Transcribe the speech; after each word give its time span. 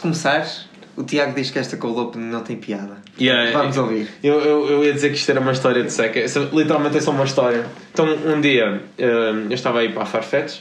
começares, 0.00 0.68
o 0.96 1.04
Tiago 1.04 1.34
diz 1.34 1.50
que 1.50 1.58
esta 1.58 1.76
cold 1.76 2.18
não 2.18 2.42
tem 2.42 2.56
piada. 2.56 2.96
Yeah, 3.18 3.52
Vamos 3.56 3.76
eu, 3.76 3.82
ouvir. 3.84 4.08
Eu, 4.22 4.40
eu, 4.40 4.68
eu 4.70 4.84
ia 4.84 4.92
dizer 4.92 5.10
que 5.10 5.16
isto 5.16 5.30
era 5.30 5.40
uma 5.40 5.52
história 5.52 5.82
de 5.82 5.92
seca. 5.92 6.18
Essa- 6.18 6.48
literalmente 6.52 6.96
é 6.96 7.00
só 7.00 7.10
uma 7.10 7.24
história. 7.24 7.64
Então, 7.92 8.06
um 8.06 8.40
dia 8.40 8.82
eh, 8.98 9.30
eu 9.48 9.54
estava 9.54 9.80
aí 9.80 9.90
para 9.92 10.02
a 10.02 10.06
Farfetch 10.06 10.60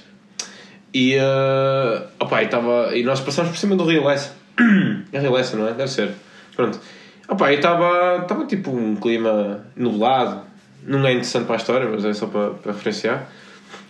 e, 0.93 1.15
eh, 1.15 2.03
opa, 2.19 2.41
e, 2.41 2.45
estava, 2.45 2.95
e 2.95 3.03
nós 3.03 3.19
passamos 3.19 3.51
por 3.51 3.57
cima 3.57 3.75
do 3.75 3.83
Rio 3.85 4.05
Lessa. 4.05 4.33
É 5.11 5.19
Rio 5.19 5.31
Lessa, 5.31 5.57
não 5.57 5.67
é? 5.67 5.73
Deve 5.73 5.89
ser. 5.89 6.11
Pronto. 6.55 6.79
Opa, 7.27 7.51
e 7.51 7.55
estava, 7.55 8.19
estava 8.21 8.45
tipo 8.45 8.71
um 8.71 8.95
clima 8.95 9.65
nublado. 9.75 10.41
Não 10.85 11.05
é 11.05 11.11
interessante 11.11 11.45
para 11.45 11.55
a 11.55 11.57
história, 11.57 11.87
mas 11.89 12.05
é 12.05 12.13
só 12.13 12.27
para, 12.27 12.51
para 12.51 12.71
referenciar. 12.71 13.27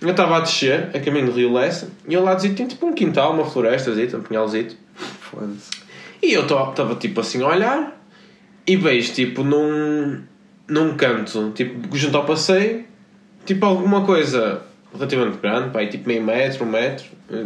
Eu 0.01 0.09
estava 0.11 0.37
a 0.37 0.39
descer 0.39 0.89
a 0.93 0.99
caminho 0.99 1.27
do 1.27 1.31
Rio 1.33 1.53
Lessa 1.53 1.89
e 2.07 2.15
ao 2.15 2.23
lado 2.23 2.41
tinha 2.41 2.67
tipo 2.67 2.85
um 2.85 2.93
quintal, 2.93 3.33
uma 3.33 3.45
floresta, 3.45 3.91
um 3.91 4.21
pinhalzito. 4.21 4.75
Foda-se. 5.21 5.69
E 6.21 6.33
eu 6.33 6.43
estava 6.43 6.95
tipo 6.95 7.21
assim 7.21 7.41
a 7.41 7.47
olhar 7.47 8.01
e 8.67 8.75
vejo 8.75 9.13
tipo 9.13 9.43
num, 9.43 10.21
num 10.67 10.95
canto, 10.95 11.51
tipo 11.55 11.95
junto 11.95 12.17
ao 12.17 12.25
passeio, 12.25 12.85
tipo 13.45 13.65
alguma 13.65 14.03
coisa 14.05 14.61
relativamente 14.93 15.37
grande, 15.37 15.69
pá, 15.69 15.85
tipo 15.85 16.07
meio 16.07 16.23
metro, 16.23 16.65
um 16.65 16.69
metro, 16.69 17.05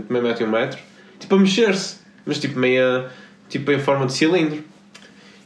meio 0.10 0.24
metro 0.24 0.44
e 0.44 0.48
um 0.48 0.52
metro, 0.52 0.80
tipo 1.20 1.36
a 1.36 1.40
mexer-se, 1.40 1.98
mas 2.26 2.40
tipo 2.40 2.58
meia, 2.58 3.10
tipo 3.50 3.72
em 3.72 3.80
forma 3.80 4.06
de 4.06 4.14
cilindro. 4.14 4.64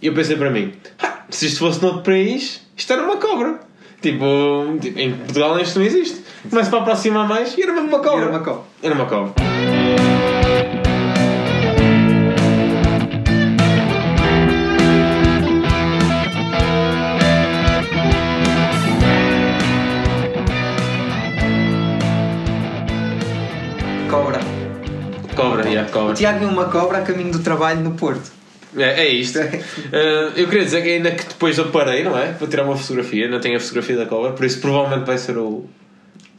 E 0.02 0.08
eu 0.08 0.14
pensei 0.14 0.38
para 0.38 0.50
mim, 0.50 0.74
"Ah, 1.00 1.24
se 1.30 1.48
isto 1.48 1.60
fosse 1.60 1.82
noutro 1.82 2.04
país, 2.04 2.62
isto 2.76 2.94
era 2.94 3.04
uma 3.04 3.18
cobra. 3.18 3.60
Tipo, 4.00 4.78
tipo, 4.80 5.00
em 5.00 5.12
Portugal 5.18 5.60
isto 5.60 5.80
não 5.80 5.86
existe. 5.86 6.22
Começo 6.50 6.70
para 6.70 6.80
aproximar 6.80 7.28
mais 7.28 7.58
e 7.58 7.64
era 7.64 7.74
mesmo 7.74 7.88
uma 7.88 8.00
cobra. 8.00 8.22
Era 8.22 8.30
uma 8.30 8.40
cobra. 8.40 8.64
Era 8.84 8.94
uma. 8.94 9.06
Cobra. 9.06 9.47
Cobra, 25.88 26.12
O. 26.12 26.16
Tiago 26.16 26.40
viu 26.40 26.50
uma 26.50 26.66
cobra 26.66 27.00
a 27.00 27.02
caminho 27.02 27.32
do 27.32 27.40
trabalho 27.40 27.82
no 27.82 27.92
Porto. 27.92 28.32
É, 28.76 29.06
é 29.06 29.08
isto. 29.10 29.40
Eh, 29.40 30.32
eu 30.36 30.48
queria 30.48 30.66
dizer 30.66 30.84
que 30.84 30.90
ainda 30.90 31.12
que 31.12 31.26
depois 31.26 31.58
eu 31.58 31.70
parei, 31.70 32.04
não 32.04 32.18
é? 32.18 32.34
Para 32.34 32.48
tirar 32.48 32.64
uma 32.64 32.76
fotografia, 32.76 33.26
ainda 33.26 33.40
tenho 33.40 33.56
a 33.58 33.60
fotografia 33.60 33.96
da 33.98 34.06
cobra, 34.06 34.32
por 34.34 34.46
isso 34.46 34.60
provavelmente 34.60 35.06
vai 35.06 35.18
ser 35.18 35.38
o, 35.38 35.66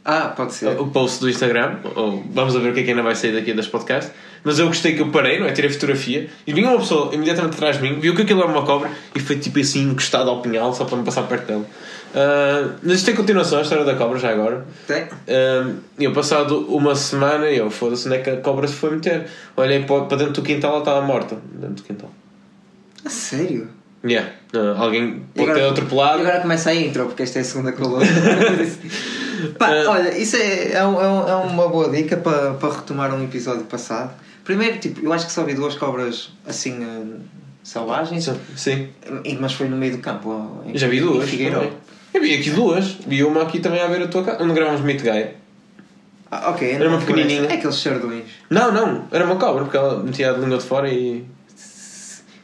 Ah, 0.05 0.31
pode 0.35 0.53
ser. 0.53 0.79
o 0.79 0.87
post 0.87 1.19
do 1.19 1.29
Instagram. 1.29 1.77
Ou 1.95 2.23
vamos 2.31 2.53
ver 2.53 2.69
o 2.69 2.73
que 2.73 2.79
é 2.81 2.83
que 2.83 2.89
ainda 2.91 3.01
vai 3.03 3.15
sair 3.15 3.33
daqui 3.33 3.53
das 3.53 3.67
podcasts. 3.67 4.13
Mas 4.43 4.57
eu 4.57 4.67
gostei 4.67 4.93
que 4.95 5.01
eu 5.01 5.09
parei, 5.09 5.37
não 5.39 5.47
é? 5.47 5.51
Tirei 5.51 5.69
a 5.69 5.73
fotografia 5.73 6.29
e 6.47 6.53
vinha 6.53 6.69
uma 6.69 6.79
pessoa 6.79 7.13
imediatamente 7.13 7.55
atrás 7.55 7.75
de 7.77 7.81
mim, 7.83 7.99
viu 7.99 8.15
que 8.15 8.21
aquilo 8.21 8.41
era 8.41 8.49
uma 8.49 8.63
cobra 8.65 8.89
e 9.13 9.19
foi 9.19 9.37
tipo 9.37 9.59
assim 9.59 9.83
encostado 9.89 10.29
ao 10.29 10.41
pinhal 10.41 10.73
só 10.73 10.85
para 10.85 10.97
me 10.97 11.03
passar 11.03 11.23
perto 11.23 11.45
dela. 11.47 11.65
Eh, 12.13 12.65
mas 12.81 12.95
isto 12.97 13.05
tem 13.05 13.15
continuação, 13.15 13.59
a 13.59 13.61
história 13.61 13.85
da 13.85 13.95
cobra 13.95 14.17
já 14.17 14.31
agora. 14.31 14.65
Tem? 14.87 15.03
Um, 15.03 15.75
eu 15.99 16.11
passado 16.13 16.65
uma 16.73 16.95
semana 16.95 17.45
eu 17.45 17.69
foda-se 17.69 18.07
onde 18.07 18.17
é 18.17 18.21
que 18.21 18.29
a 18.29 18.37
cobra 18.37 18.67
se 18.67 18.73
foi 18.73 18.91
meter. 18.91 19.27
Olhei 19.55 19.83
para 19.83 20.17
dentro 20.17 20.33
do 20.33 20.41
quintal, 20.41 20.71
ela 20.71 20.79
estava 20.79 21.01
morta. 21.01 21.37
Dentro 21.53 21.75
do 21.75 21.83
quintal. 21.83 22.09
A 23.05 23.09
sério? 23.09 23.67
Yeah. 24.03 24.29
Uh, 24.53 24.81
alguém 24.81 25.23
E 25.35 25.39
pode 25.39 25.53
ter 25.53 25.59
E 25.59 25.69
atropelado. 25.69 26.21
agora 26.21 26.39
começa 26.41 26.69
a 26.69 26.75
intro, 26.75 27.05
porque 27.05 27.23
esta 27.23 27.39
é 27.39 27.41
a 27.41 27.45
segunda 27.45 27.71
coluna. 27.73 28.05
Pá, 29.57 29.71
Eh, 29.73 29.85
olha, 29.87 30.17
isso 30.17 30.35
é, 30.35 30.71
é, 30.73 30.85
um- 30.85 30.99
é 30.99 31.31
é 31.31 31.35
uma 31.35 31.67
boa 31.69 31.89
dica 31.89 32.17
para, 32.17 32.53
para 32.55 32.73
retomar 32.75 33.13
um 33.13 33.23
episódio 33.23 33.63
passado. 33.65 34.11
Primeiro, 34.43 34.79
tipo, 34.79 34.99
eu 35.05 35.13
acho 35.13 35.25
que 35.27 35.31
só 35.31 35.43
vi 35.43 35.53
duas 35.53 35.75
cobras 35.75 36.31
assim 36.47 36.83
eh, 36.83 37.17
selvagens, 37.63 38.29
Sim. 38.55 38.89
E- 39.23 39.35
mas 39.39 39.53
foi 39.53 39.69
no 39.69 39.77
meio 39.77 39.93
do 39.97 39.99
campo. 39.99 40.61
em- 40.65 40.77
Já 40.77 40.87
vi 40.87 40.97
em 40.97 41.01
duas. 41.01 41.29
Figueiró. 41.29 41.63
Eu 42.13 42.21
vi 42.21 42.35
aqui 42.35 42.49
duas. 42.51 42.97
Vi 43.05 43.23
uma 43.23 43.43
aqui 43.43 43.59
também 43.59 43.81
à 43.81 43.87
beira 43.87 44.05
da 44.05 44.11
tua 44.11 44.23
casa. 44.23 44.43
Onde 44.43 44.53
gravamos 44.53 44.81
Meet 44.81 45.01
Guy. 45.01 45.27
Ah, 46.31 46.51
ok, 46.51 46.71
Era 46.71 46.89
uma 46.89 46.99
pequenininha. 46.99 47.45
É 47.49 47.53
aqueles 47.53 47.75
sardões. 47.75 48.25
Não, 48.49 48.71
não. 48.71 49.07
Era 49.11 49.25
uma 49.25 49.35
cobra 49.35 49.63
porque 49.63 49.77
ela 49.77 50.03
metia 50.03 50.31
a 50.31 50.37
língua 50.37 50.57
de 50.57 50.63
fora 50.63 50.87
e. 50.91 51.25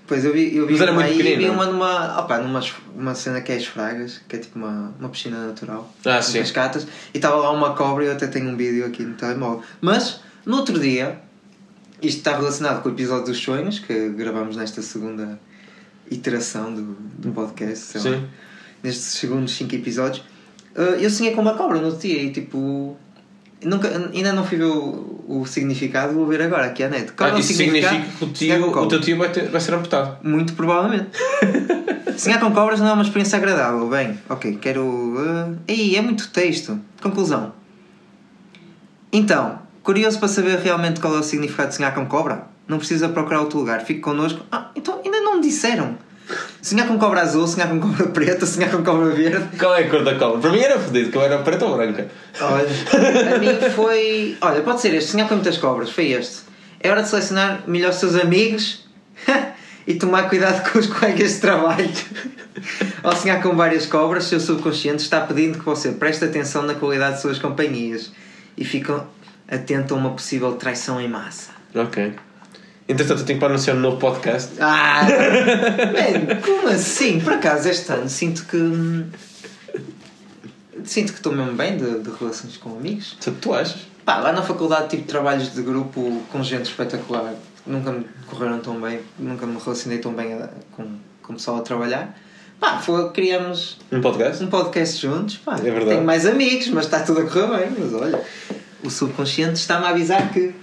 Pois 0.07 0.23
eu 0.23 0.33
vi, 0.33 0.55
eu 0.55 0.67
vi 0.67 0.73
Mas 0.73 0.81
era 0.81 0.91
uma 0.91 1.01
muito 1.01 1.13
aí, 1.13 1.17
vi 1.17 1.29
pequenina. 1.29 1.51
uma 1.53 1.65
numa, 1.65 2.19
opa, 2.19 2.37
numa 2.37 2.61
uma 2.95 3.15
cena 3.15 3.41
que 3.41 3.51
é 3.51 3.55
as 3.55 3.65
Fragas, 3.65 4.21
que 4.27 4.35
é 4.35 4.39
tipo 4.39 4.59
uma, 4.59 4.93
uma 4.99 5.09
piscina 5.09 5.47
natural. 5.47 5.91
Ah, 6.05 6.17
com 6.17 6.21
sim. 6.21 6.39
cascatas, 6.39 6.85
e 7.11 7.17
estava 7.17 7.35
lá 7.37 7.51
uma 7.51 7.73
cobra 7.73 8.03
e 8.03 8.07
eu 8.07 8.13
até 8.13 8.27
tenho 8.27 8.49
um 8.49 8.55
vídeo 8.55 8.85
aqui 8.85 9.03
no 9.03 9.15
telemóvel. 9.15 9.63
Mas, 9.81 10.19
no 10.45 10.57
outro 10.57 10.79
dia, 10.79 11.19
isto 12.03 12.19
está 12.19 12.37
relacionado 12.37 12.83
com 12.83 12.89
o 12.89 12.91
episódio 12.91 13.25
dos 13.25 13.39
sonhos, 13.39 13.79
que 13.79 14.09
gravamos 14.09 14.55
nesta 14.55 14.79
segunda 14.83 15.39
iteração 16.11 16.71
do, 16.71 16.95
do 17.17 17.31
podcast, 17.31 17.99
sei 17.99 18.11
lá, 18.11 18.17
Sim. 18.17 18.27
Nestes 18.85 19.19
segundos 19.19 19.53
5 19.55 19.75
episódios. 19.75 20.23
Uh, 20.75 20.95
eu 20.99 21.09
sonhei 21.09 21.33
com 21.33 21.41
uma 21.41 21.55
cobra 21.55 21.79
no 21.79 21.85
outro 21.87 22.01
dia 22.01 22.21
e 22.21 22.31
tipo. 22.31 22.95
Nunca, 23.63 23.87
ainda 24.13 24.31
não 24.33 24.45
fui 24.45 24.57
ver 24.57 24.65
o, 24.65 25.23
o 25.27 25.45
significado, 25.47 26.13
vou 26.13 26.27
ver 26.27 26.41
agora 26.41 26.67
aqui 26.67 26.83
à 26.83 26.89
net. 26.89 27.13
Qual 27.13 27.29
é 27.29 27.31
Ah, 27.31 27.35
o 27.35 27.39
isso 27.39 27.53
significa 27.53 27.89
que 27.89 28.23
o, 28.23 28.27
tio, 28.27 28.67
o 28.67 28.71
cobra. 28.71 28.89
teu 28.89 29.01
tio 29.01 29.17
vai, 29.17 29.31
ter, 29.31 29.49
vai 29.49 29.59
ser 29.59 29.73
amputado. 29.73 30.17
Muito 30.23 30.53
provavelmente. 30.53 31.07
Sonhar 32.17 32.39
com 32.39 32.51
cobras 32.51 32.79
não 32.79 32.89
é 32.89 32.93
uma 32.93 33.01
experiência 33.01 33.37
agradável. 33.37 33.87
Bem, 33.89 34.19
ok, 34.29 34.57
quero. 34.61 34.83
Uh... 34.83 35.57
Ei, 35.67 35.95
é 35.95 36.01
muito 36.01 36.29
texto. 36.29 36.79
Conclusão. 37.01 37.53
Então, 39.11 39.59
curioso 39.81 40.19
para 40.19 40.27
saber 40.27 40.59
realmente 40.59 40.99
qual 40.99 41.15
é 41.15 41.19
o 41.19 41.23
significado 41.23 41.69
de 41.69 41.75
sonhar 41.75 41.93
com 41.95 42.05
cobra? 42.05 42.47
Não 42.67 42.77
precisa 42.77 43.09
procurar 43.09 43.39
outro 43.41 43.57
lugar. 43.59 43.81
Fique 43.81 43.99
connosco. 43.99 44.45
Ah, 44.51 44.69
então 44.75 45.01
ainda 45.03 45.21
não 45.21 45.35
me 45.37 45.41
disseram. 45.41 45.97
Sonhar 46.61 46.87
com 46.87 46.97
cobra 46.97 47.21
azul, 47.21 47.47
sonhar 47.47 47.69
com 47.69 47.79
cobra 47.79 48.07
preta, 48.07 48.45
sonhar 48.45 48.71
com 48.71 48.83
cobra 48.83 49.11
verde. 49.11 49.57
Qual 49.57 49.75
é 49.75 49.83
a 49.83 49.89
cor 49.89 50.03
da 50.03 50.15
cobra? 50.15 50.39
Para 50.39 50.51
mim 50.51 50.59
era 50.59 50.79
fodido, 50.79 51.11
que 51.11 51.17
eu 51.17 51.21
era 51.21 51.37
preta 51.39 51.65
ou 51.65 51.77
branca. 51.77 52.07
Olha, 52.41 52.65
a 53.35 53.37
mim 53.37 53.69
foi. 53.75 54.37
Olha, 54.41 54.61
pode 54.61 54.81
ser 54.81 54.93
este, 54.93 55.11
sonhar 55.11 55.27
com 55.27 55.35
muitas 55.35 55.57
cobras, 55.57 55.91
foi 55.91 56.11
este. 56.11 56.43
É 56.79 56.89
hora 56.89 57.03
de 57.03 57.09
selecionar 57.09 57.63
melhor 57.67 57.91
os 57.91 57.97
seus 57.97 58.15
amigos 58.15 58.87
e 59.87 59.93
tomar 59.95 60.29
cuidado 60.29 60.71
com 60.71 60.79
os 60.79 60.87
colegas 60.87 61.33
de 61.33 61.41
trabalho. 61.41 61.89
Ao 63.03 63.15
sonhar 63.15 63.41
com 63.41 63.55
várias 63.55 63.85
cobras, 63.85 64.25
seu 64.25 64.39
subconsciente 64.39 65.03
está 65.03 65.21
pedindo 65.21 65.59
que 65.59 65.65
você 65.65 65.91
preste 65.91 66.25
atenção 66.25 66.63
na 66.63 66.73
qualidade 66.73 67.17
de 67.17 67.21
suas 67.21 67.37
companhias 67.37 68.11
e 68.57 68.65
fique 68.65 68.91
atento 69.47 69.93
a 69.93 69.97
uma 69.97 70.11
possível 70.11 70.53
traição 70.53 70.99
em 70.99 71.07
massa. 71.07 71.51
Ok. 71.75 72.13
Entretanto, 72.87 73.21
eu 73.21 73.25
tenho 73.25 73.39
para 73.39 73.49
anunciar 73.49 73.75
um 73.75 73.79
novo 73.79 73.97
podcast. 73.97 74.51
Ah! 74.59 75.01
Man, 75.07 76.35
como 76.41 76.67
assim? 76.67 77.19
Por 77.19 77.33
acaso 77.33 77.67
este 77.69 77.91
ano 77.91 78.07
sinto 78.09 78.45
que. 78.45 79.05
Sinto 80.83 81.13
que 81.13 81.19
estou 81.19 81.33
mesmo 81.33 81.53
bem 81.53 81.77
de, 81.77 81.99
de 81.99 82.09
relações 82.19 82.57
com 82.57 82.69
amigos. 82.77 83.17
Sabe 83.19 83.37
que 83.37 83.41
tu 83.41 83.53
achas? 83.53 83.77
Pá, 84.03 84.17
lá 84.19 84.31
na 84.31 84.43
faculdade 84.43 84.89
tive 84.89 85.03
trabalhos 85.03 85.51
de 85.53 85.61
grupo 85.63 86.21
com 86.31 86.43
gente 86.43 86.65
espetacular. 86.65 87.33
Nunca 87.65 87.91
me 87.91 88.05
correram 88.27 88.59
tão 88.59 88.79
bem, 88.79 88.99
nunca 89.17 89.47
me 89.47 89.57
relacionei 89.59 89.97
tão 89.97 90.13
bem 90.13 90.33
a- 90.33 90.49
com, 90.73 90.83
com 91.23 91.33
o 91.33 91.35
pessoal 91.37 91.57
a 91.57 91.61
trabalhar. 91.61 92.15
Pá, 92.59 92.77
foi, 92.77 93.09
criamos 93.09 93.77
Um 93.91 93.99
podcast? 93.99 94.43
um 94.43 94.47
podcast 94.47 95.01
juntos. 95.01 95.37
Pá, 95.37 95.55
É 95.55 95.61
verdade. 95.61 95.85
Tenho 95.87 96.03
mais 96.03 96.25
amigos, 96.27 96.67
mas 96.67 96.85
está 96.85 96.99
tudo 96.99 97.21
a 97.21 97.23
correr 97.23 97.47
bem. 97.47 97.75
Mas 97.79 97.93
olha, 97.99 98.21
o 98.83 98.89
subconsciente 98.91 99.53
está-me 99.55 99.85
a 99.85 99.89
avisar 99.89 100.31
que. 100.31 100.53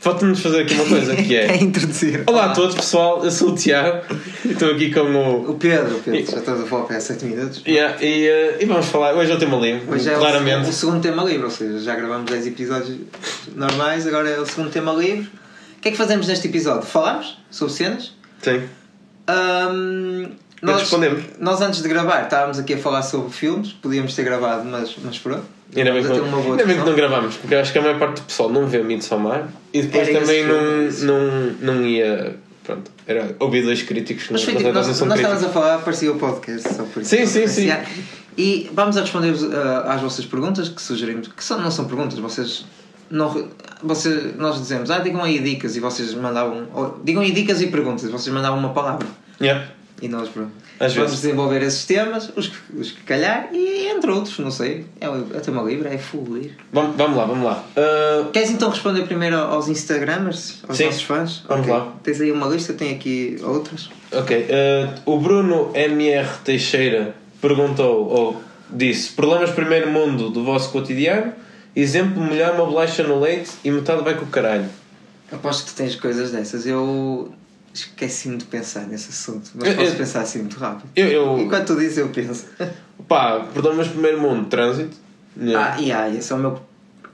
Falta-nos 0.00 0.40
fazer 0.40 0.62
aqui 0.62 0.74
uma 0.74 0.86
coisa 0.86 1.14
que 1.16 1.34
é 1.36 1.46
é. 1.52 1.56
introduzir. 1.56 2.24
Olá 2.26 2.46
a 2.46 2.48
todos, 2.54 2.74
pessoal. 2.74 3.24
Eu 3.24 3.30
sou 3.30 3.50
o 3.50 3.54
Tiago 3.54 4.02
e 4.44 4.52
estou 4.52 4.70
aqui 4.70 4.92
com 4.92 5.00
o. 5.00 5.50
O 5.50 5.54
Pedro, 5.54 5.96
o 5.96 6.00
Pedro, 6.00 6.30
já 6.30 6.38
estamos 6.38 6.62
a 6.62 6.66
falar 6.66 6.84
para 6.84 7.00
7 7.00 7.24
minutos. 7.24 7.62
Yeah, 7.66 8.02
e, 8.02 8.26
eh, 8.26 8.58
e 8.60 8.64
vamos 8.66 8.86
falar. 8.86 9.14
Hoje 9.14 9.30
é 9.30 9.34
o 9.34 9.38
tema 9.38 9.56
livre, 9.56 9.82
Hoje 9.90 10.08
é 10.08 10.16
o, 10.16 10.18
claramente. 10.18 10.68
o 10.68 10.72
segundo 10.72 11.00
tema 11.00 11.22
livre, 11.24 11.44
ou 11.44 11.50
seja, 11.50 11.78
já 11.80 11.94
gravamos 11.94 12.30
10 12.30 12.46
episódios 12.46 12.98
normais, 13.54 14.06
agora 14.06 14.28
é 14.28 14.38
o 14.38 14.46
segundo 14.46 14.70
tema 14.70 14.92
livre. 14.92 15.30
O 15.76 15.80
que 15.80 15.88
é 15.88 15.90
que 15.92 15.96
fazemos 15.96 16.28
neste 16.28 16.48
episódio? 16.48 16.82
Falamos 16.82 17.38
sobre 17.50 17.72
cenas? 17.72 18.14
Sim. 18.42 18.62
E 20.62 20.66
nós, 20.66 20.80
respondemos. 20.80 21.24
nós 21.38 21.60
antes 21.62 21.82
de 21.82 21.88
gravar 21.88 22.24
estávamos 22.24 22.58
aqui 22.58 22.74
a 22.74 22.78
falar 22.78 23.02
sobre 23.02 23.30
filmes, 23.30 23.72
podíamos 23.72 24.14
ter 24.14 24.24
gravado, 24.24 24.64
mas, 24.64 24.94
mas 25.02 25.18
pronto. 25.18 25.59
Ainda 25.76 25.92
bem, 25.92 26.02
que 26.02 26.08
não, 26.08 26.52
ainda 26.52 26.66
bem 26.66 26.78
que 26.78 26.84
não 26.84 26.94
gravamos, 26.94 27.36
porque 27.36 27.54
eu 27.54 27.60
acho 27.60 27.72
que 27.72 27.78
a 27.78 27.82
maior 27.82 27.98
parte 27.98 28.20
do 28.20 28.26
pessoal 28.26 28.50
não 28.50 28.66
vê 28.66 28.82
Midsommar 28.82 29.48
e 29.72 29.82
depois 29.82 30.08
Era 30.08 30.20
também 30.20 30.44
não, 30.44 30.88
não, 31.02 31.52
não 31.60 31.86
ia. 31.86 32.36
Pronto, 32.64 32.90
era 33.06 33.34
ouvir 33.38 33.62
dois 33.62 33.82
críticos 33.82 34.28
Mas 34.30 34.44
foi 34.44 34.54
tipo, 34.54 34.70
nós, 34.72 34.86
nós 34.86 35.00
estávamos 35.00 35.44
a 35.44 35.48
falar, 35.48 35.76
aparecia 35.76 36.12
o 36.12 36.18
podcast 36.18 36.74
só 36.74 36.84
por 36.84 37.02
isso. 37.02 37.16
Sim, 37.16 37.26
sim, 37.26 37.46
sim. 37.46 37.70
E 38.36 38.70
vamos 38.72 38.96
a 38.96 39.00
responder 39.00 39.34
ah, 39.52 39.94
às 39.94 40.00
vossas 40.00 40.24
perguntas 40.24 40.68
que 40.68 40.80
sugerimos, 40.80 41.28
que 41.28 41.42
são, 41.42 41.60
não 41.60 41.70
são 41.70 41.84
perguntas, 41.86 42.18
vocês. 42.18 42.64
Não, 43.10 43.48
você, 43.82 44.34
nós 44.38 44.58
dizemos, 44.60 44.90
ah, 44.90 44.98
digam 44.98 45.22
aí 45.22 45.40
dicas 45.40 45.76
e 45.76 45.80
vocês 45.80 46.14
mandavam. 46.14 46.68
ou, 46.72 47.00
digam 47.04 47.22
aí 47.22 47.32
dicas 47.32 47.60
e 47.60 47.66
perguntas, 47.66 48.04
e 48.04 48.08
vocês 48.08 48.34
mandavam 48.34 48.58
uma 48.58 48.72
palavra. 48.72 49.06
Yeah. 49.40 49.66
E 50.00 50.08
nós 50.08 50.28
pronto. 50.28 50.52
Às 50.80 50.94
vamos 50.94 51.10
vezes. 51.10 51.22
desenvolver 51.24 51.60
esses 51.62 51.84
temas, 51.84 52.32
os 52.34 52.48
que, 52.48 52.56
os 52.74 52.90
que 52.90 53.02
calhar, 53.02 53.50
e 53.52 53.86
entre 53.88 54.10
outros, 54.10 54.38
não 54.38 54.50
sei. 54.50 54.86
É, 54.98 55.08
o- 55.10 55.26
é 55.34 55.40
tema 55.40 55.62
livre, 55.62 55.86
é 55.88 55.92
livre. 55.92 56.56
Vamos, 56.72 56.96
vamos 56.96 57.16
lá, 57.18 57.24
vamos 57.26 57.44
lá. 57.44 57.64
Ah, 57.76 58.28
Queres 58.32 58.50
então 58.50 58.70
responder 58.70 59.02
primeiro 59.02 59.36
aos 59.36 59.68
Instagramers, 59.68 60.62
aos 60.66 60.78
Sim. 60.78 60.86
nossos 60.86 61.02
fãs? 61.02 61.44
Vamos 61.46 61.66
Ok. 61.68 61.78
lá. 61.78 61.92
Tens 62.02 62.20
aí 62.22 62.32
uma 62.32 62.46
lista, 62.46 62.72
tenho 62.72 62.94
aqui 62.94 63.36
outras. 63.42 63.90
ok. 64.10 64.46
ah, 64.50 64.94
o 65.04 65.18
Bruno 65.18 65.70
MR 65.74 66.28
Teixeira 66.44 67.14
perguntou, 67.42 68.08
ou 68.08 68.42
disse: 68.70 69.12
Problemas 69.12 69.50
primeiro 69.50 69.90
mundo 69.90 70.30
do 70.30 70.42
vosso 70.42 70.70
cotidiano. 70.72 71.32
Exemplo: 71.76 72.20
molhar 72.22 72.54
uma 72.54 72.64
bolacha 72.64 73.02
no 73.02 73.20
leite 73.20 73.50
e 73.62 73.70
metade 73.70 74.02
vai 74.02 74.14
com 74.14 74.24
o 74.24 74.28
caralho. 74.28 74.64
Aposto 75.30 75.66
que 75.66 75.72
tu 75.72 75.76
tens 75.76 75.94
coisas 75.94 76.32
dessas. 76.32 76.66
Eu 76.66 77.32
esqueci-me 77.72 78.36
de 78.36 78.44
pensar 78.46 78.86
nesse 78.86 79.10
assunto, 79.10 79.50
mas 79.54 79.68
Eu- 79.68 79.76
posso 79.76 79.90
eu- 79.92 79.96
pensar 79.96 80.20
assim 80.22 80.40
muito 80.40 80.58
rápido. 80.58 80.88
Eu, 80.96 81.06
eu 81.08 81.38
Enquanto 81.38 81.66
tu 81.68 81.76
dizes, 81.76 81.98
eu 81.98 82.08
penso. 82.08 82.46
pá, 83.08 83.40
problemas 83.52 83.88
primeiro 83.88 84.20
mundo, 84.20 84.48
trânsito. 84.48 84.96
ah, 85.56 85.80
e 85.80 85.92
ah, 85.92 86.08
esse 86.08 86.32
é 86.32 86.36
o 86.36 86.38
meu 86.38 86.60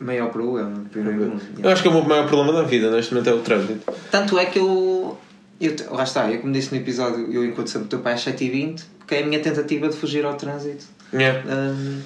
maior 0.01 0.31
problema. 0.31 0.83
Primeiro 0.91 1.19
mundo. 1.31 1.43
Eu 1.63 1.71
acho 1.71 1.83
que 1.83 1.89
o 1.89 1.93
meu 1.93 2.03
maior 2.05 2.27
problema 2.27 2.53
da 2.53 2.63
vida 2.63 2.91
neste 2.91 3.13
momento 3.15 3.29
é 3.31 3.35
o 3.35 3.41
trânsito. 3.41 3.93
Tanto 4.11 4.39
é 4.39 4.47
que 4.47 4.59
eu, 4.59 5.17
eu. 5.61 5.75
Lá 5.91 6.05
está, 6.05 6.31
eu 6.31 6.41
como 6.41 6.53
disse 6.53 6.75
no 6.75 6.81
episódio, 6.81 7.31
eu 7.33 7.45
encontro 7.45 7.71
sempre 7.71 7.87
o 7.87 7.89
teu 7.91 7.99
pai 8.01 8.15
às 8.15 8.25
7h20, 8.25 8.83
porque 8.99 9.15
é 9.15 9.23
a 9.23 9.27
minha 9.27 9.41
tentativa 9.41 9.89
de 9.89 9.97
fugir 9.97 10.25
ao 10.25 10.35
trânsito. 10.35 10.85
Yeah. 11.15 11.43
hum, 11.49 12.01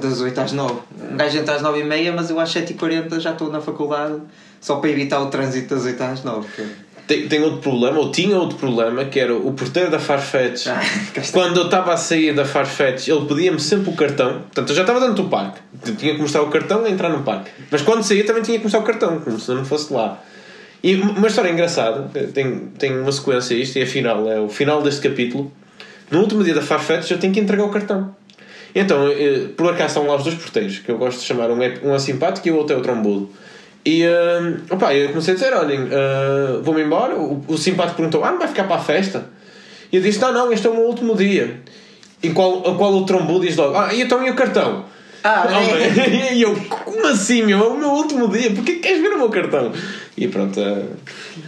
das 0.00 0.20
8 0.20 0.38
às 0.40 0.52
9. 0.52 0.74
Um 1.12 1.16
gajo 1.16 1.38
entra 1.38 1.54
às 1.54 1.62
9h30, 1.62 2.12
mas 2.14 2.28
eu 2.28 2.38
às 2.40 2.52
7h40 2.52 3.18
já 3.20 3.32
estou 3.32 3.50
na 3.50 3.60
faculdade 3.62 4.20
só 4.60 4.76
para 4.76 4.90
evitar 4.90 5.20
o 5.20 5.26
trânsito 5.30 5.74
das 5.74 5.84
8 5.86 6.00
às 6.02 6.22
9. 6.24 6.46
que- 6.54 6.89
Tem, 7.10 7.26
tem 7.26 7.42
outro 7.42 7.58
problema, 7.58 7.98
ou 7.98 8.12
tinha 8.12 8.38
outro 8.38 8.56
problema, 8.56 9.04
que 9.04 9.18
era 9.18 9.34
o 9.34 9.52
porteiro 9.52 9.90
da 9.90 9.98
Farfetch. 9.98 10.68
Ah. 10.68 10.80
Quando 11.32 11.58
eu 11.58 11.64
estava 11.64 11.92
a 11.92 11.96
sair 11.96 12.32
da 12.32 12.44
Farfetch, 12.44 13.08
ele 13.08 13.26
pedia-me 13.26 13.58
sempre 13.58 13.90
o 13.90 13.96
cartão. 13.96 14.42
Portanto, 14.42 14.68
eu 14.68 14.76
já 14.76 14.82
estava 14.82 15.00
dentro 15.00 15.24
do 15.24 15.28
parque. 15.28 15.58
Eu 15.84 15.96
tinha 15.96 16.14
que 16.14 16.20
mostrar 16.20 16.42
o 16.42 16.50
cartão 16.50 16.84
a 16.84 16.88
entrar 16.88 17.08
no 17.08 17.24
parque. 17.24 17.50
Mas 17.68 17.82
quando 17.82 18.04
saía 18.04 18.24
também 18.24 18.44
tinha 18.44 18.58
que 18.58 18.62
mostrar 18.62 18.78
o 18.78 18.84
cartão, 18.84 19.18
como 19.18 19.40
se 19.40 19.50
eu 19.50 19.56
não 19.56 19.64
fosse 19.64 19.92
lá. 19.92 20.22
E 20.84 20.94
uma 20.94 21.26
história 21.26 21.50
engraçada, 21.50 22.08
tem, 22.32 22.68
tem 22.78 22.96
uma 22.96 23.10
sequência 23.10 23.54
isto, 23.54 23.76
e 23.76 23.82
afinal 23.82 24.30
é 24.30 24.38
o 24.38 24.48
final 24.48 24.80
deste 24.80 25.08
capítulo. 25.08 25.50
No 26.12 26.20
último 26.20 26.44
dia 26.44 26.54
da 26.54 26.62
Farfetch 26.62 27.10
eu 27.10 27.18
tenho 27.18 27.32
que 27.32 27.40
entregar 27.40 27.64
o 27.64 27.70
cartão. 27.70 28.14
Então, 28.72 29.08
eh, 29.08 29.48
por 29.56 29.68
acaso 29.68 29.98
estão 29.98 30.06
lá 30.06 30.14
os 30.14 30.22
dois 30.22 30.36
porteiros, 30.36 30.78
que 30.78 30.88
eu 30.88 30.96
gosto 30.96 31.18
de 31.18 31.24
chamar, 31.24 31.50
um 31.50 31.60
é, 31.60 31.74
um 31.82 31.92
é 31.92 31.98
simpático 31.98 32.46
e 32.46 32.52
o 32.52 32.56
outro 32.56 32.76
é 32.76 32.78
o 32.78 32.82
trombudo. 32.82 33.28
E 33.84 34.02
eh, 34.02 34.54
opa, 34.70 34.94
eu 34.94 35.08
comecei 35.08 35.34
a 35.34 35.36
dizer: 35.36 35.54
olhem, 35.54 35.88
eh, 35.90 36.60
vou-me 36.62 36.82
embora. 36.82 37.16
O, 37.16 37.44
o 37.48 37.56
simpático 37.56 37.96
perguntou: 37.96 38.24
ah, 38.24 38.30
não 38.32 38.38
vai 38.38 38.48
ficar 38.48 38.64
para 38.64 38.76
a 38.76 38.80
festa? 38.80 39.26
E 39.90 39.96
eu 39.96 40.02
disse: 40.02 40.20
não, 40.20 40.32
não, 40.32 40.52
este 40.52 40.66
é 40.66 40.70
o 40.70 40.74
meu 40.74 40.84
último 40.84 41.16
dia. 41.16 41.60
Em 42.22 42.34
qual, 42.34 42.58
a 42.68 42.76
qual 42.76 42.92
o 42.94 43.06
trombudo 43.06 43.46
diz 43.46 43.56
logo: 43.56 43.76
ah, 43.76 43.92
e 43.94 44.02
então 44.02 44.24
e 44.26 44.30
o 44.30 44.34
cartão? 44.34 44.84
Ah, 45.24 45.46
Oh, 45.52 46.00
e 46.34 46.42
eu, 46.42 46.54
como 46.68 47.06
assim, 47.06 47.42
meu? 47.42 47.58
É 47.58 47.68
o 47.68 47.76
meu 47.76 47.90
último 47.90 48.28
dia, 48.28 48.50
porquê 48.50 48.74
que 48.74 48.80
queres 48.80 49.00
ver 49.00 49.12
o 49.12 49.18
meu 49.18 49.28
cartão? 49.28 49.72
E 50.16 50.28
pronto, 50.28 50.60
eh, 50.60 50.84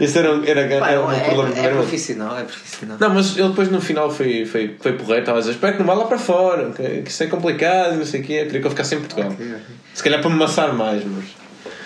esse 0.01 0.19
era, 0.19 0.29
era, 0.47 0.81
Pá, 0.81 0.91
era 0.91 1.01
o 1.03 1.09
meu 1.09 1.17
é, 1.17 1.21
problema 1.21 1.49
é, 1.49 1.53
primeiro. 1.53 1.77
profissional, 1.77 2.39
é 2.39 2.45
profissional. 2.45 2.97
Não, 2.99 3.11
mas 3.15 3.37
ele 3.37 3.49
depois 3.49 3.71
no 3.71 3.81
final 3.81 4.11
foi, 4.11 4.47
foi, 4.47 4.77
foi 4.81 4.93
porreto, 4.95 5.21
estava 5.21 5.39
a 5.39 5.41
dizer: 5.41 5.53
espero 5.53 5.73
que 5.75 5.79
não 5.81 5.87
vá 5.87 5.95
lá 5.95 6.05
para 6.07 6.19
fora, 6.19 6.71
que, 6.71 7.03
que 7.03 7.11
isso 7.11 7.23
é 7.23 7.27
complicado, 7.27 7.97
não 7.97 8.05
sei 8.07 8.21
o 8.21 8.25
quê. 8.25 8.45
Queria 8.45 8.61
que 8.61 8.67
eu 8.67 8.71
ficasse 8.71 8.95
em 8.95 8.99
Portugal. 9.01 9.31
Ok, 9.31 9.47
ok. 9.47 9.61
Se 9.93 10.03
calhar 10.03 10.21
para 10.21 10.31
me 10.31 10.37
maçar 10.37 10.73
mais, 10.73 11.03
mas. 11.05 11.25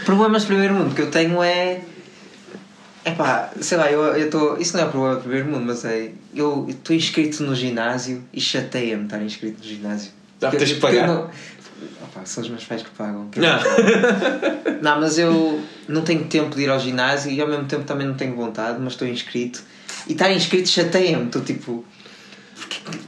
Problemas 0.06 0.42
de 0.42 0.46
primeiro 0.48 0.72
mundo 0.72 0.94
que 0.94 1.02
eu 1.02 1.10
tenho 1.10 1.42
é. 1.42 1.80
É 3.04 3.10
pá, 3.10 3.50
sei 3.60 3.76
lá, 3.76 3.90
eu 3.90 4.16
estou. 4.16 4.56
Isso 4.56 4.76
não 4.76 4.84
é 4.84 4.86
problema 4.88 5.16
de 5.16 5.22
primeiro 5.22 5.48
mundo, 5.48 5.64
mas 5.66 5.84
é. 5.84 6.12
Eu 6.32 6.64
estou 6.68 6.94
inscrito 6.94 7.42
no 7.42 7.54
ginásio 7.56 8.22
e 8.32 8.40
chateia-me 8.40 9.04
estar 9.04 9.20
inscrito 9.20 9.58
no 9.58 9.64
ginásio. 9.64 10.12
Ah, 10.40 10.46
Porque- 10.50 10.58
tens 10.58 10.72
que 10.74 10.80
pagar? 10.80 11.08
Não... 11.08 11.28
Opa, 12.04 12.24
são 12.24 12.42
os 12.42 12.48
meus 12.48 12.64
pais 12.64 12.82
que 12.82 12.90
pagam. 12.90 13.28
que 13.30 13.40
Não. 13.40 13.58
Não, 14.80 15.00
mas 15.00 15.18
eu 15.18 15.60
não 15.88 16.02
tenho 16.02 16.24
tempo 16.24 16.54
de 16.54 16.62
ir 16.62 16.70
ao 16.70 16.78
ginásio 16.78 17.30
e 17.30 17.40
ao 17.40 17.48
mesmo 17.48 17.64
tempo 17.64 17.84
também 17.84 18.06
não 18.06 18.14
tenho 18.14 18.34
vontade, 18.34 18.78
mas 18.80 18.92
estou 18.92 19.06
inscrito. 19.08 19.62
E 20.06 20.12
estar 20.12 20.30
inscrito 20.32 20.68
chateia-me. 20.68 21.26
Estou 21.26 21.42
tipo. 21.42 21.84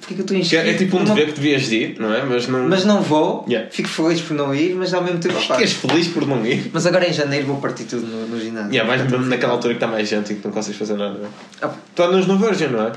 Porquê 0.01 0.15
que 0.15 0.21
eu 0.21 0.21
estou 0.23 0.37
inscrito? 0.37 0.65
é, 0.67 0.71
é 0.71 0.75
tipo 0.75 0.97
um 0.99 1.05
dever 1.05 1.27
que 1.27 1.33
devias 1.41 1.63
de 1.69 1.77
ir, 1.77 1.97
não 2.01 2.13
é? 2.15 2.23
Mas 2.25 2.49
não. 2.49 2.69
Mas 2.69 2.85
não 2.85 3.03
vou, 3.03 3.45
Yeah. 3.49 3.71
fico 3.71 3.89
feliz 3.89 4.21
por 4.21 4.35
não 4.35 4.55
ir, 4.55 4.75
mas 4.75 4.93
ao 4.95 5.03
mesmo 5.03 5.19
tempo. 5.21 5.35
Ficas 5.39 5.73
feliz 5.73 6.09
por 6.09 6.27
não 6.27 6.45
ir. 6.47 6.71
mas 6.73 6.87
agora 6.87 7.09
em 7.09 7.13
janeiro 7.13 7.47
vou 7.47 7.57
partir 7.59 7.85
tudo 7.85 8.07
no, 8.07 8.27
no 8.29 8.41
ginásio. 8.41 8.73
Yeah, 8.73 8.89
mais 8.89 9.27
naquela 9.27 9.53
altura 9.53 9.75
que 9.75 9.77
está 9.79 9.87
mais 9.87 10.09
gente 10.09 10.33
e 10.33 10.37
que 10.37 10.45
não 10.47 10.53
consegues 10.53 10.79
fazer 10.79 10.95
nada. 10.95 11.19
não 11.19 11.27
é? 11.27 11.29
Ah, 11.63 12.07
no 12.27 12.39
Virgin, 12.39 12.67
não 12.69 12.87
é? 12.87 12.93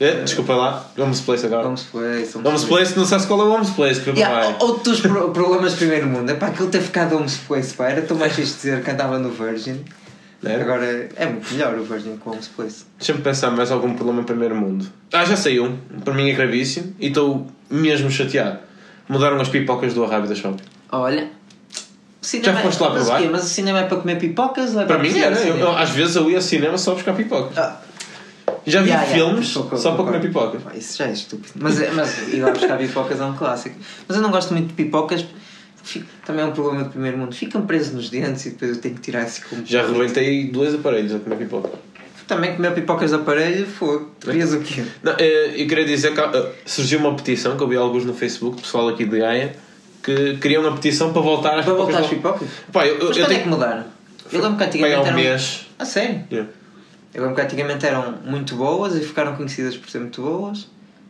é? 0.00 0.22
Desculpa 0.22 0.54
lá, 0.54 0.90
Homes 0.98 1.20
Place 1.20 1.46
agora. 1.46 1.62
Vamos 1.64 1.82
play, 1.84 2.24
somos 2.26 2.46
Homes 2.48 2.64
Place, 2.64 2.96
não 2.96 3.04
sabes 3.04 3.26
qual 3.26 3.40
é 3.40 3.44
o 3.44 3.52
Homes 3.52 3.70
Place, 3.70 4.00
que 4.00 4.10
Yeah, 4.10 4.56
outros 4.60 5.00
pro- 5.00 5.30
problemas 5.30 5.72
de 5.72 5.78
primeiro 5.78 6.06
mundo. 6.06 6.30
É 6.30 6.34
para 6.34 6.48
aquilo 6.48 6.68
ter 6.68 6.80
ficado 6.80 7.16
Homes 7.16 7.36
Place, 7.46 7.74
pá. 7.74 7.88
Era 7.88 8.02
tão 8.02 8.16
mais 8.16 8.32
fixe 8.32 8.54
dizer 8.56 8.82
que 8.82 8.90
andava 8.90 9.18
no 9.18 9.30
Virgin. 9.30 9.80
Era? 10.50 10.62
Agora 10.62 11.08
é 11.16 11.26
muito 11.26 11.52
melhor 11.52 11.74
o 11.78 11.84
Virgin 11.84 12.18
Homes 12.24 12.48
Place. 12.48 12.84
Deixa-me 12.98 13.20
pensar 13.20 13.50
mais 13.50 13.70
algum 13.70 13.94
problema 13.94 14.20
em 14.20 14.24
primeiro 14.24 14.54
mundo. 14.56 14.86
Ah, 15.12 15.24
já 15.24 15.36
sei 15.36 15.60
um. 15.60 15.76
Para 16.04 16.14
mim 16.14 16.28
é 16.30 16.32
gravíssimo 16.34 16.94
e 16.98 17.08
estou 17.08 17.46
mesmo 17.70 18.10
chateado. 18.10 18.58
Mudaram 19.08 19.40
as 19.40 19.48
pipocas 19.48 19.94
do 19.94 20.04
Arrábida 20.04 20.34
Shopping. 20.34 20.62
Olha. 20.90 21.28
Já 22.42 22.56
foste 22.56 22.80
lá 22.82 22.88
é, 22.88 22.98
mas, 22.98 23.30
mas 23.30 23.44
o 23.44 23.48
cinema 23.48 23.80
é 23.80 23.84
para 23.84 23.98
comer 23.98 24.16
pipocas 24.18 24.74
ou 24.74 24.80
é 24.80 24.86
Para 24.86 24.96
para, 24.98 25.06
mim 25.06 25.18
era. 25.18 25.36
Eu, 25.38 25.56
eu, 25.58 25.76
às 25.76 25.90
vezes 25.90 26.16
eu 26.16 26.30
ia 26.30 26.36
ao 26.36 26.42
cinema 26.42 26.78
só 26.78 26.94
buscar 26.94 27.12
pipocas. 27.14 27.58
Ah, 27.58 27.80
Já 28.66 28.80
vi 28.80 28.88
yeah, 28.88 29.04
yeah, 29.06 29.26
filmes 29.26 29.48
pipoca, 29.48 29.76
só 29.76 29.92
para 29.92 30.04
pipoca. 30.04 30.04
comer 30.04 30.20
pipocas. 30.60 30.76
Isso 30.82 30.96
já 30.96 31.06
é 31.06 31.12
estúpido. 31.12 31.52
Mas, 31.56 31.78
é- 31.82 31.90
mas 31.90 32.32
ir 32.32 32.40
lá 32.40 32.50
buscar 32.50 32.78
pipocas 32.78 33.20
é 33.20 33.24
um 33.26 33.34
clássico. 33.34 33.76
Mas 34.08 34.16
eu 34.16 34.22
não 34.22 34.30
gosto 34.30 34.54
muito 34.54 34.68
de 34.68 34.72
pipocas. 34.72 35.24
Fico- 35.84 36.06
também 36.24 36.42
é 36.44 36.48
um 36.48 36.52
problema 36.52 36.82
do 36.84 36.90
primeiro 36.90 37.18
mundo. 37.18 37.34
Ficam 37.34 37.66
presos 37.66 37.92
nos 37.94 38.10
dentes 38.10 38.46
e 38.46 38.50
depois 38.50 38.70
eu 38.72 38.80
tenho 38.80 38.94
que 38.94 39.00
tirar 39.02 39.20
assim 39.22 39.42
como. 39.48 39.64
Já 39.66 39.86
rebentei 39.86 40.48
dois 40.50 40.74
aparelhos 40.74 41.14
a 41.14 41.18
comer 41.18 41.36
pipoca. 41.36 41.70
Também 42.26 42.56
comer 42.56 42.72
pipocas 42.74 43.10
de 43.10 43.16
aparelho, 43.16 43.66
fogo. 43.66 44.10
Querias 44.18 44.54
o 44.54 44.60
quê? 44.60 44.82
Não, 45.02 45.12
eh, 45.18 45.52
eu 45.62 45.68
queria 45.68 45.84
dizer 45.84 46.14
que 46.14 46.20
eh, 46.20 46.52
surgiu 46.64 46.98
uma 46.98 47.14
petição 47.14 47.54
que 47.56 47.62
eu 47.62 47.68
vi 47.68 47.76
alguns 47.76 48.04
no 48.06 48.14
Facebook, 48.14 48.62
pessoal 48.62 48.88
aqui 48.88 49.04
de 49.04 49.18
Gaia, 49.18 49.54
que 50.02 50.38
queriam 50.38 50.62
uma 50.62 50.72
petição 50.72 51.12
para 51.12 51.20
voltar 51.20 51.58
às 51.58 51.66
Para 51.66 51.74
voltar 51.74 51.98
às 52.00 52.06
pipocas. 52.06 52.40
pipocas? 52.40 52.64
Pá, 52.72 52.86
eu, 52.86 52.94
Mas 52.94 53.02
eu 53.02 53.08
quando 53.12 53.20
é 53.20 53.26
tenho 53.26 53.42
que 53.42 53.48
mudaram? 53.48 53.84
Eu 54.32 54.40
lembro 54.40 54.56
que 54.56 54.64
antigamente 54.64 55.00
um 55.00 55.06
eram. 55.06 55.16
mês. 55.16 55.66
A 55.78 55.84
sério? 55.84 56.24
Yeah. 56.32 56.50
Eu 57.12 57.20
lembro 57.22 57.36
que 57.36 57.42
antigamente 57.42 57.84
eram 57.86 58.14
muito 58.24 58.56
boas 58.56 58.96
e 58.96 59.00
ficaram 59.00 59.36
conhecidas 59.36 59.76
por 59.76 59.90
ser 59.90 59.98
muito 59.98 60.22
boas. 60.22 60.66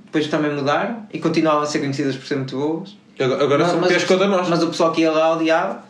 Depois 0.06 0.26
também 0.26 0.52
mudaram 0.52 1.06
e 1.12 1.18
continuavam 1.20 1.62
a 1.62 1.66
ser 1.66 1.78
conhecidas 1.78 2.16
por 2.16 2.26
ser 2.26 2.34
muito 2.36 2.56
boas. 2.58 2.96
Agora 3.18 3.44
agora 3.44 3.64
são 3.66 3.80
piores 3.80 4.04
que 4.04 4.12
o 4.12 4.16
da 4.18 4.26
nós. 4.26 4.48
mas 4.48 4.62
o 4.62 4.68
pessoal 4.68 4.92
que 4.92 5.02
ia 5.02 5.10
lá 5.12 5.32
odiava. 5.34 5.84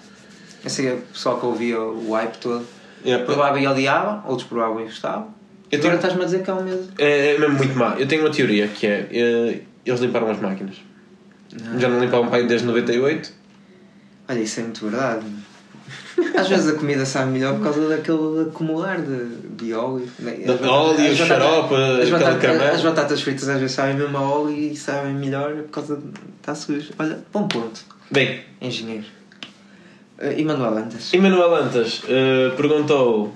Esse 0.65 0.87
é 0.87 0.93
o 0.95 0.99
pessoal 0.99 1.39
que 1.39 1.47
ouvia 1.47 1.81
o 1.81 2.13
hype 2.13 2.37
todo. 2.39 2.67
Yeah. 3.05 3.25
Provável 3.25 3.63
e 3.63 3.67
odiava, 3.67 4.23
outros 4.27 4.49
provável 4.49 4.81
e 4.81 4.85
gostavam. 4.85 5.29
Eu 5.71 5.79
Agora 5.79 5.81
tenho- 5.81 5.95
estás-me 5.97 6.23
a 6.23 6.25
dizer 6.25 6.43
que 6.43 6.51
é 6.51 6.53
o 6.55 6.63
mesmo. 6.63 6.89
É, 6.99 7.35
é 7.35 7.39
mesmo 7.39 7.57
muito 7.57 7.77
má. 7.77 7.95
Eu 7.99 8.07
tenho 8.09 8.23
uma 8.23 8.31
teoria 8.31 8.69
que 8.69 8.87
é: 8.87 9.09
eh, 9.11 9.61
eles 9.85 10.01
limparam 10.01 10.31
as 10.31 10.41
máquinas. 10.41 10.77
Já 11.79 11.89
não 11.89 12.01
limpavam 12.01 12.29
para 12.29 12.39
aí 12.39 12.47
desde 12.47 12.67
98. 12.67 13.33
Olha, 14.29 14.39
isso 14.41 14.61
é 14.61 14.63
muito 14.63 14.89
verdade. 14.89 15.27
Às 16.37 16.49
vezes 16.49 16.69
a 16.69 16.77
comida 16.77 17.05
sabe 17.05 17.31
melhor 17.33 17.55
por 17.55 17.65
causa 17.65 17.89
daquele 17.89 18.49
acumular 18.49 19.01
de, 19.01 19.37
de 19.57 19.73
óleo. 19.75 20.09
De 20.19 20.51
As 20.51 20.63
óleo, 20.63 21.11
as 21.13 21.17
xarope, 21.17 21.75
as 21.75 22.11
caramelo. 22.41 22.75
as 22.75 22.83
batatas 22.83 23.21
fritas 23.21 23.49
às 23.49 23.61
vezes 23.61 23.75
sabem 23.75 23.95
mesmo 23.95 24.17
a 24.17 24.21
óleo 24.21 24.51
e 24.57 24.77
sabem 24.77 25.15
melhor 25.15 25.55
por 25.63 25.71
causa 25.71 25.97
de. 25.97 26.03
Está 26.41 26.55
sujo. 26.55 26.93
Olha, 26.99 27.19
bom 27.33 27.49
ponto. 27.49 27.81
Bem, 28.11 28.43
Engenheiro. 28.61 29.05
Uh, 30.19 30.33
e 30.37 30.45
Manuel 30.45 30.79
Antas. 30.79 31.13
Emanuel 31.13 31.55
Antas 31.57 32.03
eh, 32.09 32.53
perguntou: 32.57 33.35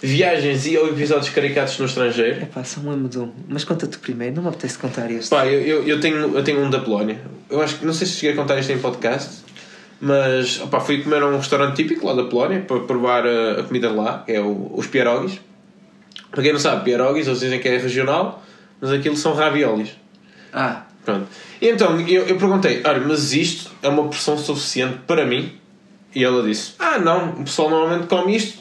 viagens 0.00 0.66
e 0.66 0.78
ou 0.78 0.88
episódios 0.88 1.28
caricatos 1.30 1.78
no 1.78 1.86
estrangeiro? 1.86 2.42
Epá, 2.42 2.62
só 2.64 2.80
um 2.80 3.08
M1. 3.08 3.30
Mas 3.48 3.64
conta-te 3.64 3.98
primeiro, 3.98 4.36
não 4.36 4.42
me 4.44 4.48
apetece 4.48 4.78
contar 4.78 5.10
este. 5.10 5.30
Pá, 5.30 5.46
eu, 5.46 5.60
eu, 5.60 5.88
eu 5.88 6.00
tenho, 6.00 6.36
eu 6.36 6.44
tenho 6.44 6.64
um 6.64 6.70
da 6.70 6.78
Polónia. 6.78 7.18
Eu 7.50 7.60
acho 7.60 7.78
que 7.78 7.84
não 7.86 7.92
sei 7.92 8.06
se 8.06 8.14
cheguei 8.14 8.32
a 8.32 8.36
contar 8.36 8.58
isto 8.58 8.70
em 8.72 8.78
podcast, 8.78 9.42
mas 10.00 10.60
opá, 10.60 10.80
fui 10.80 11.02
comer 11.02 11.22
a 11.22 11.26
um 11.26 11.36
restaurante 11.36 11.76
típico 11.76 12.06
lá 12.06 12.14
da 12.14 12.24
Polónia 12.24 12.60
para 12.60 12.80
provar 12.80 13.26
a, 13.26 13.60
a 13.60 13.62
comida 13.62 13.90
lá, 13.92 14.22
que 14.24 14.32
é 14.32 14.40
o, 14.40 14.72
os 14.74 14.86
pierogis. 14.86 15.40
Para 16.30 16.42
quem 16.42 16.52
não 16.52 16.60
sabe, 16.60 16.84
pierogis, 16.84 17.26
eles 17.26 17.40
dizem 17.40 17.60
que 17.60 17.68
é 17.68 17.76
regional, 17.76 18.42
mas 18.80 18.92
aquilo 18.92 19.16
são 19.16 19.34
raviolis. 19.34 19.90
Ah, 20.52 20.84
Pronto. 21.04 21.26
E 21.60 21.68
então 21.68 21.98
eu, 22.00 22.26
eu 22.26 22.36
perguntei: 22.36 22.82
olha, 22.84 23.00
mas 23.00 23.32
isto 23.32 23.70
é 23.82 23.88
uma 23.88 24.04
porção 24.04 24.36
suficiente 24.36 24.98
para 25.06 25.24
mim? 25.24 25.52
E 26.14 26.24
ela 26.24 26.42
disse: 26.42 26.74
ah, 26.78 26.98
não, 26.98 27.30
o 27.30 27.44
pessoal 27.44 27.70
normalmente 27.70 28.06
come 28.06 28.36
isto 28.36 28.58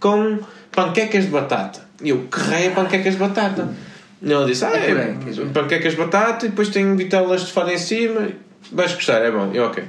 com 0.00 0.38
panquecas 0.70 1.24
de 1.24 1.30
batata. 1.30 1.80
E 2.02 2.10
eu, 2.10 2.26
que 2.30 2.38
raio 2.38 2.70
é 2.70 2.74
panquecas 2.74 3.14
de 3.14 3.20
batata? 3.20 3.74
E 4.20 4.32
ela 4.32 4.46
disse: 4.46 4.64
ah, 4.64 4.72
É 4.74 4.90
é, 4.90 5.16
panquecas 5.52 5.92
de 5.92 5.98
batata 5.98 6.46
e 6.46 6.48
depois 6.48 6.68
tem 6.68 6.96
vitelas 6.96 7.46
de 7.46 7.52
fada 7.52 7.72
em 7.72 7.78
cima. 7.78 8.28
Vais 8.70 8.94
gostar, 8.94 9.18
é 9.18 9.30
bom. 9.30 9.50
Eu, 9.52 9.64
ok. 9.64 9.84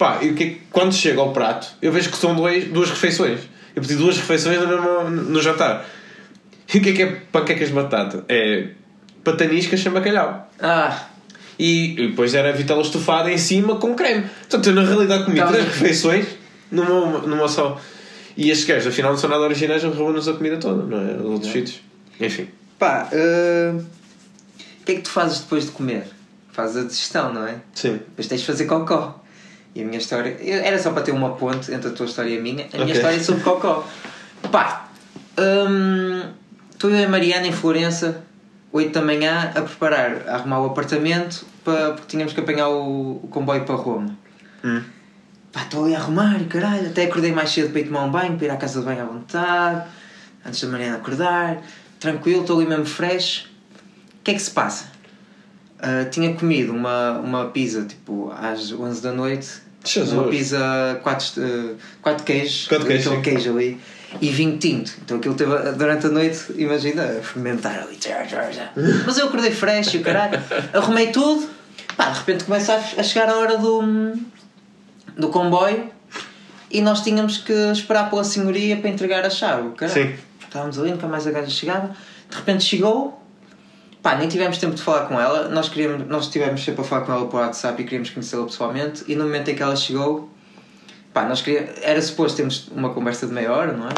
Pá, 0.00 0.18
e 0.22 0.30
o 0.30 0.34
que 0.34 0.42
é 0.42 0.46
que- 0.48 0.60
quando 0.72 0.94
chega 0.94 1.20
ao 1.20 1.30
prato, 1.32 1.68
eu 1.82 1.92
vejo 1.92 2.08
que 2.10 2.16
são 2.16 2.34
dois, 2.34 2.64
duas 2.72 2.88
refeições. 2.88 3.40
Eu 3.76 3.82
pedi 3.82 3.96
duas 3.96 4.16
refeições 4.16 4.58
no, 4.58 4.66
mesmo- 4.66 5.10
no 5.10 5.42
jantar. 5.42 5.84
E 6.72 6.78
o 6.78 6.80
que 6.80 6.88
é 6.88 6.92
que 6.94 7.02
é 7.02 7.06
panquecas 7.30 7.68
de 7.68 7.74
batata? 7.74 8.24
É 8.28 8.68
pataniscas 9.22 9.78
sem 9.80 9.92
bacalhau. 9.92 10.50
Ah, 10.58 11.06
E, 11.58 11.92
e 11.92 12.08
depois 12.08 12.32
era 12.34 12.50
vitela 12.54 12.80
estufada 12.80 13.30
em 13.30 13.36
cima 13.36 13.76
com 13.76 13.94
creme. 13.94 14.24
Portanto, 14.48 14.66
eu 14.70 14.74
na 14.74 14.82
realidade 14.82 15.24
comi 15.26 15.36
Tá 15.36 15.48
três 15.48 15.64
refeições 15.66 16.24
numa, 16.72 17.18
numa 17.18 17.46
só. 17.48 17.78
E 18.34 18.48
estes 18.50 18.66
gajos, 18.66 18.86
afinal, 18.86 19.10
não 19.12 19.18
são 19.18 19.28
nada 19.28 19.42
originais, 19.42 19.82
roubam-nos 19.84 20.26
a 20.26 20.32
comida 20.32 20.56
toda, 20.56 20.84
não 20.86 20.98
é? 20.98 21.16
Os 21.16 21.24
outros 21.26 21.52
sítios. 21.52 21.80
Enfim. 22.18 22.48
pá, 22.78 23.08
eh, 23.12 23.74
o 23.74 24.84
que 24.86 24.92
é 24.92 24.94
que 24.94 25.02
tu 25.02 25.10
fazes 25.10 25.40
depois 25.40 25.66
de 25.66 25.72
comer? 25.72 26.04
Fazes 26.52 26.78
a 26.82 26.86
digestão, 26.86 27.34
não 27.34 27.46
é? 27.46 27.56
Sim. 27.74 27.92
Depois 28.08 28.26
tens 28.26 28.40
de 28.40 28.46
fazer 28.46 28.64
cocó. 28.64 29.19
E 29.74 29.82
a 29.82 29.84
minha 29.84 29.98
história. 29.98 30.36
Era 30.40 30.78
só 30.78 30.90
para 30.92 31.02
ter 31.02 31.12
uma 31.12 31.34
ponte 31.36 31.72
entre 31.72 31.88
a 31.88 31.92
tua 31.92 32.06
história 32.06 32.30
e 32.30 32.38
a 32.38 32.40
minha. 32.40 32.66
A 32.72 32.78
minha 32.78 32.84
Ok. 32.84 32.92
história 32.94 33.16
é 33.16 33.20
sobre 33.20 33.42
cocó. 33.42 33.86
Pá, 34.50 34.88
hum, 35.38 36.22
estou 36.72 36.90
eu 36.90 36.98
e 37.00 37.04
a 37.04 37.08
Mariana 37.08 37.46
em 37.46 37.52
Florença, 37.52 38.22
8 38.72 38.92
da 38.92 39.02
manhã, 39.02 39.52
a 39.54 39.62
preparar, 39.62 40.28
a 40.28 40.34
arrumar 40.36 40.60
o 40.60 40.66
apartamento, 40.66 41.44
para, 41.64 41.92
porque 41.92 42.08
tínhamos 42.08 42.32
que 42.32 42.40
apanhar 42.40 42.68
o, 42.68 43.20
o 43.22 43.28
comboio 43.30 43.64
para 43.64 43.74
Roma. 43.76 44.16
Hum. 44.64 44.82
Pá, 45.52 45.62
estou 45.62 45.84
ali 45.84 45.94
a 45.94 45.98
arrumar 45.98 46.38
caralho, 46.48 46.88
até 46.88 47.04
acordei 47.04 47.32
mais 47.32 47.50
cedo 47.50 47.70
para 47.70 47.80
ir 47.80 47.84
tomar 47.84 48.04
um 48.04 48.10
banho, 48.10 48.36
para 48.36 48.46
ir 48.46 48.50
à 48.50 48.56
casa 48.56 48.80
de 48.80 48.86
banho 48.86 49.02
à 49.02 49.04
vontade, 49.04 49.88
antes 50.46 50.60
da 50.60 50.68
Mariana 50.68 50.96
acordar, 50.96 51.58
tranquilo, 51.98 52.42
estou 52.42 52.58
ali 52.58 52.68
mesmo 52.68 52.86
fresh. 52.86 53.46
O 54.20 54.22
que 54.22 54.30
é 54.32 54.34
que 54.34 54.40
se 54.40 54.50
passa? 54.50 54.86
Ah, 55.82 56.04
tinha 56.04 56.34
comido 56.34 56.72
uma, 56.72 57.12
uma 57.18 57.46
pizza 57.46 57.84
tipo 57.84 58.30
às 58.36 58.70
11 58.70 59.02
da 59.02 59.12
noite, 59.12 59.48
Jesus. 59.84 60.12
uma 60.12 60.24
pizza 60.24 61.00
4 61.02 61.42
uh, 61.42 61.76
quatro 62.02 62.24
queijos, 62.24 62.68
Quatro 62.68 62.84
aquele 62.84 63.02
sim. 63.02 63.22
queijo 63.22 63.56
ali, 63.56 63.80
e 64.20 64.28
vinho 64.28 64.58
tinto. 64.58 64.92
Então 65.02 65.16
aquilo 65.16 65.34
teve 65.34 65.50
durante 65.72 66.06
a 66.06 66.10
noite, 66.10 66.52
imagina, 66.56 67.02
a 67.02 67.22
fermentar 67.22 67.80
ali. 67.80 67.98
Mas 69.06 69.16
eu 69.16 69.26
acordei 69.26 69.50
fresh 69.50 69.94
e 69.94 69.96
o 69.98 70.02
caralho, 70.02 70.38
arrumei 70.74 71.06
tudo, 71.06 71.48
pá, 71.96 72.10
de 72.10 72.18
repente 72.18 72.44
começa 72.44 72.74
a, 72.74 73.00
a 73.00 73.02
chegar 73.02 73.30
a 73.30 73.36
hora 73.38 73.56
do, 73.56 74.12
do 75.16 75.28
comboio 75.30 75.88
e 76.70 76.82
nós 76.82 77.00
tínhamos 77.00 77.38
que 77.38 77.52
esperar 77.72 78.10
pela 78.10 78.22
senhoria 78.22 78.76
para 78.76 78.90
entregar 78.90 79.24
a 79.24 79.30
chave. 79.30 79.70
Caralho. 79.76 80.08
Sim. 80.10 80.14
Estávamos 80.44 80.78
ali, 80.78 80.90
nunca 80.90 81.06
mais 81.06 81.26
a 81.26 81.30
gaja 81.30 81.48
chegava. 81.48 81.96
De 82.28 82.36
repente 82.36 82.64
chegou, 82.64 83.19
pá, 84.02 84.16
nem 84.16 84.28
tivemos 84.28 84.58
tempo 84.58 84.74
de 84.74 84.82
falar 84.82 85.06
com 85.06 85.20
ela. 85.20 85.48
Nós, 85.48 85.68
queríamos, 85.68 86.06
nós 86.08 86.28
tivemos 86.28 86.64
sempre 86.64 86.82
a 86.82 86.84
falar 86.84 87.04
com 87.04 87.12
ela 87.12 87.26
por 87.26 87.40
WhatsApp 87.40 87.80
e 87.80 87.84
queríamos 87.84 88.10
conhecê-la 88.10 88.44
pessoalmente. 88.44 89.04
E 89.06 89.14
no 89.14 89.24
momento 89.24 89.50
em 89.50 89.54
que 89.54 89.62
ela 89.62 89.76
chegou, 89.76 90.30
pá, 91.12 91.24
nós 91.24 91.42
queríamos, 91.42 91.70
era 91.82 92.00
suposto 92.00 92.36
termos 92.36 92.68
uma 92.68 92.90
conversa 92.90 93.26
de 93.26 93.32
meia 93.32 93.52
hora, 93.52 93.72
não 93.72 93.86
é? 93.88 93.92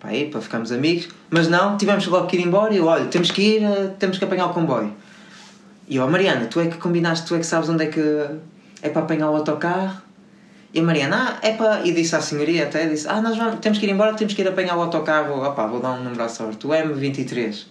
Pá, 0.00 0.08
aí, 0.08 0.30
para 0.30 0.40
ficarmos 0.40 0.72
amigos. 0.72 1.08
Mas 1.28 1.48
não, 1.48 1.76
tivemos 1.76 2.06
logo 2.06 2.26
que 2.26 2.36
ir 2.36 2.46
embora 2.46 2.74
e 2.74 2.80
olha, 2.80 3.06
temos 3.06 3.30
que 3.30 3.42
ir, 3.42 3.62
eh, 3.62 3.94
temos 3.98 4.18
que 4.18 4.24
apanhar 4.24 4.46
o 4.46 4.54
comboio. 4.54 4.92
E 5.88 5.96
eu, 5.96 6.08
Mariana, 6.08 6.46
tu 6.46 6.60
é 6.60 6.68
que 6.68 6.76
combinaste, 6.78 7.26
tu 7.26 7.34
é 7.34 7.38
que 7.38 7.46
sabes 7.46 7.68
onde 7.68 7.84
é 7.84 7.86
que 7.88 8.00
é 8.82 8.88
para 8.88 9.02
apanhar 9.02 9.30
o 9.30 9.36
autocarro. 9.36 10.00
E 10.72 10.78
a 10.78 10.82
Mariana, 10.82 11.36
ah, 11.42 11.46
é 11.46 11.52
para. 11.54 11.84
E 11.84 11.92
disse 11.92 12.14
à 12.14 12.20
senhoria 12.20 12.64
até: 12.64 12.86
disse, 12.86 13.08
ah, 13.08 13.20
nós 13.20 13.36
vamos, 13.36 13.58
temos 13.58 13.78
que 13.78 13.86
ir 13.86 13.90
embora, 13.90 14.14
temos 14.14 14.32
que 14.32 14.40
ir 14.40 14.46
apanhar 14.46 14.76
o 14.76 14.82
autocarro. 14.82 15.44
Opá, 15.44 15.66
vou 15.66 15.80
dar 15.80 15.90
um 15.92 16.04
número 16.04 16.22
à 16.22 16.28
sorte, 16.28 16.64
o 16.64 16.70
M23. 16.70 17.64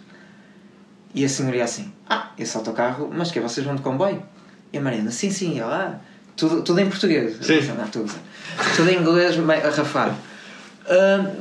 E 1.13 1.25
a 1.25 1.29
senhoria 1.29 1.63
assim: 1.63 1.91
ah, 2.07 2.31
esse 2.37 2.55
autocarro, 2.55 3.09
mas 3.11 3.31
que 3.31 3.39
é, 3.39 3.41
vocês 3.41 3.65
vão 3.65 3.75
de 3.75 3.81
comboio? 3.81 4.21
E 4.71 4.77
a 4.77 4.81
Mariana: 4.81 5.11
sim, 5.11 5.31
sim, 5.31 5.55
e 5.55 5.59
ela, 5.59 5.99
ah, 5.99 6.05
tudo, 6.35 6.61
tudo 6.61 6.79
em 6.79 6.89
português. 6.89 7.37
Sim. 7.41 7.61
Não, 7.77 7.87
tudo, 7.87 8.13
tudo 8.75 8.89
em 8.89 8.99
inglês, 8.99 9.35
arrafado. 9.65 10.15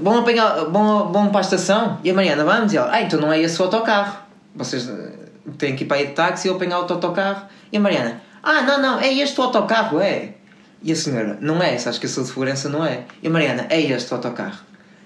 Vão, 0.02 0.18
apanhar, 0.18 0.64
vão, 0.66 1.12
vão 1.12 1.28
para 1.30 1.40
a 1.40 1.42
estação? 1.42 1.98
E 2.02 2.10
a 2.10 2.14
Mariana: 2.14 2.44
vamos? 2.44 2.72
E 2.72 2.76
ela: 2.76 2.92
ah, 2.92 3.02
então 3.02 3.20
não 3.20 3.32
é 3.32 3.40
esse 3.40 3.60
o 3.60 3.64
autocarro. 3.64 4.18
Vocês 4.54 4.88
eh, 4.88 5.12
têm 5.56 5.76
que 5.76 5.84
ir 5.84 5.87
para 5.87 5.98
aí 5.98 6.06
de 6.06 6.12
táxi 6.12 6.48
ou 6.48 6.56
apanhar 6.56 6.78
outro 6.78 6.94
autocarro. 6.94 7.46
E 7.72 7.76
a 7.76 7.80
Mariana: 7.80 8.20
ah, 8.42 8.62
não, 8.62 8.80
não, 8.80 9.00
é 9.00 9.12
este 9.12 9.38
o 9.40 9.44
autocarro, 9.44 10.00
é. 10.00 10.34
E 10.82 10.92
a 10.92 10.96
senhora, 10.96 11.37
não 11.40 11.60
é 11.62 11.75
acho 11.75 11.98
que 11.98 12.06
eu 12.06 12.10
sou 12.10 12.22
de 12.22 12.30
Florença, 12.30 12.68
não 12.68 12.84
é. 12.84 13.04
E 13.22 13.26
a 13.26 13.30
Mariana, 13.30 13.66
é 13.68 13.80
este 13.80 14.12
o 14.12 14.16
autocarro. 14.16 14.58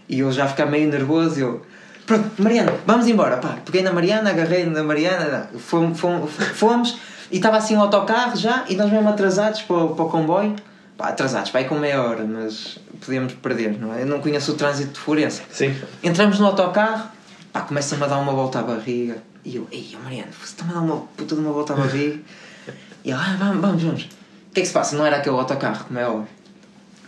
E 0.09 0.21
eu 0.21 0.31
já 0.31 0.47
ficar 0.47 0.66
meio 0.66 0.88
nervoso, 0.88 1.40
eu, 1.40 1.62
pronto, 2.06 2.30
Mariana, 2.42 2.73
vamos 2.87 3.06
embora. 3.06 3.37
Pá, 3.38 3.56
peguei 3.64 3.82
na 3.82 3.92
Mariana, 3.92 4.30
agarrei 4.30 4.64
na 4.66 4.82
Mariana, 4.82 5.49
fomos, 5.59 5.99
fomos, 5.99 6.30
fomos 6.54 6.97
e 7.30 7.37
estava 7.37 7.56
assim 7.56 7.76
o 7.76 7.80
autocarro 7.80 8.37
já, 8.37 8.64
e 8.68 8.76
nós 8.76 8.90
mesmo 8.90 9.09
atrasados 9.09 9.62
para, 9.62 9.76
o- 9.76 9.94
para 9.94 10.04
o 10.04 10.09
comboio. 10.09 10.54
Pá, 10.97 11.09
atrasados, 11.09 11.50
vai 11.50 11.64
com 11.64 11.75
meia 11.76 12.02
hora, 12.02 12.25
mas 12.25 12.78
podíamos 13.04 13.32
perder, 13.35 13.78
não 13.80 13.94
é? 13.94 14.02
Eu 14.02 14.06
não 14.06 14.21
conheço 14.21 14.52
o 14.52 14.54
trânsito 14.54 14.92
de 14.92 15.00
Florença. 15.00 15.42
Sim. 15.50 15.75
Entramos 16.02 16.38
no 16.38 16.47
autocarro, 16.47 17.09
pá, 17.52 17.62
começa-me 17.62 18.04
a 18.04 18.06
dar 18.06 18.18
uma 18.18 18.32
volta 18.32 18.59
à 18.59 18.62
barriga. 18.62 19.16
E 19.44 19.56
eu, 19.56 19.66
ei, 19.73 19.97
Mariana, 20.04 20.28
você 20.38 20.52
está-me 20.52 20.71
a 20.71 20.75
dar 20.75 20.80
uma 20.82 20.97
puta 21.16 21.35
de 21.35 21.40
uma 21.40 21.50
volta 21.52 21.73
à 21.73 21.76
barriga. 21.76 22.18
E 23.04 23.11
ela, 23.11 23.21
ah, 23.21 23.37
vamos, 23.37 23.61
vamos, 23.61 23.82
vamos. 23.82 24.02
O 24.04 24.54
que 24.54 24.61
é 24.61 24.62
que 24.62 24.66
se 24.66 24.73
passa? 24.73 24.94
Não 24.94 25.04
era 25.04 25.16
aquele 25.16 25.35
autocarro, 25.35 25.87
como 25.87 25.99
é 25.99 26.06
óbvio. 26.06 26.28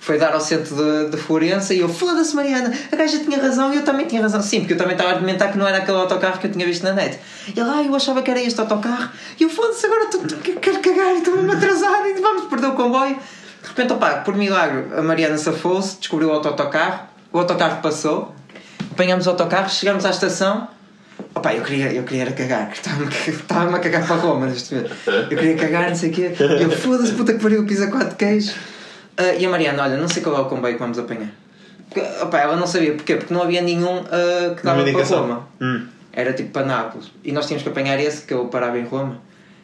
Foi 0.04 0.18
dar 0.18 0.34
ao 0.34 0.40
centro 0.40 0.74
de, 0.76 1.10
de 1.12 1.16
Florença 1.16 1.72
e 1.72 1.80
eu, 1.80 1.88
foda-se, 1.88 2.36
Mariana, 2.36 2.70
a 2.92 2.94
gaja 2.96 3.18
tinha 3.20 3.40
razão 3.40 3.72
e 3.72 3.76
eu 3.76 3.84
também 3.84 4.04
tinha 4.06 4.20
razão. 4.20 4.42
Sim, 4.42 4.60
porque 4.60 4.74
eu 4.74 4.76
também 4.76 4.92
estava 4.92 5.08
a 5.08 5.12
argumentar 5.14 5.48
que 5.48 5.56
não 5.56 5.66
era 5.66 5.78
aquele 5.78 5.96
autocarro 5.96 6.38
que 6.38 6.46
eu 6.46 6.52
tinha 6.52 6.66
visto 6.66 6.82
na 6.82 6.92
net. 6.92 7.18
E 7.56 7.58
ela, 7.58 7.78
ah, 7.78 7.82
eu 7.82 7.94
achava 7.94 8.20
que 8.20 8.30
era 8.30 8.38
este 8.38 8.60
autocarro. 8.60 9.08
E 9.40 9.44
eu, 9.44 9.48
foda-se, 9.48 9.86
agora 9.86 10.06
tu, 10.10 10.18
tu, 10.18 10.36
quero 10.60 10.80
cagar 10.80 11.14
e 11.14 11.18
estou-me 11.20 11.50
a 11.50 11.56
atrasar 11.56 12.06
e 12.06 12.20
vamos 12.20 12.44
perder 12.48 12.66
o 12.66 12.72
comboio. 12.72 13.16
De 13.62 13.68
repente, 13.68 13.94
opá, 13.94 14.16
por 14.16 14.36
milagre, 14.36 14.84
a 14.94 15.00
Mariana 15.00 15.38
safou-se, 15.38 15.96
descobriu 15.98 16.28
o 16.28 16.32
auto- 16.32 16.48
autocarro, 16.48 17.04
o 17.32 17.38
autocarro 17.38 17.80
passou, 17.80 18.34
apanhamos 18.92 19.26
o 19.26 19.30
autocarro, 19.30 19.70
chegamos 19.70 20.04
à 20.04 20.10
estação. 20.10 20.68
Opá, 21.34 21.54
eu 21.54 21.62
queria, 21.62 21.90
eu 21.94 22.02
queria 22.02 22.22
era 22.24 22.32
cagar, 22.32 22.70
estava-me 22.72 23.74
a 23.74 23.78
cagar 23.78 24.06
para 24.06 24.16
Roma 24.16 24.46
neste 24.48 24.74
momento. 24.74 24.94
Eu 25.06 25.28
queria 25.38 25.56
cagar, 25.56 25.88
não 25.88 25.96
sei 25.96 26.10
o 26.10 26.12
quê. 26.12 26.32
Eu, 26.60 26.70
foda-se, 26.70 27.12
puta 27.12 27.32
que 27.32 27.38
pariu, 27.40 27.64
pisa 27.64 27.86
quatro 27.86 28.14
queijos. 28.16 28.54
Ah, 29.16 29.34
e 29.34 29.46
a 29.46 29.48
Mariana, 29.48 29.82
olha, 29.82 29.96
não 29.96 30.08
sei 30.08 30.22
qual 30.22 30.36
é 30.36 30.40
o 30.40 30.44
comboio 30.46 30.74
que 30.74 30.80
vamos 30.80 30.98
apanhar. 30.98 31.30
Porque, 31.88 32.00
opá, 32.22 32.40
ela 32.40 32.56
não 32.56 32.66
sabia, 32.66 32.94
porquê? 32.94 33.16
Porque 33.16 33.32
não 33.32 33.42
havia 33.42 33.62
nenhum 33.62 33.98
ah, 34.10 34.54
que 34.54 34.62
dava 34.64 34.82
para. 34.84 35.04
Roma. 35.04 35.48
Hum. 35.60 35.86
Era 36.12 36.32
tipo 36.32 36.50
para 36.50 36.66
Nápoles. 36.66 37.10
E 37.24 37.32
nós 37.32 37.46
tínhamos 37.46 37.62
que 37.62 37.68
apanhar 37.68 37.98
esse 37.98 38.22
que 38.22 38.32
eu 38.32 38.46
parava 38.46 38.78
em 38.78 38.84
Roma. 38.84 39.18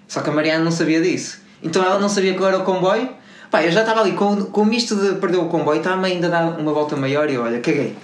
Só 0.09 0.21
que 0.21 0.31
a 0.31 0.33
Mariana 0.33 0.65
não 0.65 0.73
sabia 0.73 1.01
disso. 1.01 1.41
Então 1.63 1.85
ela 1.85 1.99
não 1.99 2.09
sabia 2.09 2.35
qual 2.35 2.49
era 2.49 2.59
o 2.59 2.65
comboio. 2.65 3.09
Pá, 3.51 3.65
eu 3.65 3.71
já 3.71 3.81
estava 3.81 4.01
ali 4.01 4.13
com, 4.13 4.45
com 4.47 4.63
o 4.63 4.65
misto 4.65 4.95
de 4.95 5.17
perder 5.17 5.39
o 5.39 5.47
comboio, 5.47 5.79
estava-me 5.79 6.07
ainda 6.07 6.29
a 6.29 6.31
dar 6.31 6.59
uma 6.59 6.73
volta 6.73 6.97
maior 6.97 7.29
e 7.29 7.37
olha, 7.37 7.61
caguei. 7.61 7.97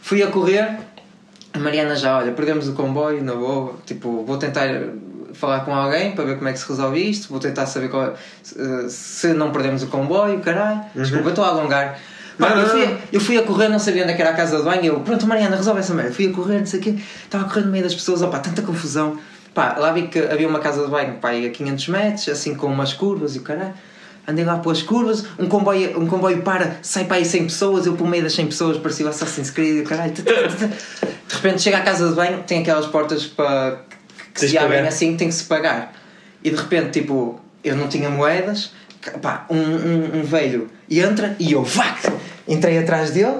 Fui 0.00 0.22
a 0.22 0.28
correr, 0.28 0.78
a 1.52 1.58
Mariana 1.58 1.94
já, 1.94 2.18
olha, 2.18 2.32
perdemos 2.32 2.68
o 2.68 2.72
comboio, 2.72 3.22
na 3.22 3.34
boa. 3.34 3.74
Tipo, 3.84 4.24
vou 4.24 4.38
tentar 4.38 4.66
falar 5.34 5.60
com 5.60 5.74
alguém 5.74 6.12
para 6.12 6.24
ver 6.24 6.36
como 6.36 6.48
é 6.48 6.52
que 6.52 6.58
se 6.58 6.68
resolve 6.68 7.10
isto, 7.10 7.28
vou 7.28 7.38
tentar 7.38 7.66
saber 7.66 7.88
qual, 7.88 8.04
é- 8.04 8.88
se, 8.88 9.28
não 9.34 9.50
perdemos 9.50 9.82
o 9.82 9.88
comboio, 9.88 10.40
caralho. 10.40 10.80
Desculpa, 10.94 11.26
eu 11.26 11.30
estou 11.30 11.44
a 11.44 11.48
alongar. 11.48 11.98
Pá, 12.38 12.50
eu, 12.50 12.68
fui, 12.68 12.96
eu 13.12 13.20
fui 13.20 13.38
a 13.38 13.42
correr, 13.42 13.68
não 13.68 13.78
sabia 13.78 14.02
onde 14.02 14.12
é 14.12 14.20
era 14.20 14.30
a 14.30 14.34
casa 14.34 14.56
de 14.56 14.62
banho. 14.64 14.84
Eu, 14.84 15.00
pronto, 15.00 15.26
Mariana, 15.26 15.56
resolve 15.56 15.80
essa 15.80 15.94
merda. 15.94 16.12
Fui 16.12 16.26
a 16.26 16.32
correr, 16.32 16.58
não 16.58 16.66
sei 16.66 16.80
o 16.80 16.82
quê. 16.82 16.94
Estava 17.24 17.44
a 17.44 17.48
correr 17.48 17.62
no 17.62 17.70
meio 17.70 17.84
das 17.84 17.94
pessoas, 17.94 18.22
opá, 18.22 18.38
tanta 18.38 18.62
confusão. 18.62 19.18
Pá, 19.54 19.76
lá 19.78 19.92
vi 19.92 20.08
que 20.08 20.18
havia 20.18 20.48
uma 20.48 20.58
casa 20.58 20.84
de 20.84 20.90
banho, 20.90 21.14
pá, 21.14 21.30
a 21.30 21.50
500 21.50 21.88
metros, 21.88 22.28
assim 22.28 22.56
com 22.56 22.66
umas 22.66 22.92
curvas 22.92 23.36
e 23.36 23.38
o 23.38 23.42
caralho. 23.42 23.74
Andei 24.26 24.44
lá 24.44 24.56
pelas 24.56 24.82
curvas, 24.82 25.26
um 25.38 25.46
comboio, 25.46 26.00
um 26.00 26.06
comboio 26.06 26.42
para, 26.42 26.78
sai 26.80 27.04
para 27.04 27.18
aí 27.18 27.24
100 27.26 27.44
pessoas, 27.44 27.86
eu 27.86 27.92
pelo 27.92 28.08
meio 28.08 28.22
das 28.22 28.32
100 28.32 28.46
pessoas 28.46 28.78
parecia 28.78 29.04
o 29.04 29.08
Assassin's 29.10 29.50
Creed 29.50 29.76
e 29.76 29.80
o 29.80 29.84
caralho. 29.84 30.12
De 31.28 31.34
repente 31.34 31.62
chega 31.62 31.78
à 31.78 31.82
casa 31.82 32.08
de 32.08 32.14
banho, 32.14 32.42
tem 32.46 32.62
aquelas 32.62 32.86
portas 32.86 33.26
para 33.26 33.80
que 34.34 34.40
Tens 34.40 34.50
se 34.50 34.58
abrem 34.58 34.78
pagar. 34.78 34.88
assim, 34.88 35.16
tem 35.16 35.28
que 35.28 35.34
se 35.34 35.44
pagar. 35.44 35.94
E 36.42 36.50
de 36.50 36.56
repente, 36.56 37.00
tipo, 37.00 37.40
eu 37.62 37.76
não 37.76 37.88
tinha 37.88 38.10
moedas, 38.10 38.72
pá, 39.22 39.46
um, 39.48 39.56
um, 39.56 40.18
um 40.18 40.22
velho 40.24 40.68
entra 40.90 41.34
e 41.38 41.52
eu, 41.52 41.62
vac, 41.64 42.02
entrei 42.46 42.78
atrás 42.78 43.10
dele, 43.10 43.38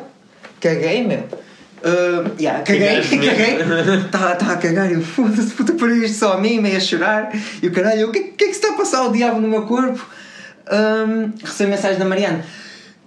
caguei, 0.61 1.07
meu. 1.07 1.19
Uh, 1.85 2.33
yeah, 2.41 2.63
caguei, 2.63 3.03
caguei. 3.03 3.59
Estava 4.07 4.33
a 4.53 4.57
cagar 4.57 4.91
e 4.91 4.95
eu, 4.95 5.03
foda-se, 5.03 5.51
puta, 5.51 5.75
por 5.75 5.91
isto 5.91 6.17
só 6.17 6.33
a 6.33 6.41
mim, 6.41 6.59
meio 6.59 6.79
a 6.79 6.81
chorar. 6.81 7.31
E 7.63 7.67
o 7.67 7.73
caralho, 7.73 8.09
o 8.09 8.13
que, 8.13 8.21
que 8.21 8.45
é 8.45 8.47
que 8.47 8.55
se 8.55 8.61
está 8.61 8.73
a 8.73 8.77
passar 8.77 9.03
o 9.05 9.13
diabo 9.13 9.39
no 9.39 9.49
meu 9.49 9.67
corpo? 9.67 10.05
Um, 10.73 11.33
recebi 11.45 11.71
mensagem 11.71 11.99
da 11.99 12.07
Mariana. 12.07 12.43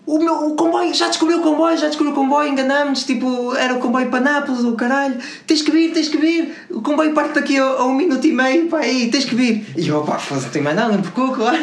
O, 0.07 0.19
meu, 0.19 0.47
o 0.47 0.55
comboio, 0.55 0.93
já 0.93 1.09
descobriu 1.09 1.39
o 1.39 1.43
comboio, 1.43 1.77
já 1.77 1.87
descobriu 1.87 2.13
o 2.13 2.15
comboio, 2.15 2.47
enganámos 2.47 3.03
tipo, 3.03 3.53
era 3.55 3.73
o 3.73 3.79
comboio 3.79 4.09
para 4.09 4.21
Nápoles, 4.21 4.63
o 4.63 4.71
caralho, 4.71 5.17
tens 5.45 5.61
que 5.61 5.69
vir, 5.69 5.91
tens 5.91 6.07
que 6.07 6.15
vir, 6.15 6.65
o 6.71 6.81
comboio 6.81 7.13
parte 7.13 7.33
daqui 7.33 7.59
a, 7.59 7.63
a 7.63 7.83
um 7.83 7.93
minuto 7.93 8.25
e 8.25 8.31
meio, 8.31 8.69
pá, 8.69 8.79
aí, 8.79 9.11
tens 9.11 9.25
que 9.25 9.35
vir. 9.35 9.67
E 9.75 9.85
eu, 9.85 10.01
pá, 10.03 10.17
não 10.31 10.41
tem 10.49 10.61
mais 10.61 10.77
nada, 10.77 10.95
limpo 10.95 11.09
o 11.09 11.11
cu, 11.11 11.35
claro. 11.35 11.57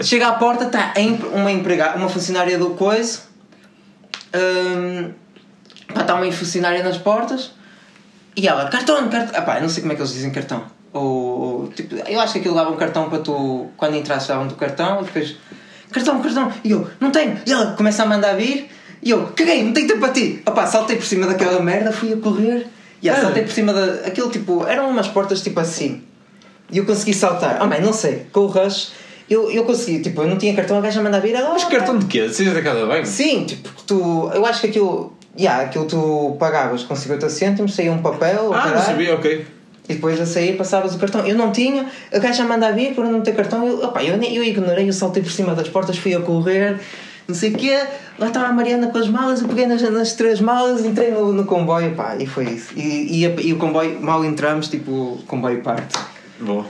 Chega 0.00 0.26
à 0.26 0.32
porta, 0.32 0.64
está 0.64 0.92
uma 1.32 1.52
empregada, 1.52 1.96
uma 1.96 2.08
funcionária 2.08 2.58
do 2.58 2.70
coiso, 2.70 3.22
hum, 4.34 5.12
está 5.88 6.16
uma 6.16 6.32
funcionária 6.32 6.82
nas 6.82 6.98
portas, 6.98 7.52
e 8.34 8.48
ela, 8.48 8.68
cartão, 8.70 9.08
cartão, 9.08 9.38
ah, 9.38 9.42
pá, 9.42 9.60
não 9.60 9.68
sei 9.68 9.82
como 9.82 9.92
é 9.92 9.94
que 9.94 10.02
eles 10.02 10.12
dizem 10.12 10.32
cartão. 10.32 10.64
Ou, 10.92 11.04
ou, 11.04 11.68
tipo, 11.68 11.94
eu 11.94 12.18
acho 12.18 12.32
que 12.32 12.38
aquilo 12.40 12.56
dava 12.56 12.70
um 12.72 12.76
cartão 12.76 13.08
para 13.08 13.20
tu, 13.20 13.68
quando 13.76 13.94
entrasse 13.94 14.26
davam-te 14.26 14.54
o 14.54 14.56
cartão, 14.56 15.02
e 15.02 15.04
depois, 15.04 15.36
cartão, 15.92 16.20
cartão, 16.22 16.52
e 16.64 16.70
eu, 16.70 16.86
não 16.98 17.10
tenho, 17.10 17.38
e 17.46 17.52
ela 17.52 17.72
começa 17.76 18.02
a 18.02 18.06
mandar 18.06 18.34
vir, 18.36 18.68
e 19.02 19.10
eu, 19.10 19.26
caguei, 19.36 19.62
não 19.62 19.72
tenho 19.72 19.86
tempo 19.88 20.00
para 20.00 20.12
ti. 20.12 20.42
Opá, 20.46 20.66
saltei 20.66 20.96
por 20.96 21.04
cima 21.06 21.26
daquela 21.26 21.60
merda, 21.60 21.92
fui 21.92 22.12
a 22.12 22.16
correr, 22.16 22.66
e 23.02 23.08
ah, 23.08 23.14
Ah. 23.16 23.20
saltei 23.20 23.42
por 23.42 23.52
cima 23.52 23.72
da, 23.72 24.06
aquilo 24.06 24.30
tipo, 24.30 24.66
eram 24.66 24.88
umas 24.88 25.08
portas 25.08 25.42
tipo 25.42 25.58
assim, 25.60 26.02
E 26.70 26.78
eu 26.78 26.86
consegui 26.86 27.12
saltar. 27.12 27.58
Oh, 27.60 27.66
mãe, 27.66 27.80
não 27.82 27.92
sei, 27.92 28.26
com 28.32 28.40
o 28.40 28.46
rush, 28.46 28.92
eu, 29.28 29.50
eu 29.50 29.64
consegui, 29.64 30.00
tipo, 30.00 30.22
eu 30.22 30.26
não 30.28 30.38
tinha 30.38 30.54
cartão, 30.54 30.78
a 30.78 30.80
gaja 30.80 31.02
manda 31.02 31.20
vir. 31.20 31.34
Mas 31.34 31.64
cartão 31.64 31.98
de 31.98 32.06
quê? 32.06 32.28
Seja 32.30 32.52
da 32.54 32.62
casa 32.62 32.86
banho? 32.86 33.04
Sim, 33.04 33.44
tipo, 33.44 33.68
tu. 33.86 34.30
Eu 34.34 34.46
acho 34.46 34.60
que 34.62 34.68
aquilo. 34.68 35.12
Yeah, 35.38 35.64
aquilo 35.64 35.84
tu 35.86 36.36
pagavas 36.38 36.82
com 36.82 36.94
50 36.96 37.28
cêntimos, 37.30 37.74
saía 37.74 37.90
um 37.92 38.02
papel, 38.02 38.52
Ah, 38.54 38.68
não 38.68 38.80
sabia, 38.82 39.14
ok. 39.14 39.46
E 39.88 39.94
depois 39.94 40.20
a 40.20 40.26
sair 40.26 40.56
passavas 40.56 40.94
o 40.94 40.98
cartão. 40.98 41.26
Eu 41.26 41.36
não 41.36 41.50
tinha, 41.52 41.86
a 42.12 42.18
gaja 42.18 42.44
manda 42.44 42.70
vir 42.72 42.94
por 42.94 43.04
não 43.04 43.20
ter 43.20 43.32
cartão. 43.34 43.66
Eu, 43.66 43.82
opa, 43.84 44.02
eu, 44.02 44.14
eu 44.22 44.44
ignorei, 44.44 44.88
eu 44.88 44.92
saltei 44.92 45.22
por 45.22 45.32
cima 45.32 45.54
das 45.54 45.68
portas, 45.68 45.96
fui 45.98 46.14
a 46.14 46.20
correr, 46.20 46.78
não 47.26 47.34
sei 47.34 47.50
o 47.52 47.56
quê. 47.56 47.78
Lá 48.18 48.28
estava 48.28 48.46
a 48.46 48.52
Mariana 48.52 48.88
com 48.88 48.98
as 48.98 49.08
malas, 49.08 49.40
eu 49.42 49.48
peguei 49.48 49.66
nas, 49.66 49.82
nas 49.82 50.12
três 50.12 50.40
malas, 50.40 50.84
entrei 50.84 51.10
no, 51.10 51.32
no 51.32 51.44
comboio, 51.44 51.94
pá, 51.94 52.16
e 52.16 52.26
foi 52.26 52.44
isso. 52.44 52.72
E, 52.76 53.20
e, 53.20 53.26
a- 53.26 53.40
e 53.40 53.52
o 53.52 53.56
comboio, 53.56 54.00
mal 54.00 54.24
entramos, 54.24 54.68
tipo, 54.68 54.90
o 54.90 55.22
comboio 55.26 55.60
parte. 55.62 55.98
Boa. 56.40 56.64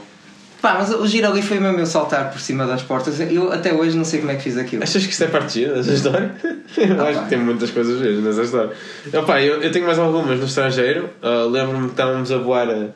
Pá, 0.61 0.75
mas 0.79 0.91
o 0.91 1.05
giro 1.05 1.27
ali 1.27 1.41
foi 1.41 1.59
mesmo 1.59 1.77
eu 1.77 1.85
saltar 1.85 2.31
por 2.31 2.39
cima 2.39 2.65
das 2.65 2.81
portas. 2.81 3.19
Eu 3.19 3.51
até 3.51 3.73
hoje 3.73 3.97
não 3.97 4.05
sei 4.05 4.21
como 4.21 4.31
é 4.31 4.35
que 4.35 4.43
fiz 4.43 4.57
aquilo. 4.57 4.81
Achas 4.81 5.05
que 5.05 5.11
isso 5.11 5.21
é 5.25 5.27
parte 5.27 5.55
gira 5.59 5.73
dessa 5.73 5.91
história? 5.93 6.31
Eu 6.77 7.05
acho 7.05 7.23
que 7.23 7.29
tem 7.29 7.37
muitas 7.37 7.69
coisas 7.69 7.99
giras 7.99 8.23
nessa 8.23 8.41
história. 8.43 8.71
Opa, 9.13 9.41
eu, 9.41 9.61
eu 9.61 9.71
tenho 9.71 9.85
mais 9.85 9.99
algumas 9.99 10.39
no 10.39 10.45
estrangeiro. 10.45 11.09
Ah, 11.21 11.45
Lembro-me 11.51 11.85
que 11.87 11.91
estávamos 11.91 12.31
a 12.31 12.37
voar 12.37 12.67
ah, 12.69 12.87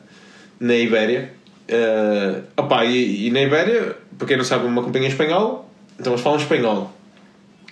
na 0.60 0.74
Ibéria. 0.74 1.32
Ah, 1.70 2.40
opa, 2.56 2.84
e, 2.84 3.26
e 3.26 3.30
na 3.30 3.42
Ibéria, 3.42 3.96
para 4.16 4.26
quem 4.26 4.36
não 4.36 4.44
sabe, 4.44 4.66
uma 4.66 4.82
companhia 4.82 5.08
espanhola, 5.08 5.64
então 5.98 6.12
eles 6.12 6.22
falam 6.22 6.38
espanhol. 6.38 6.92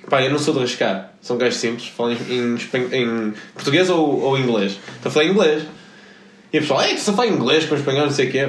Pá, 0.09 0.23
eu 0.23 0.31
não 0.31 0.39
sou 0.39 0.55
de 0.55 0.61
arriscar, 0.61 1.13
são 1.21 1.37
gajos 1.37 1.59
simples, 1.59 1.89
falam 1.89 2.13
em, 2.13 2.55
em, 2.55 2.57
em 2.93 3.35
português 3.55 3.91
ou, 3.91 4.21
ou 4.21 4.39
inglês. 4.39 4.79
Então 5.01 5.11
falei 5.11 5.31
inglês. 5.31 5.65
E 6.53 6.59
o 6.59 6.61
pessoal, 6.61 6.83
ei, 6.83 6.95
tu 6.95 7.01
só 7.01 7.13
fala 7.13 7.29
inglês 7.29 7.65
com 7.65 7.75
espanhol, 7.75 8.05
não 8.05 8.13
sei 8.13 8.29
o 8.29 8.31
quê. 8.31 8.49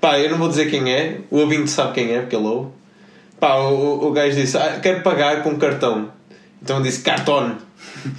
Pá, 0.00 0.18
eu 0.18 0.30
não 0.30 0.38
vou 0.38 0.48
dizer 0.48 0.70
quem 0.70 0.90
é, 0.92 1.20
o 1.30 1.38
ouvinte 1.38 1.70
sabe 1.70 1.92
quem 1.92 2.14
é, 2.14 2.20
porque 2.20 2.36
ele 2.36 2.46
ouve. 2.46 2.70
Pá, 3.38 3.56
o, 3.56 4.06
o 4.06 4.12
gajo 4.12 4.34
disse, 4.34 4.56
ah, 4.56 4.78
quero 4.82 5.02
pagar 5.02 5.42
com 5.42 5.56
cartão. 5.58 6.10
Então 6.62 6.78
eu 6.78 6.82
disse, 6.82 7.02
cartão. 7.02 7.58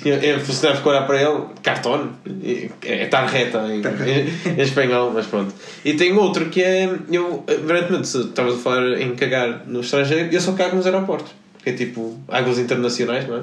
E 0.03 0.33
o 0.33 0.39
funcionário 0.39 0.77
ficou 0.77 0.91
a 0.91 0.95
olhar 0.97 1.05
para 1.07 1.21
ele, 1.21 1.43
cartão? 1.61 2.09
E- 2.25 2.71
É 2.83 3.05
tarjeta 3.05 3.59
em, 3.67 3.81
em, 3.81 4.51
em 4.57 4.61
espanhol, 4.61 5.11
mas 5.13 5.25
pronto. 5.27 5.53
E 5.83 5.93
tem 5.93 6.13
outro 6.17 6.45
que 6.49 6.63
é, 6.63 6.89
eu, 7.11 7.43
evidentemente, 7.47 8.07
se 8.07 8.19
estavas 8.21 8.55
a 8.55 8.57
falar 8.57 8.99
em 8.99 9.15
cagar 9.15 9.63
no 9.67 9.81
estrangeiro, 9.81 10.29
eu 10.33 10.41
só 10.41 10.53
cago 10.53 10.75
nos 10.75 10.85
aeroportos. 10.85 11.31
Que 11.63 11.69
é 11.71 11.73
tipo, 11.73 12.17
águas 12.27 12.57
internacionais, 12.59 13.27
não 13.27 13.37
é? 13.37 13.41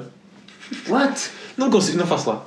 What? 0.89 1.29
Não 1.57 1.69
consigo, 1.69 1.97
não 1.97 2.07
faço 2.07 2.29
lá. 2.29 2.45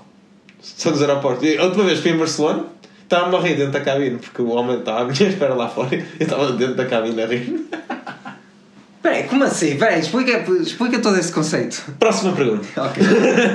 Só 0.61 0.91
nos 0.91 1.01
aeroportos. 1.01 1.49
A 1.59 1.65
última 1.65 1.85
vez 1.85 2.01
fui 2.01 2.11
em 2.11 2.17
Barcelona, 2.19 2.65
estava 3.03 3.37
a 3.37 3.41
rir 3.41 3.55
dentro 3.57 3.73
da 3.73 3.81
cabine, 3.81 4.19
porque 4.19 4.43
o 4.43 4.49
homem 4.51 4.79
estava 4.79 5.01
à 5.01 5.05
minha 5.05 5.29
espera 5.29 5.55
lá 5.55 5.69
fora 5.69 5.95
eu 5.95 6.03
estava 6.19 6.53
dentro 6.53 6.75
da 6.75 6.85
cabine 6.87 7.23
a 7.23 7.27
rir. 7.27 7.67
Peraí, 9.07 9.23
como 9.23 9.45
assim? 9.45 9.77
Peraí, 9.77 10.01
explica, 10.01 10.45
explica 10.61 10.99
todo 10.99 11.17
esse 11.17 11.31
conceito. 11.31 11.81
Próxima 11.97 12.33
pergunta. 12.33 12.67
Ok. 12.77 13.01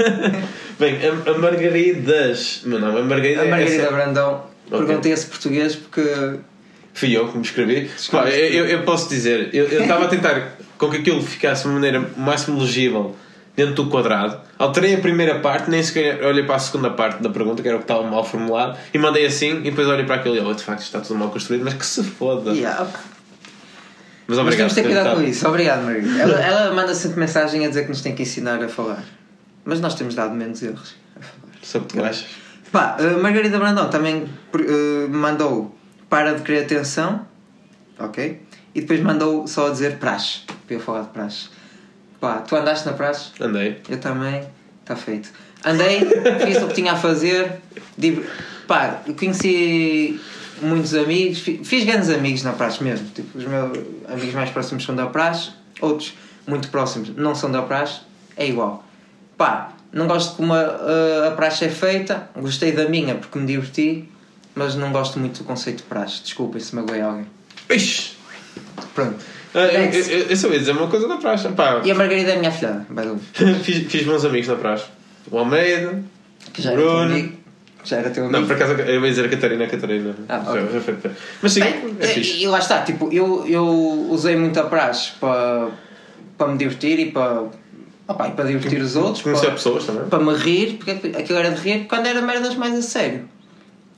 Bem, 0.80 0.98
a, 1.06 1.30
a 1.30 1.38
Margaridas. 1.38 2.62
Meu 2.64 2.80
nome 2.80 3.00
é 3.00 3.04
Margarida. 3.04 3.42
A 3.42 3.46
Margarida 3.48 3.84
essa- 3.84 3.92
Brandão, 3.92 4.44
Ok. 4.72 4.86
perguntei 4.86 5.12
esse 5.12 5.26
português 5.26 5.76
porque. 5.76 6.02
Fui 6.94 7.12
eu 7.18 7.28
que 7.28 7.38
me 7.38 7.44
escrevi. 7.44 7.92
Pá, 8.10 8.30
eu, 8.30 8.66
eu- 8.66 8.84
posso 8.84 9.10
dizer, 9.10 9.50
eu 9.54 9.66
eu 9.68 9.82
estava 9.82 10.06
a 10.06 10.08
tentar 10.08 10.54
com 10.78 10.90
que 10.90 10.98
aquilo 10.98 11.22
ficasse 11.22 11.64
de 11.64 11.68
uma 11.68 11.74
maneira 11.74 12.00
o 12.16 12.20
máximo 12.22 12.58
legível 12.58 13.14
dentro 13.54 13.76
do 13.76 13.88
quadrado. 13.90 14.40
Alterei 14.58 14.96
a 14.96 15.00
primeira 15.00 15.40
parte, 15.40 15.70
nem 15.70 15.84
sequer 15.84 16.24
olhei 16.24 16.44
para 16.46 16.56
a 16.56 16.60
segunda 16.60 16.92
parte 16.92 17.22
da 17.22 17.30
pergunta, 17.30 17.62
que 17.62 17.68
era 17.68 17.76
o 17.76 17.82
que 17.82 17.84
estava 17.92 18.04
mal 18.10 18.24
formulado, 18.24 18.78
e 18.94 18.98
mandei 18.98 19.26
assim, 19.26 19.58
e 19.58 19.64
depois 19.72 19.86
olhei 19.90 20.06
para 20.06 20.16
aquilo 20.16 20.38
e 20.38 20.40
oh, 20.40 20.54
de 20.54 20.64
facto 20.64 20.82
está 20.84 21.02
tudo 21.02 21.20
mal 21.20 21.30
construído, 21.30 21.66
mas 21.66 21.74
que 21.74 21.86
se 21.86 22.02
foda. 22.04 22.52
Yeah. 22.52 22.88
Mas 24.32 24.38
Mas 24.38 24.40
obrigado. 24.40 24.58
temos 24.58 24.74
de 24.76 24.82
ter 24.82 24.88
cuidado 24.88 25.16
com 25.16 25.22
isso. 25.24 25.48
Obrigado, 25.48 25.84
Margarida. 25.84 26.20
Ela, 26.22 26.40
ela 26.42 26.74
manda 26.74 26.96
sempre 26.96 27.20
mensagem 27.20 27.66
a 27.66 27.68
dizer 27.68 27.84
que 27.84 27.90
nos 27.90 28.02
tem 28.02 28.16
que 28.16 28.24
ensinar 28.24 28.64
a 28.64 28.70
falar. 28.70 29.04
Mas 29.66 29.82
nós 29.82 29.94
temos 29.96 30.16
dado 30.16 30.34
menos 30.34 30.62
erros. 30.64 30.96
Só 31.62 31.80
que 31.80 31.88
tu 31.88 32.04
achas. 32.04 32.26
Pá, 32.72 32.96
a 32.98 33.18
Margarida 33.22 33.60
Brandão 33.60 33.90
também 33.90 34.24
eh, 34.56 35.08
mandou 35.10 35.76
para 36.10 36.34
de 36.34 36.42
querer 36.44 36.64
atenção, 36.64 37.26
ok? 38.00 38.42
E 38.74 38.82
depois 38.82 39.02
mandou 39.02 39.46
só 39.48 39.68
a 39.68 39.70
dizer 39.72 39.98
praxe, 39.98 40.40
para 40.66 40.76
eu 40.76 40.80
falar 40.80 41.02
de 41.02 41.10
praxe. 41.10 41.50
Pá, 42.22 42.38
tu 42.38 42.56
andaste 42.56 42.86
na 42.86 42.94
praxe? 42.94 43.32
Andei. 43.42 43.82
Eu 43.90 43.98
também, 44.00 44.44
está 44.82 44.96
feito. 44.96 45.30
Andei, 45.66 46.00
fiz 46.46 46.64
o 46.64 46.68
que 46.68 46.74
tinha 46.76 46.94
a 46.94 46.96
fazer, 46.96 47.52
div- 47.98 48.26
pá, 48.68 49.02
conheci 49.20 50.20
muitos 50.62 50.94
amigos, 50.96 51.40
fi- 51.40 51.62
fiz 51.64 51.84
grandes 51.86 52.10
amigos 52.10 52.44
na 52.44 52.54
praxe 52.54 52.84
mesmo. 52.84 53.08
Tipo, 53.14 53.38
os 53.38 53.46
meus 53.46 53.78
amigos 54.10 54.34
mais 54.34 54.50
próximos 54.50 54.84
são 54.84 54.96
da 54.96 55.08
praxe, 55.08 55.52
outros 55.80 56.14
muito 56.48 56.70
próximos 56.70 57.10
não 57.16 57.36
são 57.36 57.52
da 57.52 57.62
praxe, 57.62 58.02
é 58.38 58.48
igual. 58.48 58.84
Pá, 59.38 59.74
não 59.92 60.08
gosto 60.08 60.32
de 60.32 60.36
como 60.38 60.54
a, 60.54 61.28
a, 61.28 61.32
praxe 61.32 61.66
é 61.66 61.70
feita, 61.70 62.30
gostei 62.36 62.72
da 62.72 62.88
minha 62.88 63.16
porque 63.16 63.38
me 63.40 63.46
diverti, 63.46 64.08
mas 64.56 64.76
não 64.76 64.92
gosto 64.92 65.20
muito 65.20 65.40
do 65.40 65.44
conceito 65.44 65.78
de 65.78 65.84
praxe. 65.84 66.22
Desculpem 66.24 66.60
se 66.62 66.76
magoei 66.76 67.02
alguém. 67.02 67.26
Ixi! 67.70 68.14
Pronto. 68.94 69.16
Ah, 69.54 69.60
eu, 69.66 69.92
eu, 69.92 70.20
eu 70.28 70.36
só 70.38 70.48
ia 70.48 70.60
dizer 70.60 70.72
uma 70.72 70.88
coisa 70.88 71.08
na 71.08 71.18
praxe. 71.18 71.48
Pá, 71.50 71.82
E 71.84 71.92
a 71.92 71.96
Margarida 71.96 72.32
é 72.32 72.36
a 72.36 72.40
minha 72.40 72.52
filha, 72.52 72.86
by 72.90 73.02
the 73.02 73.10
way, 73.46 73.56
fiz, 73.64 73.92
fiz 73.92 74.04
bons 74.06 74.24
amigos 74.24 74.48
na 74.48 74.56
praxe. 74.56 74.86
O 75.30 75.38
Almeida, 75.38 76.02
que 76.54 76.62
já 76.62 76.72
era 76.72 76.82
teu 76.82 76.90
Bruno. 76.90 77.32
Já 77.84 77.98
era 77.98 78.10
teu 78.10 78.26
amigo. 78.26 78.40
Não, 78.40 78.48
por 78.48 78.56
acaso 78.56 78.74
eu 78.74 79.02
ia 79.02 79.10
dizer 79.10 79.26
a 79.26 79.30
Catarina, 79.30 79.64
a 79.64 79.68
Catarina. 79.68 80.16
Ah, 80.30 80.42
já, 80.46 80.52
ok. 80.52 80.70
já 80.74 80.82
foi, 80.82 80.94
foi. 80.96 81.12
Mas 81.42 81.52
sim, 81.52 81.60
Bem, 81.62 81.96
é 82.00 82.08
fixe. 82.08 82.44
E 82.44 82.48
lá 82.48 82.60
está, 82.60 82.82
tipo, 82.84 83.12
eu, 83.12 83.46
eu 83.48 83.66
usei 84.10 84.36
muito 84.36 84.60
a 84.60 84.64
praxe 84.64 85.12
para, 85.20 85.70
para 86.38 86.48
me 86.48 86.58
divertir 86.58 87.00
e 87.00 87.12
para, 87.12 87.46
opá, 88.08 88.28
e 88.28 88.32
para 88.32 88.46
divertir 88.46 88.82
os 88.82 88.96
outros, 88.96 89.22
Conhecer 89.24 89.48
para, 89.48 89.56
pessoas 89.56 89.86
também. 89.86 90.06
para 90.08 90.20
me 90.24 90.34
rir, 90.34 90.78
porque 90.78 90.92
aquilo 90.92 91.40
era 91.40 91.52
de 91.52 91.62
rir 91.62 91.88
quando 91.88 92.06
era 92.06 92.22
merdas 92.22 92.56
mais 92.56 92.78
a 92.78 92.82
sério. 92.82 93.28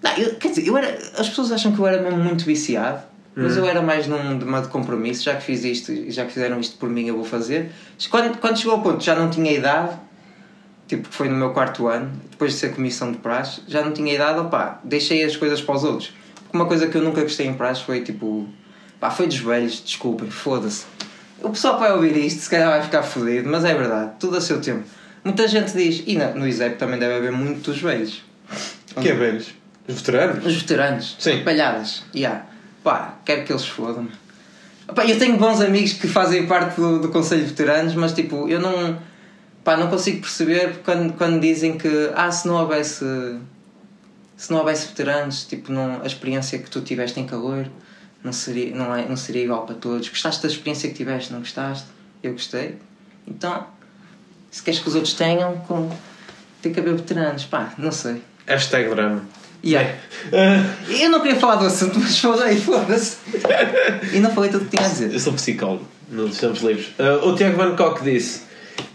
Não, 0.02 0.12
eu, 0.18 0.36
quer 0.36 0.50
dizer, 0.50 0.68
eu 0.68 0.78
era, 0.78 0.98
as 1.18 1.30
pessoas 1.30 1.52
acham 1.52 1.72
que 1.72 1.80
eu 1.80 1.88
era 1.88 2.02
mesmo 2.02 2.22
muito 2.22 2.44
viciado, 2.46 3.02
mas 3.36 3.58
eu 3.58 3.66
era 3.66 3.82
mais 3.82 4.06
num 4.06 4.38
de 4.38 4.46
de 4.46 4.68
compromisso, 4.68 5.24
já 5.24 5.36
que 5.36 5.44
fiz 5.44 5.64
isto 5.64 5.92
e 5.92 6.12
já 6.12 6.24
que 6.26 6.34
fizeram 6.34 6.60
isto 6.60 6.78
por 6.78 6.90
mim, 6.90 7.08
eu 7.08 7.16
vou 7.16 7.26
fazer. 7.26 7.72
Quando, 8.10 8.38
quando 8.38 8.58
chegou 8.58 8.76
ao 8.76 8.82
ponto 8.82 8.98
que 8.98 9.06
já 9.06 9.16
não 9.16 9.30
tinha 9.30 9.52
idade, 9.52 9.98
tipo 10.88 11.08
que 11.10 11.16
foi 11.16 11.30
no 11.30 11.36
meu 11.36 11.52
quarto 11.52 11.88
ano, 11.88 12.12
depois 12.32 12.54
de 12.54 12.60
ser 12.60 12.74
comissão 12.74 13.12
de 13.12 13.18
praxe, 13.18 13.62
já 13.68 13.82
não 13.84 13.92
tinha 13.92 14.14
idade, 14.14 14.40
opá, 14.40 14.80
deixei 14.84 15.24
as 15.24 15.36
coisas 15.38 15.62
para 15.62 15.76
os 15.76 15.84
outros. 15.84 16.12
Porque 16.44 16.58
uma 16.58 16.66
coisa 16.66 16.88
que 16.88 16.96
eu 16.98 17.02
nunca 17.02 17.22
gostei 17.22 17.48
em 17.48 17.54
praxe 17.54 17.84
foi 17.84 18.02
tipo, 18.02 18.48
pá, 19.00 19.10
foi 19.10 19.28
dos 19.28 19.38
velhos, 19.38 19.82
desculpem, 19.84 20.30
foda-se. 20.30 20.86
O 21.42 21.50
pessoal 21.50 21.80
vai 21.80 21.92
ouvir 21.92 22.16
isto, 22.18 22.42
se 22.42 22.50
calhar 22.50 22.70
vai 22.70 22.82
ficar 22.84 23.04
fodido, 23.04 23.50
mas 23.50 23.66
é 23.66 23.74
verdade, 23.74 24.12
tudo 24.20 24.38
a 24.38 24.42
seu 24.42 24.62
tempo. 24.62 24.84
Muita 25.24 25.48
gente 25.48 25.74
diz, 25.74 26.04
e 26.06 26.16
na- 26.16 26.32
no 26.32 26.48
ISEP 26.48 26.78
também 26.78 27.00
deve 27.00 27.16
haver 27.16 27.32
muitos 27.32 27.82
velhos. 27.82 28.22
Que 29.02 29.10
é 29.10 29.14
velhos? 29.14 29.54
Os 29.88 29.96
veteranos? 29.96 30.46
Os 30.46 30.56
veteranos, 30.62 31.16
Sim. 31.20 31.44
palhadas, 31.44 32.04
yeah. 32.16 32.46
pá, 32.84 33.16
quero 33.26 33.44
que 33.44 33.52
eles 33.52 33.66
fodam. 33.66 34.08
Pá, 34.94 35.06
eu 35.06 35.18
tenho 35.18 35.38
bons 35.38 35.60
amigos 35.62 35.94
que 35.94 36.08
fazem 36.08 36.46
parte 36.46 36.80
do, 36.80 37.00
do 37.00 37.10
Conselho 37.10 37.42
de 37.44 37.50
Veteranos, 37.50 37.96
mas 37.96 38.14
tipo, 38.14 38.48
eu 38.50 38.60
não, 38.60 38.98
pá, 39.64 39.78
não 39.78 39.88
consigo 39.88 40.22
perceber 40.22 40.80
quando, 40.84 41.14
quando 41.14 41.40
dizem 41.40 41.78
que 41.78 42.12
ah, 42.16 42.32
se 42.32 42.48
não 42.48 42.56
houvesse 42.56 43.06
se 44.36 44.52
não 44.52 44.60
houvesse 44.60 44.88
veteranos, 44.88 45.46
tipo, 45.46 45.72
não, 45.72 46.02
a 46.02 46.06
experiência 46.06 46.60
que 46.60 46.70
tu 46.70 46.82
tiveste 46.82 47.20
em 47.20 47.26
calor 47.26 47.66
não 48.24 48.34
seria, 48.34 48.76
não, 48.76 48.94
é, 48.94 49.08
não 49.08 49.16
seria 49.16 49.44
igual 49.44 49.66
para 49.66 49.76
todos. 49.76 50.10
Gostaste 50.10 50.42
da 50.42 50.50
experiência 50.50 50.90
que 50.90 50.96
tiveste, 50.96 51.32
não 51.32 51.40
gostaste? 51.40 51.86
Eu 52.22 52.34
gostei. 52.34 52.78
Então, 53.28 53.66
se 54.52 54.62
queres 54.62 54.80
que 54.80 54.90
os 54.90 54.96
outros 54.96 55.14
tenham, 55.14 55.58
com, 55.60 55.90
tem 56.62 56.74
que 56.74 56.80
haver 56.80 56.96
veteranos, 56.96 57.46
pá, 57.46 57.74
não 57.78 57.92
sei. 57.92 58.22
Hashtag 58.46 58.90
drama. 58.90 59.24
Yeah. 59.64 59.98
Eu 60.90 61.10
não 61.10 61.22
queria 61.22 61.40
falar 61.40 61.56
do 61.56 61.66
assunto, 61.66 61.98
mas 61.98 62.20
falei, 62.20 62.60
foda-se. 62.60 63.18
E 64.12 64.20
não 64.20 64.30
falei 64.32 64.52
tudo 64.52 64.64
o 64.64 64.66
que 64.66 64.76
tinha 64.76 64.86
a 64.86 64.92
dizer. 64.92 65.14
Eu 65.14 65.20
sou 65.20 65.32
psicólogo, 65.34 65.88
nos 66.10 66.38
tempos 66.38 66.62
livres. 66.62 66.90
Ah, 67.00 67.26
o 67.26 67.34
Tiago 67.34 67.56
Van 67.56 67.76
Kock 67.78 68.04
disse: 68.04 68.42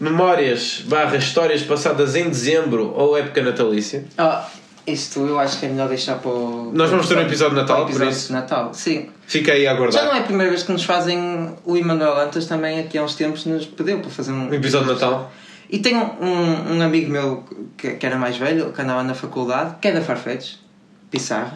Memórias 0.01 0.83
barra 0.87 1.17
histórias 1.17 1.63
passadas 1.63 2.15
em 2.15 2.29
dezembro 2.29 2.93
ou 2.95 3.17
época 3.17 3.43
natalícia. 3.43 4.05
Ah, 4.17 4.49
isto 4.87 5.21
eu 5.21 5.39
acho 5.39 5.59
que 5.59 5.67
é 5.67 5.69
melhor 5.69 5.89
deixar 5.89 6.17
para 6.17 6.31
o. 6.31 6.73
Nós 6.73 6.91
vamos 6.91 7.09
ter 7.09 7.19
um 7.19 7.23
episódio 7.23 7.55
de 7.55 7.61
Natal, 7.61 7.77
para 7.77 7.85
o 7.85 7.87
por 7.87 7.91
episódio 7.91 8.13
isso. 8.13 8.27
de 8.29 8.33
Natal, 8.33 8.75
sim. 8.75 9.11
Fica 9.27 9.53
aí 9.53 9.67
a 9.67 9.73
aguardar. 9.73 10.03
Já 10.03 10.09
não 10.09 10.15
é 10.15 10.21
a 10.21 10.23
primeira 10.23 10.51
vez 10.51 10.63
que 10.63 10.73
nos 10.73 10.85
fazem. 10.85 11.55
O 11.65 11.77
Emanuel 11.77 12.19
Antas 12.19 12.47
também, 12.47 12.81
aqui 12.81 12.97
há 12.97 13.03
uns 13.03 13.15
tempos, 13.15 13.45
nos 13.45 13.67
pediu 13.67 14.01
para 14.01 14.11
fazer 14.11 14.33
um. 14.33 14.49
Um 14.49 14.55
episódio 14.55 14.87
de 14.89 14.95
Natal. 14.95 15.31
E 15.71 15.79
tem 15.81 15.97
um, 15.97 16.11
um, 16.21 16.77
um 16.77 16.83
amigo 16.83 17.11
meu 17.11 17.45
que, 17.77 17.93
que 17.93 18.07
era 18.07 18.17
mais 18.17 18.39
velho, 18.39 18.73
que 18.73 18.81
andava 18.81 19.03
na 19.03 19.15
faculdade, 19.15 19.77
que 19.81 19.89
é 19.89 19.93
da 19.93 20.01
Farfetch, 20.01 20.55
Pissarra, 21.11 21.55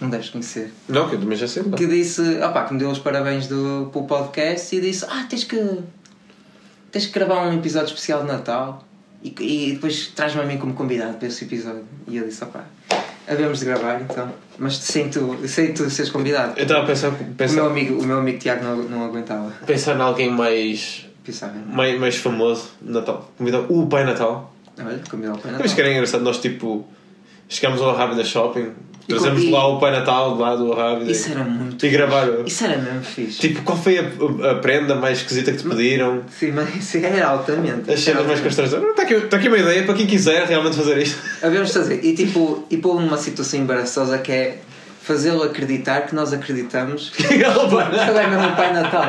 não 0.00 0.10
deves 0.10 0.28
conhecer. 0.28 0.70
Não, 0.86 1.08
que 1.08 1.14
eu 1.14 1.20
também 1.20 1.38
já 1.38 1.48
sei. 1.48 1.62
não. 1.62 1.72
que 1.72 1.86
disse, 1.86 2.20
opá, 2.42 2.64
que 2.64 2.74
me 2.74 2.78
deu 2.78 2.90
os 2.90 2.98
parabéns 2.98 3.46
do, 3.46 3.88
pelo 3.90 4.04
podcast 4.06 4.76
e 4.76 4.80
disse, 4.82 5.06
ah, 5.08 5.26
tens 5.30 5.44
que 5.44 5.78
tens 6.90 7.06
que 7.06 7.12
gravar 7.12 7.46
um 7.46 7.54
episódio 7.54 7.88
especial 7.88 8.22
de 8.22 8.28
Natal 8.28 8.84
e, 9.22 9.34
e 9.40 9.72
depois 9.72 10.08
traz-me 10.08 10.40
a 10.40 10.44
mim 10.44 10.58
como 10.58 10.74
convidado 10.74 11.14
para 11.18 11.28
esse 11.28 11.44
episódio. 11.44 11.84
E 12.06 12.16
eu 12.16 12.24
disse, 12.26 12.42
opá, 12.44 12.64
Havemos 13.26 13.58
de 13.58 13.66
gravar 13.66 14.00
então. 14.00 14.32
Mas 14.58 14.76
sem 14.78 15.10
tu, 15.10 15.36
sem 15.46 15.74
tu 15.74 15.88
seres 15.90 16.10
convidado. 16.10 16.54
Eu 16.56 16.62
estava 16.62 16.84
a 16.84 16.86
pensar, 16.86 17.08
O 17.08 17.12
meu 17.12 17.34
pensar, 17.36 17.66
amigo, 17.66 18.00
o 18.00 18.04
meu 18.06 18.18
amigo 18.18 18.38
Tiago 18.38 18.64
não, 18.64 18.76
não 18.76 19.04
aguentava. 19.04 19.50
pensar 19.66 19.96
em 19.96 20.00
alguém 20.00 20.30
mais, 20.30 21.06
Pensava. 21.22 21.52
mais, 21.66 22.00
mais 22.00 22.16
famoso. 22.16 22.70
Natal. 22.80 23.30
Convidar 23.36 23.60
o 23.68 23.86
Pai 23.86 24.04
Natal. 24.04 24.54
Olha, 24.78 24.98
convidar 25.10 25.34
o 25.34 25.38
Pai 25.38 25.52
Mas 25.52 25.60
Natal. 25.60 25.74
que 25.74 25.80
era 25.82 25.92
engraçado, 25.92 26.24
nós 26.24 26.38
tipo. 26.38 26.88
Chegamos 27.50 27.80
ao 27.82 27.94
Rábida 27.94 28.24
Shopping, 28.24 28.72
Trazemos 29.08 29.42
e- 29.42 29.50
lá 29.50 29.66
o 29.66 29.78
Pai 29.80 29.90
Natal 29.90 30.36
lá 30.36 30.54
do 30.54 30.72
Rábida 30.74 31.10
Isso 31.10 31.30
era 31.30 31.42
muito. 31.42 31.84
e 31.84 31.88
gravar. 31.88 32.28
Isso 32.46 32.64
era 32.64 32.76
mesmo 32.76 33.02
fixe. 33.02 33.38
Tipo, 33.38 33.62
qual 33.62 33.78
foi 33.78 33.98
a, 33.98 34.50
a 34.50 34.54
prenda 34.56 34.94
mais 34.94 35.18
esquisita 35.18 35.50
que 35.52 35.58
te 35.58 35.68
pediram? 35.68 36.22
Sim, 36.38 36.52
mas 36.52 36.76
isso 36.76 36.98
era 36.98 37.26
altamente. 37.26 37.90
As 37.90 38.00
cenas 38.00 38.26
mais 38.26 38.40
constrangedoras. 38.40 38.90
Está 38.90 39.02
aqui, 39.02 39.14
está 39.14 39.36
aqui 39.38 39.48
uma 39.48 39.58
ideia 39.58 39.82
para 39.84 39.94
quem 39.94 40.06
quiser 40.06 40.46
realmente 40.46 40.76
fazer 40.76 40.98
isto. 40.98 41.18
Havemos 41.42 41.68
de 41.68 41.74
fazer. 41.74 42.04
E 42.04 42.14
tipo, 42.14 42.66
e 42.70 42.76
pôr 42.76 43.00
numa 43.00 43.16
situação 43.16 43.58
embaraçosa 43.60 44.18
que 44.18 44.30
é 44.30 44.58
fazê-lo 45.02 45.42
acreditar 45.42 46.02
que 46.02 46.14
nós 46.14 46.34
acreditamos 46.34 47.08
que 47.16 47.22
ele 47.32 47.42
é 47.42 48.26
mesmo 48.26 48.48
o 48.48 48.56
Pai 48.56 48.74
Natal. 48.74 49.06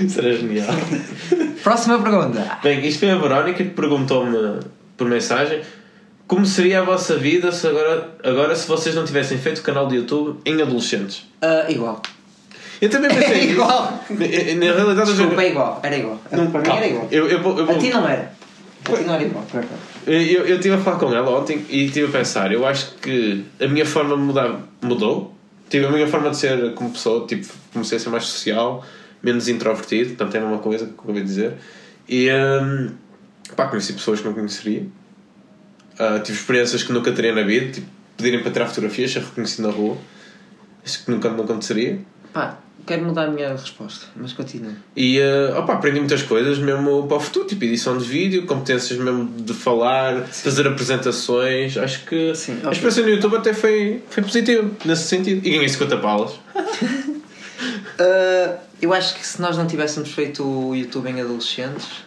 Isso 0.00 0.20
era 0.20 0.32
genial. 0.36 0.68
Próxima 1.64 1.98
pergunta. 2.00 2.58
Bem, 2.62 2.86
isto 2.86 3.00
foi 3.00 3.10
a 3.10 3.16
Verónica 3.16 3.64
que 3.64 3.70
perguntou-me 3.70 4.60
por 4.96 5.08
mensagem 5.08 5.60
como 6.26 6.46
seria 6.46 6.80
a 6.80 6.84
vossa 6.84 7.16
vida 7.16 7.52
se 7.52 7.66
agora, 7.66 8.08
agora 8.22 8.54
se 8.56 8.66
vocês 8.66 8.94
não 8.94 9.04
tivessem 9.04 9.38
feito 9.38 9.62
canal 9.62 9.86
de 9.86 9.96
YouTube 9.96 10.40
em 10.44 10.60
adolescentes. 10.62 11.24
Ah, 11.40 11.66
igual. 11.68 12.00
Eu 12.80 12.88
também 12.90 13.10
pensei 13.14 13.26
É 13.32 13.34
nisso. 13.42 13.52
igual. 13.52 14.00
Na 14.10 14.16
realidade, 14.16 15.10
eu- 15.10 15.16
Desculpa, 15.16 15.42
é 15.42 15.50
igual. 15.50 15.80
Era 15.82 15.96
igual. 15.96 16.20
Não, 16.32 16.50
Para 16.50 16.60
mim 16.62 16.76
era 16.78 16.86
igual. 16.86 17.08
Eu, 17.10 17.28
eu, 17.28 17.38
eu, 17.38 17.66
vou- 17.66 17.70
A 17.70 17.78
ti 17.78 17.90
não 17.90 18.08
era. 18.08 18.32
A 18.86 18.92
ti 18.96 19.04
não 19.04 19.14
era 19.14 19.22
igual. 19.24 19.44
verdade. 19.52 19.80
eu, 20.06 20.46
eu 20.46 20.56
estive 20.56 20.74
a 20.74 20.78
falar 20.78 20.98
com 20.98 21.14
ela 21.14 21.30
ontem 21.38 21.64
e 21.68 21.86
estive 21.86 22.06
a 22.08 22.10
pensar. 22.18 22.52
Eu 22.52 22.66
acho 22.66 22.92
que 22.96 23.44
a 23.60 23.66
minha 23.68 23.86
forma 23.86 24.16
de 24.16 24.22
mudar 24.22 24.60
mudou. 24.82 25.32
Tipo, 25.70 25.86
a 25.86 25.90
minha 25.90 26.06
forma 26.06 26.30
de 26.30 26.36
ser 26.36 26.74
como 26.74 26.90
pessoa, 26.90 27.26
tipo, 27.26 27.46
comecei 27.72 27.96
a 27.96 28.00
ser 28.00 28.10
mais 28.10 28.24
social, 28.26 28.84
menos 29.22 29.48
introvertido, 29.48 30.10
portanto 30.10 30.34
é 30.34 30.38
a 30.38 30.42
mesma 30.42 30.58
coisa 30.58 30.84
que 30.86 30.92
eu 30.92 31.04
acabei 31.04 31.22
de 31.22 31.28
dizer. 31.28 31.52
E 32.08 32.28
hum, 32.30 32.90
pá, 33.56 33.66
conheci 33.68 33.92
pessoas 33.94 34.20
que 34.20 34.26
não 34.26 34.34
conheceria. 34.34 34.86
Ah, 35.98 36.18
tive 36.18 36.38
experiências 36.38 36.82
que 36.82 36.92
nunca 36.92 37.12
teria 37.12 37.34
na 37.34 37.42
vida, 37.42 37.72
tipo, 37.72 37.86
pedirem 38.16 38.40
para 38.42 38.50
tirar 38.50 38.66
fotografias, 38.66 39.12
ser 39.12 39.20
reconhecido 39.20 39.66
na 39.66 39.72
rua. 39.72 39.96
Acho 40.84 41.04
que 41.04 41.10
nunca 41.10 41.30
me 41.30 41.40
aconteceria. 41.40 41.98
Pá, 42.32 42.58
quero 42.86 43.04
mudar 43.04 43.24
a 43.24 43.30
minha 43.30 43.50
resposta, 43.50 44.06
mas 44.16 44.32
continua. 44.32 44.72
E 44.96 45.20
uh, 45.20 45.58
opa, 45.58 45.74
aprendi 45.74 45.98
muitas 46.00 46.22
coisas 46.22 46.58
mesmo 46.58 47.06
para 47.06 47.16
o 47.16 47.20
futuro, 47.20 47.46
tipo 47.46 47.64
edição 47.64 47.96
de 47.96 48.04
vídeo, 48.04 48.44
competências 48.44 48.98
mesmo 48.98 49.26
de 49.40 49.54
falar, 49.54 50.26
fazer 50.26 50.66
apresentações. 50.66 51.76
Acho 51.76 52.04
que 52.04 52.34
Sim, 52.34 52.60
a 52.64 52.70
experiência 52.70 53.02
no 53.02 53.10
YouTube 53.10 53.36
até 53.36 53.54
foi, 53.54 54.02
foi 54.10 54.22
positiva 54.22 54.68
nesse 54.84 55.04
sentido. 55.04 55.46
E 55.46 55.50
ganhei 55.50 55.68
50 55.68 55.96
palas. 55.98 56.32
Ah, 57.96 58.58
eu 58.82 58.92
acho 58.92 59.14
que 59.14 59.24
se 59.24 59.40
nós 59.40 59.56
não 59.56 59.68
tivéssemos 59.68 60.10
feito 60.10 60.42
o 60.42 60.74
YouTube 60.74 61.08
em 61.08 61.20
adolescentes, 61.20 62.04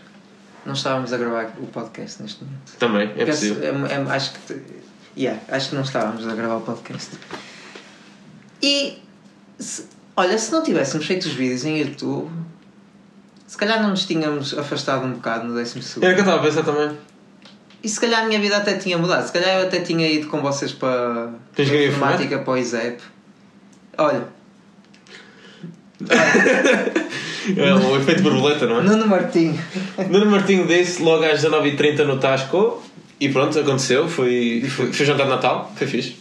não 0.67 0.73
estávamos 0.73 1.11
a 1.13 1.17
gravar 1.17 1.53
o 1.59 1.65
podcast 1.67 2.21
neste 2.21 2.43
momento. 2.43 2.73
Também, 2.77 3.09
é 3.17 3.25
Penso- 3.25 3.55
possível. 3.55 3.85
é- 3.87 3.93
é- 3.93 4.11
acho, 4.15 4.33
que, 4.33 4.61
yeah, 5.17 5.41
acho 5.49 5.69
que 5.69 5.75
não 5.75 5.81
estávamos 5.81 6.27
a 6.27 6.35
gravar 6.35 6.57
o 6.57 6.61
podcast. 6.61 7.11
E 8.61 9.01
se- 9.57 9.85
olha, 10.15 10.37
se 10.37 10.51
não 10.51 10.63
tivéssemos 10.63 11.05
feito 11.05 11.25
os 11.25 11.33
vídeos 11.33 11.63
em 11.65 11.77
YouTube, 11.79 12.29
se 13.45 13.57
calhar 13.57 13.81
não 13.81 13.91
nos 13.91 14.05
tínhamos 14.05 14.57
afastado 14.57 15.05
um 15.05 15.13
bocado 15.13 15.47
no 15.47 15.55
décimo 15.55 15.81
segundo. 15.81 16.03
Era 16.03 16.13
o 16.13 16.15
que 16.15 16.21
eu 16.21 16.25
estava 16.25 16.41
a 16.41 16.49
pensar 16.49 16.63
também. 16.63 16.97
E 17.83 17.87
se 17.89 17.99
calhar 17.99 18.23
a 18.23 18.27
minha 18.27 18.39
vida 18.39 18.57
até 18.57 18.75
tinha 18.77 18.97
mudado. 18.97 19.25
Se 19.25 19.31
calhar 19.31 19.59
eu 19.61 19.67
até 19.67 19.79
tinha 19.79 20.09
ido 20.09 20.27
com 20.27 20.41
vocês 20.41 20.71
para, 20.73 21.29
para 21.55 21.63
a 21.63 21.85
informática, 21.87 22.39
para 22.39 22.53
o 22.53 22.57
ISEP. 22.57 23.01
Olha, 23.97 24.27
É 27.55 27.73
o 27.73 27.95
efeito 27.95 28.21
borboleta, 28.23 28.65
não 28.65 28.79
é? 28.79 28.83
Nuno 28.83 29.07
Martinho. 29.07 29.57
Nuno 30.09 30.25
Martinho 30.25 30.67
disse 30.67 31.01
logo 31.01 31.23
às 31.23 31.41
19h30 31.41 32.03
no 32.03 32.17
Tasco 32.17 32.83
e 33.19 33.29
pronto, 33.29 33.57
aconteceu. 33.57 34.07
Foi, 34.09 34.65
foi, 34.67 34.91
foi 34.91 35.05
jantar 35.05 35.23
de 35.23 35.29
Natal, 35.29 35.71
foi 35.75 35.87
fixe. 35.87 36.17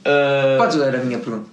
Uh, 0.00 0.56
Podes 0.56 0.76
ler 0.76 0.94
a 0.94 0.98
minha 0.98 1.18
pergunta. 1.18 1.46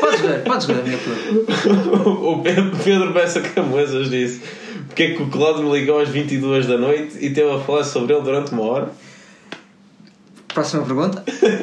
Podes 0.00 0.20
ler, 0.22 0.42
podes 0.42 0.66
ler 0.66 0.80
a 0.80 0.82
minha 0.82 0.98
pergunta. 0.98 2.00
o 2.08 2.42
Pedro 2.42 3.12
Bessa 3.12 3.40
Camões 3.40 3.90
disse 4.10 4.42
porque 4.88 5.02
é 5.02 5.14
que 5.14 5.22
o 5.22 5.28
Cláudio 5.28 5.64
me 5.64 5.78
ligou 5.78 6.00
às 6.00 6.08
22 6.08 6.66
da 6.66 6.76
noite 6.76 7.18
e 7.20 7.30
teve 7.30 7.50
a 7.52 7.60
falar 7.60 7.84
sobre 7.84 8.14
ele 8.14 8.22
durante 8.22 8.52
uma 8.52 8.64
hora. 8.64 8.90
Próxima 10.48 10.84
pergunta. 10.84 11.22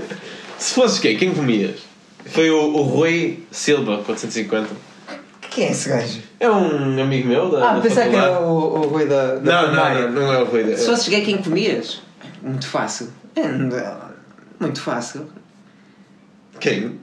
Se 0.57 0.73
fosses 0.73 0.99
quem? 0.99 1.17
Quem 1.17 1.33
comias? 1.33 1.81
Foi 2.25 2.49
o, 2.49 2.57
o 2.57 2.81
Rui 2.83 3.39
Silva, 3.51 3.97
450. 3.97 4.69
Quem 5.55 5.67
é 5.67 5.71
esse 5.71 5.87
gajo? 5.89 6.21
É 6.39 6.51
um 6.51 7.01
amigo 7.01 7.29
meu 7.29 7.49
da, 7.49 7.69
Ah, 7.71 7.73
da 7.75 7.81
pensei 7.81 8.09
que 8.09 8.15
era 8.15 8.41
o, 8.41 8.75
o 8.81 8.87
Rui 8.89 9.05
da, 9.05 9.35
da 9.35 9.39
Não, 9.39 9.61
não, 9.61 9.69
primária. 9.69 10.01
não, 10.09 10.21
não 10.23 10.33
é 10.33 10.41
o 10.41 10.45
Rui. 10.45 10.75
Se 10.75 10.85
fosse 10.85 11.09
gay, 11.09 11.21
quem 11.23 11.37
comias? 11.41 12.01
Muito 12.41 12.67
fácil. 12.67 13.07
É, 13.37 13.47
não- 13.47 13.69
Muito 14.59 14.81
fácil. 14.81 15.27
Quem? 16.59 16.99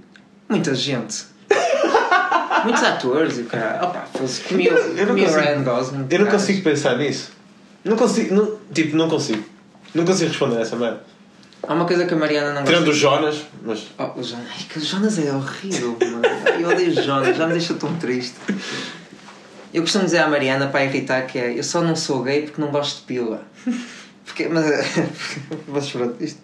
Muita 0.49 0.75
gente. 0.75 1.25
Muitos 2.65 2.83
atores 2.83 3.39
e 3.39 3.41
o 3.41 3.45
cara. 3.47 3.85
Opa, 3.87 4.07
fosse 4.15 4.43
comia, 4.43 4.71
Eu 4.71 4.97
não 4.99 5.07
comia 5.07 5.25
o 5.25 5.27
consigo- 5.29 5.41
Ryan 5.47 5.63
Gosling. 5.65 6.07
Eu 6.11 6.19
não 6.21 6.27
consigo 6.31 6.63
pensar 6.63 6.97
nisso. 6.99 7.33
Não 7.85 7.97
consigo, 7.97 8.35
não, 8.35 8.59
tipo, 8.73 8.97
não 8.97 9.09
consigo. 9.09 9.43
Não 9.95 10.05
consigo 10.05 10.29
responder 10.31 10.59
a 10.59 10.61
essa 10.61 10.77
merda. 10.77 11.01
Há 11.67 11.75
uma 11.75 11.85
coisa 11.85 12.07
que 12.07 12.15
a 12.15 12.17
Mariana 12.17 12.53
não 12.53 12.65
Tirando 12.65 12.87
gosta. 12.87 12.97
o 12.97 13.01
Jonas, 13.01 13.43
mas. 13.63 13.87
Oh, 13.99 14.21
o 14.21 14.23
Jonas. 14.23 14.49
Ai, 14.51 14.67
que 14.69 14.79
o 14.79 14.83
Jonas 14.83 15.19
é 15.19 15.33
horrível, 15.33 15.97
mano. 16.01 16.23
Eu 16.61 16.69
odeio 16.71 16.91
o 16.91 17.03
Jonas, 17.03 17.37
já 17.37 17.47
me 17.47 17.53
deixa 17.53 17.75
tão 17.75 17.97
triste. 17.99 18.37
Eu 19.73 19.83
costumo 19.83 20.05
dizer 20.05 20.19
à 20.19 20.29
Mariana 20.29 20.67
para 20.67 20.85
irritar 20.85 21.23
que 21.27 21.39
é 21.39 21.59
eu 21.59 21.63
só 21.65 21.81
não 21.81 21.97
sou 21.97 22.23
gay 22.23 22.43
porque 22.43 22.61
não 22.61 22.71
gosto 22.71 23.01
de 23.01 23.07
pila. 23.07 23.47
Porque, 24.25 24.49
mas, 24.49 24.65
mas 25.69 25.91
pronto, 25.91 26.23
isto 26.23 26.41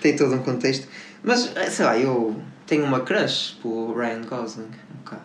tem 0.00 0.16
todo 0.16 0.34
um 0.34 0.38
contexto. 0.38 0.86
Mas 1.22 1.52
sei 1.70 1.84
lá, 1.84 1.98
eu 1.98 2.36
tenho 2.66 2.84
uma 2.84 3.00
crush 3.00 3.58
pelo 3.62 3.94
Ryan 3.94 4.22
Gosling, 4.22 4.64
um 4.64 4.96
bocado. 5.04 5.22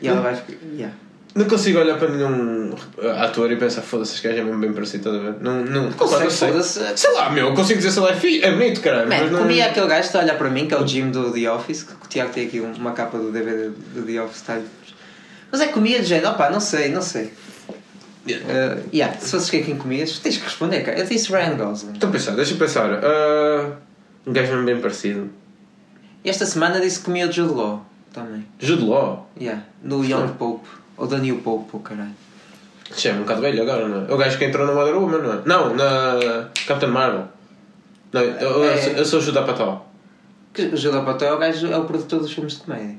E 0.00 0.08
ela 0.08 0.20
vai 0.20 0.34
ficar. 0.36 0.56
Yeah. 0.74 0.96
Não 1.34 1.46
consigo 1.46 1.78
olhar 1.78 1.98
para 1.98 2.08
nenhum 2.10 2.74
ator 3.22 3.50
e 3.50 3.56
pensar, 3.56 3.80
foda-se, 3.80 4.14
este 4.16 4.28
gajo 4.28 4.40
é 4.40 4.44
mesmo 4.44 4.60
bem 4.60 4.72
parecido, 4.72 5.08
estás 5.08 5.16
a 5.16 5.30
ver? 5.30 5.40
Não, 5.42 5.64
não, 5.64 5.90
não 5.90 6.30
sei. 6.30 6.48
foda-se. 6.50 6.80
Sei 6.96 7.12
lá, 7.14 7.30
meu, 7.30 7.48
eu 7.48 7.54
consigo 7.54 7.78
dizer, 7.78 7.90
sei 7.90 8.02
lá, 8.02 8.10
é, 8.10 8.14
fi- 8.14 8.42
é 8.42 8.50
bonito, 8.52 8.80
caralho. 8.82 9.08
Man, 9.08 9.16
mas 9.18 9.32
não... 9.32 9.38
comia 9.40 9.66
aquele 9.66 9.86
gajo 9.86 10.00
que 10.00 10.06
está 10.08 10.18
a 10.20 10.22
olhar 10.24 10.36
para 10.36 10.50
mim, 10.50 10.66
que 10.68 10.74
é 10.74 10.78
o 10.78 10.86
Jim 10.86 11.10
do 11.10 11.32
The 11.32 11.50
Office, 11.50 11.84
que 11.84 11.92
o 11.94 12.08
Tiago 12.08 12.32
tem 12.32 12.46
aqui 12.46 12.60
um- 12.60 12.72
uma 12.74 12.92
capa 12.92 13.16
do 13.16 13.32
DVD 13.32 13.70
do 13.94 14.02
The 14.02 14.20
Office. 14.22 14.42
Tá? 14.42 14.60
Mas 15.50 15.60
é 15.62 15.68
comia 15.68 16.00
de 16.00 16.04
jeito, 16.06 16.28
opá, 16.28 16.50
não 16.50 16.60
sei, 16.60 16.90
não 16.90 17.00
sei. 17.02 17.32
Uh, 18.24 18.88
yeah, 18.94 19.18
se 19.18 19.30
fosses 19.32 19.50
quem 19.50 19.64
quem 19.64 19.76
comias, 19.76 20.18
tens 20.18 20.36
que 20.36 20.44
responder, 20.44 20.82
cara. 20.82 20.98
Eu 20.98 21.06
disse 21.06 21.32
Ryan 21.32 21.56
Gosling. 21.56 21.94
A 22.00 22.06
pensar, 22.06 22.32
deixa 22.36 22.52
eu 22.54 22.58
pensar. 22.58 22.88
ah, 23.02 23.72
um 24.26 24.32
gajo 24.32 24.52
mesmo 24.52 24.64
bem 24.66 24.80
parecido. 24.80 25.28
Esta 26.24 26.46
semana 26.46 26.78
disse 26.80 27.00
que 27.00 27.06
comia 27.06 27.26
o 27.28 27.32
Jude 27.32 27.52
Law 27.52 27.84
também. 28.12 28.46
Jude 28.60 28.84
Law. 28.84 29.28
Yeah, 29.40 29.62
do 29.82 30.04
Young 30.04 30.28
Pope. 30.38 30.68
Ou 31.02 31.08
da 31.08 31.18
New 31.18 31.38
Pope, 31.38 31.76
o 31.76 31.80
caralho. 31.80 32.14
Já 32.96 33.10
é 33.10 33.14
um 33.14 33.18
bocado 33.22 33.40
velho 33.40 33.60
agora, 33.62 33.88
não 33.88 34.06
é? 34.06 34.14
O 34.14 34.16
gajo 34.16 34.38
que 34.38 34.44
entrou 34.44 34.64
na 34.64 34.72
Wonder 34.72 34.94
Woman, 34.96 35.18
não 35.18 35.32
é? 35.32 35.42
Não, 35.44 35.74
na 35.74 36.48
Captain 36.64 36.90
Marvel. 36.90 37.24
Não, 38.12 38.20
eu, 38.20 38.50
eu, 38.62 38.64
É. 38.64 38.76
sou- 38.76 38.92
eu 38.92 39.04
sou 39.04 39.34
o 39.34 39.38
Apatow. 39.40 39.84
Que 40.54 40.62
o 40.66 40.76
Jude 40.76 40.96
Law 40.98 41.16
é 41.20 41.32
o 41.32 41.38
gajo, 41.38 41.66
é 41.66 41.76
o 41.76 41.84
produtor 41.86 42.20
dos 42.20 42.32
filmes 42.32 42.54
de 42.54 42.60
comédia. 42.60 42.96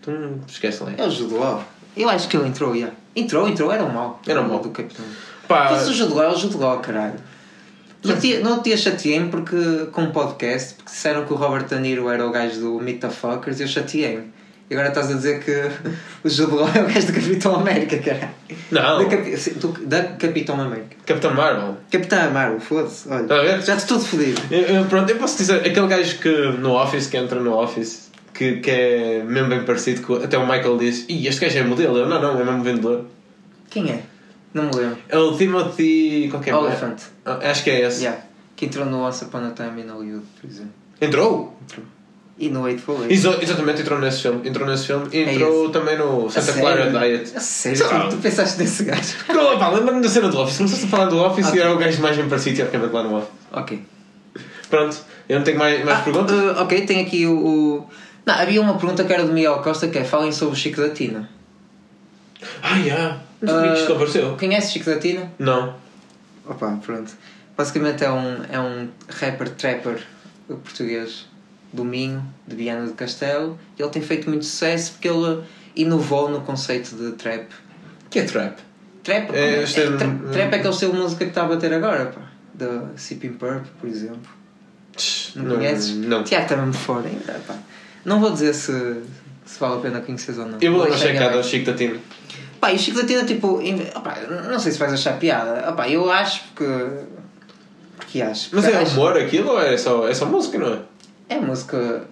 Tu 0.00 0.10
não 0.10 0.40
esquece 0.48 0.82
lá. 0.82 0.92
É 0.96 1.04
o 1.04 1.36
Law. 1.38 1.62
Eu 1.94 2.08
acho 2.08 2.28
que 2.28 2.36
ele 2.38 2.48
entrou, 2.48 2.74
yeah. 2.74 2.94
Entrou, 3.14 3.46
entrou, 3.46 3.70
era 3.70 3.84
o 3.84 3.92
mau. 3.92 4.20
Era 4.26 4.40
o 4.40 4.48
mau. 4.48 4.60
Do 4.60 4.70
Capitão. 4.70 5.04
Pá, 5.46 5.68
Fosse 5.68 6.00
o 6.02 6.14
Law, 6.14 6.22
é 6.24 6.28
o 6.34 6.58
Law, 6.58 6.78
caralho. 6.78 7.16
No 8.04 8.14
dia, 8.16 8.40
no 8.40 8.62
dia 8.62 8.76
chateei-me 8.76 9.28
porque, 9.28 9.88
com 9.92 10.02
um 10.02 10.12
podcast, 10.12 10.74
porque 10.76 10.90
disseram 10.90 11.26
que 11.26 11.32
o 11.32 11.36
Robert 11.36 11.64
De 11.66 11.78
Niro 11.78 12.08
era 12.08 12.24
o 12.26 12.30
gajo 12.30 12.58
do 12.60 12.80
Meet 12.80 13.00
the 13.00 13.10
Fuckers 13.10 13.58
e 13.58 13.64
eu 13.64 13.68
chateei-me. 13.68 14.32
E 14.70 14.74
agora 14.74 14.88
estás 14.88 15.10
a 15.10 15.14
dizer 15.14 15.42
que 15.42 15.50
o 16.22 16.28
Jude 16.28 16.54
Law 16.54 16.68
é 16.74 16.82
o 16.82 16.86
gajo 16.86 17.06
do 17.06 17.12
Capitão 17.14 17.54
América, 17.56 17.98
caralho. 17.98 18.28
Não. 18.70 18.98
Da, 18.98 19.04
Capi- 19.06 19.36
sim, 19.36 19.52
do- 19.54 19.86
da 19.86 20.02
Capitão 20.02 20.60
América. 20.60 20.96
Capitão 21.06 21.34
Marvel. 21.34 21.76
Capitão 21.90 22.30
Marvel, 22.30 22.60
foda-se. 22.60 23.08
Olha, 23.08 23.26
ver? 23.42 23.62
já 23.62 23.74
estou 23.76 23.96
todo 23.98 24.06
fodido. 24.06 24.40
Pronto, 24.90 25.08
eu 25.10 25.16
posso 25.16 25.38
dizer, 25.38 25.56
aquele 25.66 25.86
gajo 25.86 26.18
que 26.18 26.28
no 26.58 26.74
Office, 26.74 27.06
que 27.06 27.16
entra 27.16 27.40
no 27.40 27.54
Office, 27.54 28.10
que, 28.34 28.56
que 28.60 28.70
é 28.70 29.22
mesmo 29.24 29.48
bem 29.48 29.64
parecido 29.64 30.02
com. 30.02 30.16
Até 30.16 30.36
o 30.36 30.42
Michael 30.42 30.76
disse: 30.76 31.06
Ih, 31.08 31.26
este 31.26 31.40
gajo 31.46 31.58
é 31.58 31.62
modelo. 31.62 31.96
Eu, 31.96 32.06
não, 32.08 32.20
não, 32.20 32.38
é 32.38 32.44
mesmo 32.44 32.62
vendedor. 32.62 33.06
Quem 33.70 33.90
é? 33.90 34.02
Não 34.52 34.64
me 34.64 34.70
lembro. 34.76 34.98
É 35.08 35.16
o 35.18 35.34
Timothy. 35.36 36.28
Qualquer 36.30 36.54
Oliphant. 36.54 36.98
Ah, 37.24 37.38
Acho 37.42 37.64
que 37.64 37.70
é 37.70 37.86
esse. 37.86 38.02
Yeah. 38.02 38.22
Que 38.54 38.66
entrou 38.66 38.84
no 38.84 39.02
Once 39.06 39.24
Upon 39.24 39.38
a 39.46 39.50
Time 39.52 39.82
in 39.82 39.88
Hollywood, 39.88 40.26
por 40.40 40.48
exemplo. 40.50 40.72
Entrou? 41.00 41.56
E 42.38 42.48
no 42.50 42.68
Eightful 42.68 43.02
Eight. 43.02 43.12
Exa- 43.14 43.38
exatamente, 43.42 43.80
entrou 43.82 43.98
nesse 43.98 44.22
filme. 44.22 44.48
Entrou 44.48 44.66
nesse 44.68 44.86
filme 44.86 45.08
e 45.12 45.18
É 45.24 45.34
entrou 45.34 45.64
esse. 45.64 45.72
também 45.72 45.98
no 45.98 46.30
Santa? 46.30 46.52
Clara 46.52 46.88
Diet. 46.90 47.36
A 47.36 47.40
sério? 47.40 47.78
Tu, 47.88 48.08
tu 48.10 48.16
pensaste 48.18 48.58
nesse 48.60 48.84
gajo? 48.84 49.14
Não, 49.34 49.58
pá, 49.58 49.70
lembra-me 49.70 50.00
da 50.02 50.08
cena 50.08 50.28
do 50.28 50.38
Office. 50.38 50.58
Começaste 50.58 50.84
a 50.84 50.88
falar 50.88 51.06
do 51.06 51.18
Office 51.18 51.46
Ok. 51.48 51.58
e 51.58 51.62
era 51.62 51.74
o 51.74 51.78
gajo 51.78 52.00
mais 52.00 52.16
bem 52.16 52.28
parecido 52.28 52.56
teoricamente 52.56 52.92
lá 52.94 53.02
no 53.02 53.16
Office. 53.16 53.30
Ok. 53.52 53.82
Pronto, 54.70 54.96
eu 55.28 55.38
não 55.38 55.44
tenho 55.44 55.58
mais, 55.58 55.84
mais 55.84 55.98
Ah, 55.98 56.02
perguntas. 56.02 56.36
uh, 56.36 56.62
ok, 56.62 56.82
tem 56.86 57.00
aqui 57.00 57.26
o, 57.26 57.32
o- 57.36 57.86
Não, 58.24 58.34
havia 58.34 58.60
uma 58.60 58.74
pergunta 58.78 59.02
que 59.02 59.12
era 59.12 59.24
do 59.24 59.32
Miguel 59.32 59.58
Costa 59.62 59.88
que 59.88 59.98
é 59.98 60.04
falem 60.04 60.30
sobre 60.30 60.54
o 60.54 60.56
Chico 60.56 60.80
da 60.80 60.90
Tina. 60.90 61.28
Ah, 62.62 62.78
já. 62.80 63.18
Não 63.40 63.52
sabia 63.54 63.72
que 63.72 63.80
isto 63.80 63.92
apareceu. 63.94 64.36
Conhece 64.38 64.72
Chico 64.74 64.90
da 64.90 64.98
Tina? 64.98 65.32
Não. 65.38 65.74
Opa, 66.46 66.78
pronto. 66.84 67.10
Basicamente 67.56 68.04
é 68.04 68.10
um, 68.10 68.42
é 68.50 68.60
um 68.60 68.88
rapper 69.08 69.48
trapper 69.50 69.98
português 70.46 71.26
do 71.72 71.84
Minho, 71.84 72.22
de 72.46 72.56
Viana 72.56 72.86
do 72.86 72.92
Castelo. 72.94 73.58
Ele 73.78 73.88
tem 73.90 74.02
feito 74.02 74.28
muito 74.28 74.44
sucesso 74.44 74.92
porque 74.92 75.08
ele 75.08 75.42
inovou 75.76 76.28
no 76.30 76.40
conceito 76.40 76.94
de 76.96 77.12
trap. 77.12 77.46
Que 78.10 78.20
é 78.20 78.24
trap? 78.24 78.58
Trap 79.04 79.30
É, 79.34 79.38
é, 79.58 79.62
este 79.62 79.80
é- 79.80 79.90
tra- 79.96 80.08
trap 80.32 80.52
é 80.52 80.56
aquele 80.56 80.68
estilo 80.70 80.92
de 80.92 80.98
música 80.98 81.24
que 81.24 81.30
está 81.30 81.42
a 81.42 81.46
bater 81.48 81.72
agora, 81.72 82.06
pá. 82.06 82.22
Da 82.54 82.88
Sipping 82.96 83.34
Purple, 83.34 83.70
por 83.80 83.88
exemplo. 83.88 84.38
Não, 85.36 85.56
conheces? 85.56 85.94
Não. 85.96 86.22
Está 86.22 86.56
mesmo 86.56 86.72
fora 86.72 87.06
ainda, 87.06 87.40
pá. 87.46 87.54
Não 88.04 88.18
vou 88.20 88.30
dizer 88.32 88.52
se, 88.54 88.72
se 89.44 89.60
vale 89.60 89.74
a 89.76 89.78
pena 89.78 90.00
conheceres 90.00 90.38
ou 90.40 90.46
não. 90.46 90.58
Eu 90.60 90.72
vou 90.72 90.80
dar 90.80 90.86
uma 90.88 90.92
Mas 90.96 91.00
checada 91.00 91.30
lá. 91.30 91.36
ao 91.36 91.42
Chico 91.44 91.66
da 91.70 91.74
Tina. 91.76 91.98
Pá, 92.60 92.72
e 92.72 92.76
o 92.76 92.78
Chico 92.78 92.96
da 93.00 93.06
Tina, 93.06 93.24
tipo, 93.24 93.60
opá, 93.94 94.16
não 94.50 94.58
sei 94.58 94.72
se 94.72 94.78
vais 94.78 94.92
achar 94.92 95.16
piada. 95.18 95.70
Opá, 95.70 95.88
eu 95.88 96.10
acho 96.10 96.42
que. 96.56 96.64
Porque 97.96 98.20
acho. 98.22 98.48
Mas 98.52 98.64
Porque 98.64 98.76
é 98.76 98.80
acho- 98.82 98.92
humor 98.94 99.16
aquilo 99.16 99.50
ou 99.50 99.60
é 99.62 99.76
só, 99.76 100.08
é 100.08 100.14
só 100.14 100.26
música, 100.26 100.58
não 100.58 100.74
é? 100.74 100.78
É 101.28 101.38
música. 101.38 102.06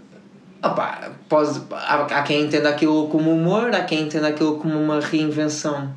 Opá, 0.62 1.12
pode, 1.28 1.60
há, 1.70 2.04
há 2.04 2.22
quem 2.22 2.42
entenda 2.42 2.68
aquilo 2.68 3.08
como 3.08 3.32
humor, 3.32 3.74
há 3.74 3.84
quem 3.84 4.02
entenda 4.02 4.28
aquilo 4.28 4.58
como 4.58 4.78
uma 4.78 5.00
reinvenção 5.00 5.94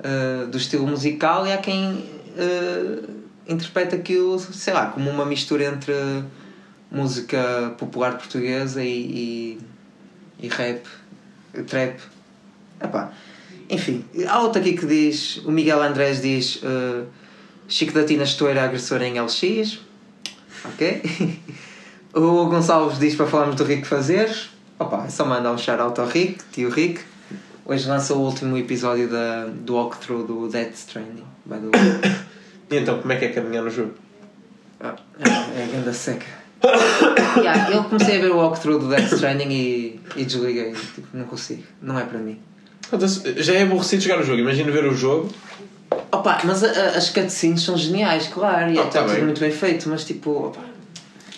uh, 0.00 0.46
do 0.46 0.56
estilo 0.56 0.86
musical 0.86 1.46
e 1.46 1.52
há 1.52 1.58
quem 1.58 1.92
uh, 1.92 3.10
interpreta 3.46 3.96
aquilo, 3.96 4.38
sei 4.38 4.72
lá, 4.72 4.86
como 4.86 5.10
uma 5.10 5.26
mistura 5.26 5.64
entre 5.64 5.94
música 6.90 7.74
popular 7.78 8.16
portuguesa 8.16 8.82
e, 8.82 9.58
e, 10.38 10.46
e 10.46 10.48
rap, 10.48 10.86
trap. 11.66 12.00
Epá, 12.82 13.12
enfim, 13.68 14.04
há 14.28 14.40
outro 14.40 14.60
aqui 14.60 14.74
que 14.74 14.86
diz, 14.86 15.38
o 15.44 15.50
Miguel 15.50 15.82
Andrés 15.82 16.22
diz 16.22 16.56
uh, 16.62 17.06
Chico 17.68 17.92
da 17.92 18.04
Tina 18.04 18.22
estoura 18.22 18.64
agressor 18.64 19.02
em 19.02 19.20
LX. 19.20 19.80
Ok? 20.64 21.02
O 22.16 22.46
Gonçalves 22.46 22.98
diz 22.98 23.14
para 23.14 23.26
falarmos 23.26 23.56
do 23.56 23.64
Rico 23.64 23.86
Fazeres. 23.86 24.48
Opa, 24.78 25.04
é 25.06 25.10
só 25.10 25.24
mandar 25.24 25.52
um 25.52 25.58
shout-out 25.58 26.00
ao 26.00 26.06
Rico, 26.06 26.42
tio 26.52 26.70
Rico. 26.70 27.00
Hoje 27.64 27.88
lança 27.88 28.14
o 28.14 28.18
último 28.20 28.56
episódio 28.56 29.08
da, 29.08 29.46
do 29.46 29.74
walkthrough 29.74 30.24
do 30.26 30.48
Death 30.48 30.74
Stranding. 30.74 31.24
E 32.68 32.78
então, 32.78 32.98
como 32.98 33.12
é 33.12 33.16
que 33.16 33.26
é 33.26 33.28
caminhar 33.28 33.62
no 33.62 33.70
jogo? 33.70 33.92
Ah, 34.80 34.96
é, 35.20 35.60
é 35.60 35.64
a 35.64 35.66
ganda 35.76 35.92
seca. 35.92 36.26
yeah, 37.38 37.70
eu 37.70 37.84
comecei 37.84 38.18
a 38.18 38.20
ver 38.20 38.32
o 38.32 38.38
walkthrough 38.38 38.80
do 38.80 38.88
Death 38.88 39.12
Stranding 39.12 39.50
e, 39.52 40.00
e 40.16 40.24
desliguei. 40.24 40.72
Tipo, 40.72 41.06
não 41.14 41.26
consigo. 41.26 41.62
Não 41.80 41.96
é 41.96 42.02
para 42.04 42.18
mim. 42.18 42.40
Já 43.36 43.52
é 43.54 43.62
aborrecido 43.62 44.02
jogar 44.02 44.18
o 44.18 44.24
jogo. 44.24 44.40
Imagina 44.40 44.72
ver 44.72 44.84
o 44.84 44.92
jogo. 44.96 45.28
Opa, 46.10 46.40
mas 46.42 46.64
a- 46.64 46.66
a- 46.66 46.96
as 46.96 47.10
cutscenes 47.10 47.62
são 47.62 47.76
geniais, 47.76 48.26
claro. 48.26 48.68
E 48.72 48.78
Ah, 48.80 48.82
está 48.82 49.00
tá 49.00 49.02
tudo 49.04 49.14
bem. 49.14 49.24
muito 49.26 49.40
bem 49.40 49.52
feito. 49.52 49.88
Mas 49.88 50.02
tipo, 50.04 50.30
opa, 50.48 50.60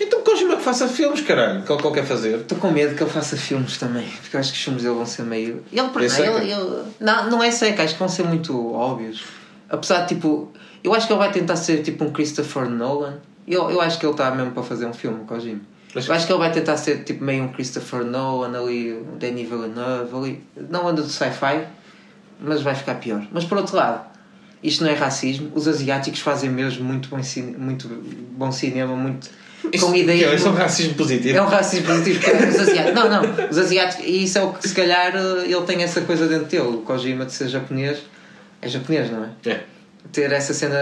Então 0.01 0.23
Kojima 0.23 0.57
que 0.57 0.63
faça 0.63 0.87
filmes, 0.89 1.21
caralho. 1.23 1.63
Que 1.63 1.73
ele 1.73 1.91
quer 1.93 2.05
fazer. 2.05 2.37
Estou 2.39 2.59
com 2.59 2.71
medo 2.71 2.95
que 2.95 3.03
ele 3.03 3.11
faça 3.11 3.37
filmes 3.37 3.77
também, 3.79 4.07
porque 4.21 4.37
eu 4.37 4.41
acho 4.41 4.53
que 4.53 4.59
os 4.59 4.65
filmes 4.65 4.83
dele 4.83 4.95
vão 4.95 5.07
ser 5.07 5.23
meio. 5.23 5.63
Ele, 5.73 5.89
por 5.89 6.03
É 6.03 6.05
ele, 6.07 6.53
ele- 6.53 6.83
não, 7.01 7.31
não 7.31 7.43
é 7.43 7.51
seca, 7.51 7.83
acho 7.83 7.95
que 7.95 7.99
vão 7.99 8.09
ser 8.09 8.25
muito 8.25 8.73
óbvios. 8.75 9.25
Apesar 9.69 10.03
de 10.03 10.09
tipo. 10.15 10.53
Eu 10.85 10.95
acho 10.95 11.07
que 11.07 11.13
ele 11.13 11.19
vai 11.19 11.33
tentar 11.33 11.57
ser 11.57 11.83
tipo 11.83 12.05
um 12.05 12.11
Christopher 12.13 12.69
Nolan. 12.69 13.19
Eu, 13.47 13.69
eu 13.71 13.81
acho 13.81 13.99
que 13.99 14.07
ele 14.07 14.13
está 14.13 14.31
mesmo 14.31 14.53
para 14.53 14.63
fazer 14.63 14.87
um 14.87 14.93
filme 14.93 15.25
com 15.25 15.35
o 15.35 15.41
Jim. 15.41 15.61
Mas- 15.95 16.07
Eu 16.07 16.15
acho 16.15 16.27
que 16.27 16.33
ele 16.33 16.39
vai 16.39 16.53
tentar 16.53 16.77
ser 16.77 17.03
tipo 17.03 17.25
meio 17.25 17.43
um 17.45 17.49
Christopher 17.49 18.05
Nolan 18.05 18.57
ali, 18.63 18.93
um 18.93 19.19
Danny 19.19 19.45
Villeneuve 19.45 20.15
ali. 20.17 20.45
Não 20.71 20.87
anda 20.87 21.03
do 21.03 21.09
sci-fi, 21.09 21.65
mas 22.41 22.63
vai 22.63 22.75
ficar 22.75 22.95
pior. 22.97 23.27
Mas 23.33 23.45
por 23.45 23.59
outro 23.59 23.75
lado, 23.77 24.07
isto 24.63 24.85
não 24.85 24.91
é 24.91 24.95
racismo. 24.95 25.51
Os 25.55 25.67
asiáticos 25.67 26.21
fazem 26.21 26.51
mesmo 26.51 26.85
muito 26.85 27.09
bom, 27.09 27.19
muito 27.59 27.89
bom 27.89 28.53
cinema, 28.53 28.95
muito. 28.95 29.29
Com 29.81 29.95
ideias. 29.95 30.35
Isso 30.35 30.49
é 30.49 30.51
um 30.51 30.55
racismo 30.55 30.95
positivo. 30.95 31.37
é 31.39 31.43
um 31.43 31.47
racismo 31.47 31.87
positivo 31.87 32.21
porque 32.21 32.37
os 32.47 32.61
asiáticos. 32.61 32.95
Não, 32.95 33.09
não. 33.11 33.49
Os 33.51 33.59
asiáticos. 33.59 34.05
E 34.07 34.25
isso 34.25 34.39
é 34.39 34.43
o 34.43 34.53
que 34.53 34.69
se 34.69 34.75
calhar 34.75 35.15
eh, 35.15 35.45
ele 35.47 35.63
tem 35.63 35.83
essa 35.83 36.01
coisa 36.03 36.27
dentro 36.27 36.47
dele. 36.47 36.63
O 36.77 36.79
Kojima 36.83 37.25
de 37.27 37.33
ser 37.33 37.49
japonês. 37.49 37.99
É 38.63 38.69
japonês, 38.69 39.11
não 39.11 39.25
é? 39.25 39.51
É. 39.51 39.61
Ter 40.13 40.33
essa 40.33 40.55
cena 40.55 40.77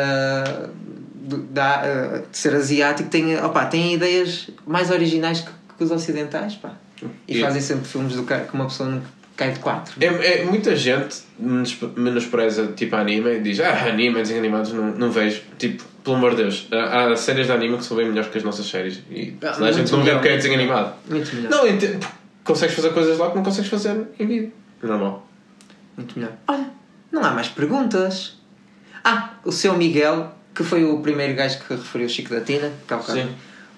da, 1.51 1.83
eh, 1.85 2.23
de 2.31 2.37
ser 2.39 2.55
asiático 2.55 3.09
tem, 3.09 3.37
opa, 3.39 3.65
tem 3.67 3.95
ideias 3.95 4.49
mais 4.67 4.91
originais 4.91 5.41
que, 5.41 5.51
que 5.77 5.85
os 5.85 5.91
ocidentais. 5.91 6.55
Pá. 6.55 6.73
E 7.29 7.39
E- 7.39 7.41
fazem 7.41 7.61
sempre 7.61 7.87
filmes 7.89 8.15
do 8.15 8.23
que 8.25 8.35
uma 8.53 8.67
pessoa 8.67 8.89
não 8.89 9.03
cai 9.37 9.53
de 9.53 9.59
quatro. 9.61 9.95
É, 10.01 10.07
é- 10.07 10.45
muita 10.45 10.75
gente 10.75 11.19
menos- 11.39 11.77
menospreza 11.97 12.69
tipo 12.75 12.97
anime 12.97 13.37
e 13.37 13.41
diz 13.41 13.61
ah, 13.61 13.87
anime, 13.89 14.15
desenhos 14.17 14.41
animados 14.43 14.73
não, 14.73 14.91
não 14.93 15.11
vejo. 15.11 15.43
Tipo, 15.59 15.85
pelo 16.03 16.17
amor 16.17 16.31
de 16.31 16.43
Deus, 16.45 16.69
há, 16.73 17.07
há 17.13 17.17
séries 17.17 17.47
de 17.47 17.53
anime 17.53 17.77
que 17.79 17.85
são 17.85 17.97
bem 17.97 18.09
melhores 18.09 18.31
que 18.31 18.39
as 18.39 18.45
nossas 18.45 18.67
séries. 18.67 19.01
E 19.11 19.35
Ah, 19.43 19.65
a 19.65 19.73
gente 19.73 19.91
não 19.93 20.03
vê 20.03 20.13
porque 20.13 20.29
é 20.29 20.37
desenho 20.37 20.55
animado. 20.55 20.95
Muito 21.09 21.35
melhor. 21.35 21.51
Não, 21.51 21.67
ente- 21.69 21.99
consegues 22.45 22.75
fazer 22.77 22.91
coisas 22.95 23.19
lá 23.19 23.31
que 23.31 23.37
não 23.37 23.43
consegues 23.43 23.71
fazer 23.71 24.07
em 24.19 24.27
vídeo. 24.27 24.53
Normal. 24.83 25.27
Muito 25.97 26.19
melhor. 26.19 26.33
Olha, 26.47 26.67
não 27.11 27.25
há 27.25 27.31
mais 27.33 27.49
perguntas. 27.49 28.37
Ah, 29.05 29.35
o 29.45 29.51
seu 29.53 29.77
Miguel, 29.77 30.33
que 30.55 30.63
foi 30.63 30.85
o 30.85 31.01
primeiro 31.01 31.35
gajo 31.35 31.59
que 31.61 31.75
referiu 31.75 32.07
o 32.07 32.11
Chico 32.11 32.31
da 32.31 32.41
Tina, 32.41 32.71
cá 32.87 32.99
o. 32.99 33.03
Sim. 33.03 33.29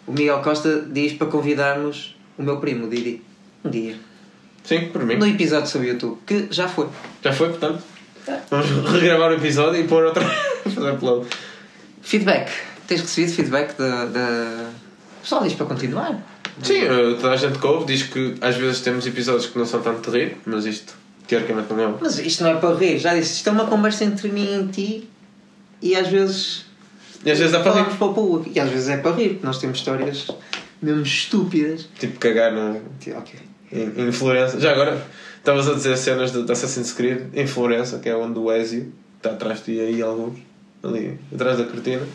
O 0.07 0.13
Miguel 0.13 0.41
Costa 0.41 0.87
diz 0.91 1.13
para 1.13 1.27
convidarmos 1.27 2.17
o 2.39 2.43
meu 2.43 2.59
primo, 2.59 2.87
o 2.87 2.91
Didi, 2.91 3.23
um 3.65 3.69
dia. 3.71 3.97
Sim, 4.69 4.91
por 4.93 5.03
mim. 5.03 5.17
No 5.17 5.27
episódio 5.27 5.67
sobre 5.67 5.89
o 5.89 5.93
YouTube, 5.93 6.19
que 6.27 6.49
já 6.51 6.69
foi. 6.69 6.89
Já 7.25 7.33
foi, 7.33 7.49
portanto. 7.49 7.83
Tá. 8.27 8.39
Vamos 8.51 8.67
regravar 8.93 9.31
o 9.31 9.35
episódio 9.35 9.81
e 9.81 9.89
pôr 9.89 10.05
outra. 10.05 10.23
fazer 10.69 10.93
upload. 10.93 11.27
Feedback. 12.03 12.53
Tens 12.87 13.01
recebido 13.01 13.33
feedback 13.33 13.79
da. 13.79 14.05
da... 14.05 14.71
O 15.17 15.23
pessoal 15.23 15.43
diz 15.43 15.55
para 15.55 15.65
continuar. 15.65 16.23
Sim, 16.63 16.83
eh, 16.83 17.17
toda 17.19 17.33
a 17.33 17.37
gente 17.37 17.59
que 17.59 17.67
ouve 17.67 17.87
diz 17.87 18.03
que 18.03 18.35
às 18.43 18.57
vezes 18.57 18.83
temos 18.83 19.07
episódios 19.07 19.47
que 19.47 19.59
não 19.59 19.65
são 19.65 19.81
tanto 19.81 20.11
de 20.11 20.19
rir, 20.19 20.37
mas 20.45 20.67
isto 20.67 20.93
teoricamente 21.27 21.73
não 21.73 21.83
é. 21.83 21.95
Mas 21.99 22.19
isto 22.19 22.45
não 22.45 22.51
é 22.51 22.55
para 22.57 22.75
rir, 22.75 22.99
já 22.99 23.15
disse. 23.15 23.37
Isto 23.37 23.49
é 23.49 23.53
uma 23.53 23.67
conversa 23.67 24.05
entre 24.05 24.29
mim 24.29 24.69
e 24.69 24.69
ti 24.71 25.09
e 25.81 25.97
às 25.97 26.09
vezes. 26.09 26.67
E 27.25 27.31
às 27.31 27.39
vezes 27.39 27.53
dá 27.53 27.61
para 27.61 27.73
rir. 27.73 27.97
para 27.97 28.07
o 28.07 28.13
público. 28.13 28.51
E 28.55 28.61
às 28.61 28.69
vezes 28.69 28.91
é 28.91 28.99
para 28.99 29.13
rir, 29.13 29.31
porque 29.31 29.47
nós 29.47 29.57
temos 29.57 29.79
histórias 29.79 30.27
mesmo 30.83 31.03
estúpidas. 31.05 31.89
Tipo, 31.99 32.19
cagar 32.19 32.53
no, 32.53 32.83
Ok. 33.17 33.49
Em, 33.73 34.09
em 34.09 34.13
Florença. 34.13 34.61
Já 34.61 34.73
agora, 34.73 35.01
estavas 35.39 35.69
a 35.69 35.75
dizer 35.75 35.97
cenas 35.97 36.33
de, 36.33 36.43
de 36.43 36.53
Assassin's 36.53 36.93
Creed 36.93 37.27
em 37.35 37.47
Florença, 37.47 37.99
que 37.99 38.09
é 38.09 38.17
onde 38.17 38.39
o 38.39 38.53
Ezio 38.53 38.93
está 39.17 39.31
atrás 39.31 39.59
de 39.59 39.65
ti 39.65 39.81
aí, 39.81 40.03
alguns, 40.03 40.39
ali 40.83 41.19
atrás 41.35 41.59
da 41.59 41.65
cortina. 41.65 42.07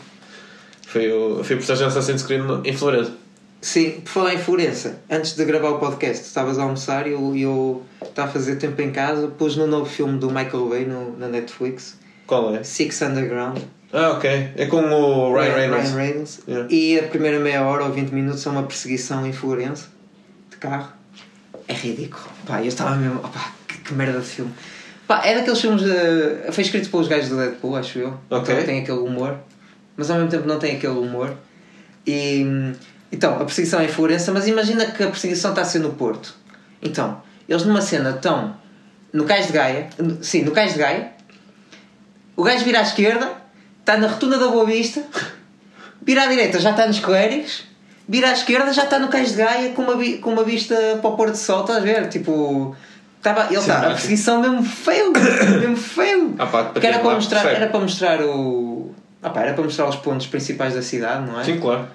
Foi 0.86 1.10
o, 1.10 1.42
foi 1.42 1.56
o 1.56 1.58
personagem 1.58 1.88
de 1.88 1.98
Assassin's 1.98 2.22
Creed 2.22 2.42
em 2.64 2.76
Florença. 2.76 3.12
Sim, 3.60 4.02
por 4.02 4.10
falar 4.10 4.34
em 4.34 4.38
Florença, 4.38 4.98
antes 5.10 5.34
de 5.34 5.42
gravar 5.46 5.70
o 5.70 5.78
podcast, 5.78 6.26
estavas 6.26 6.58
a 6.58 6.64
almoçar 6.64 7.06
e 7.06 7.12
eu, 7.12 7.34
eu 7.34 7.82
estava 8.02 8.28
a 8.28 8.30
fazer 8.30 8.56
tempo 8.56 8.80
em 8.82 8.92
casa, 8.92 9.28
pus 9.28 9.56
no 9.56 9.66
novo 9.66 9.86
filme 9.86 10.18
do 10.18 10.28
Michael 10.28 10.68
Bay 10.68 10.84
no, 10.84 11.16
na 11.16 11.28
Netflix, 11.28 11.96
Qual 12.26 12.54
é? 12.54 12.62
Six 12.62 13.00
Underground. 13.00 13.58
Ah, 13.90 14.10
ok. 14.10 14.50
É 14.56 14.66
com 14.66 14.82
o 14.82 15.32
Ryan 15.34 15.54
Reynolds. 15.54 15.90
Ryan 15.92 16.02
Reynolds. 16.02 16.40
Yeah. 16.46 16.68
E 16.70 16.98
a 16.98 17.02
primeira 17.04 17.38
meia 17.38 17.62
hora 17.62 17.84
ou 17.84 17.92
20 17.92 18.10
minutos 18.10 18.44
é 18.44 18.50
uma 18.50 18.64
perseguição 18.64 19.26
em 19.26 19.32
Florença 19.32 19.86
de 20.50 20.56
carro. 20.56 20.92
É 21.68 21.72
ridículo. 21.72 22.24
Pá, 22.46 22.60
eu 22.60 22.68
estava 22.68 22.96
mesmo. 22.96 23.18
Opá, 23.18 23.52
que, 23.66 23.78
que 23.78 23.94
merda 23.94 24.20
de 24.20 24.26
filme. 24.26 24.52
Pá, 25.06 25.24
é 25.24 25.34
daqueles 25.34 25.60
filmes. 25.60 25.82
De... 25.82 26.52
Foi 26.52 26.62
escrito 26.62 26.90
pelos 26.90 27.08
gajos 27.08 27.28
do 27.28 27.36
Deadpool, 27.36 27.76
acho 27.76 27.98
eu. 27.98 28.18
Ok. 28.30 28.54
Então 28.54 28.66
tem 28.66 28.80
aquele 28.80 28.98
humor. 28.98 29.38
Mas 29.96 30.10
ao 30.10 30.16
mesmo 30.16 30.30
tempo 30.30 30.46
não 30.46 30.58
tem 30.58 30.76
aquele 30.76 30.98
humor. 30.98 31.34
E. 32.06 32.44
Então, 33.12 33.34
a 33.34 33.44
perseguição 33.44 33.80
é 33.80 33.84
em 33.84 33.88
Florença, 33.88 34.32
mas 34.32 34.48
imagina 34.48 34.86
que 34.86 35.02
a 35.02 35.06
perseguição 35.06 35.50
está 35.50 35.62
a 35.62 35.64
ser 35.64 35.78
no 35.78 35.92
Porto. 35.92 36.34
Então, 36.82 37.22
eles 37.48 37.64
numa 37.64 37.80
cena 37.80 38.10
estão 38.10 38.56
no 39.12 39.24
Cais 39.24 39.46
de 39.46 39.52
Gaia. 39.52 39.88
Sim, 40.20 40.42
no 40.42 40.50
Cais 40.50 40.72
de 40.72 40.80
Gaia. 40.80 41.12
O 42.36 42.42
gajo 42.42 42.64
vira 42.64 42.80
à 42.80 42.82
esquerda, 42.82 43.30
está 43.78 43.96
na 43.96 44.08
rotunda 44.08 44.38
da 44.38 44.48
Boa 44.48 44.66
Vista, 44.66 45.04
vira 46.02 46.24
à 46.24 46.26
direita, 46.26 46.58
já 46.58 46.72
está 46.72 46.86
nos 46.86 46.98
Clérigos, 46.98 47.64
vira 48.08 48.30
à 48.30 48.32
esquerda, 48.32 48.72
já 48.72 48.84
está 48.84 48.98
no 48.98 49.08
Cais 49.08 49.32
de 49.32 49.36
Gaia 49.36 49.70
com 49.70 49.82
uma, 49.82 50.18
com 50.18 50.30
uma 50.30 50.44
vista 50.44 50.74
para 51.00 51.10
o 51.10 51.16
pôr 51.16 51.30
do 51.30 51.36
sol, 51.36 51.62
estás 51.62 51.78
a 51.78 51.80
ver? 51.80 52.08
Tipo, 52.08 52.74
estava, 53.16 53.46
ele 53.46 53.56
está, 53.56 53.78
a 53.78 53.90
perseguição 53.90 54.40
mesmo 54.40 54.62
feio, 54.62 55.12
mesmo 55.60 55.76
feio. 55.76 56.34
Ah, 56.38 56.46
pá, 56.46 56.64
Porque 56.64 56.86
era 56.86 56.98
para, 56.98 57.08
lá 57.08 57.14
mostrar, 57.14 57.46
era 57.46 57.66
para 57.66 57.80
mostrar 57.80 58.22
o. 58.22 58.92
Ah, 59.22 59.30
pá, 59.30 59.42
era 59.42 59.54
para 59.54 59.64
mostrar 59.64 59.88
os 59.88 59.96
pontos 59.96 60.26
principais 60.26 60.74
da 60.74 60.82
cidade, 60.82 61.26
não 61.26 61.40
é? 61.40 61.44
Sim, 61.44 61.58
claro. 61.58 61.88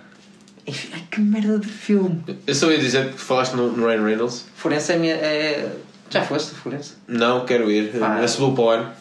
Enfim, 0.65 0.89
ai, 0.93 1.03
que 1.09 1.19
merda 1.19 1.57
de 1.57 1.67
filme. 1.67 2.23
Eu 2.45 2.55
só 2.55 2.71
ia 2.71 2.77
dizer 2.77 3.11
que 3.11 3.19
falaste 3.19 3.53
no, 3.53 3.71
no 3.71 3.87
Ryan 3.87 4.03
Reynolds. 4.03 4.45
Florença 4.55 4.93
é 4.93 4.97
minha. 4.97 5.15
É... 5.15 5.71
Já 6.09 6.23
foste 6.23 6.53
a 6.53 6.55
Florença? 6.55 6.95
Não, 7.07 7.45
quero 7.45 7.71
ir. 7.71 7.91
Pá. 7.99 8.19
A 8.19 8.27
subiu 8.27 8.53
para 8.53 8.63
o 8.63 8.69
ano. 8.69 8.91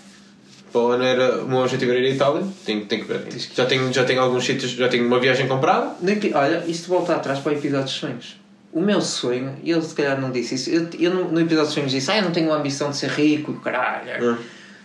Para 0.72 0.81
o 0.81 0.87
ano 0.88 1.04
era, 1.04 1.42
o 1.42 1.48
meu 1.48 1.59
objetivo 1.59 1.90
era 1.92 2.00
ir 2.00 2.12
à 2.12 2.14
Itália. 2.14 2.46
Tenho, 2.64 2.85
tenho 2.87 3.04
que 3.04 3.12
ver. 3.12 3.26
Já 3.54 3.66
tenho, 3.66 3.92
já 3.92 4.04
tenho 4.04 4.20
alguns 4.20 4.44
sítios, 4.44 4.72
já 4.72 4.88
tenho 4.88 5.07
uma 5.07 5.18
viagem 5.18 5.48
comprada. 5.48 5.96
Olha, 6.35 6.64
isto 6.66 6.88
volta 6.88 7.14
atrás 7.14 7.38
para 7.38 7.52
o 7.52 7.57
episódio 7.57 7.85
dos 7.85 7.94
sonhos. 7.94 8.40
O 8.72 8.81
meu 8.81 9.00
sonho, 9.00 9.57
e 9.62 9.70
eu 9.70 9.81
se 9.81 9.94
calhar 9.94 10.20
não 10.20 10.31
disse 10.31 10.54
isso, 10.54 10.68
eu, 10.68 10.88
eu 10.98 11.11
no, 11.11 11.33
no 11.33 11.40
episódio 11.40 11.64
dos 11.64 11.74
sonhos 11.74 11.90
disse, 11.90 12.11
ah, 12.11 12.18
eu 12.18 12.24
não 12.24 12.33
tenho 12.33 12.52
a 12.52 12.57
ambição 12.57 12.90
de 12.90 12.98
ser 12.98 13.09
rico, 13.11 13.54
caralho. 13.61 14.33
Hum. 14.33 14.37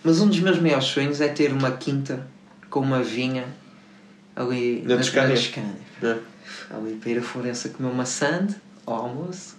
Mas 0.04 0.22
um 0.22 0.28
dos 0.28 0.39
meus 0.39 0.60
maiores 0.60 0.86
sonhos 0.86 1.19
é 1.19 1.28
ter 1.28 1.52
uma 1.52 1.72
quinta 1.72 2.26
com 2.69 2.80
uma 2.80 3.04
vinha 3.04 3.46
ali 4.36 4.84
Na. 4.86 4.98
Toscânia. 4.98 5.36
É. 6.02 6.17
Ali 6.76 6.96
para 6.96 7.10
ir 7.12 7.19
a 7.19 7.22
Florença 7.22 7.69
comer 7.69 7.89
uma 7.89 8.06
sand 8.06 8.56
ao 8.86 8.96
almoço, 8.96 9.56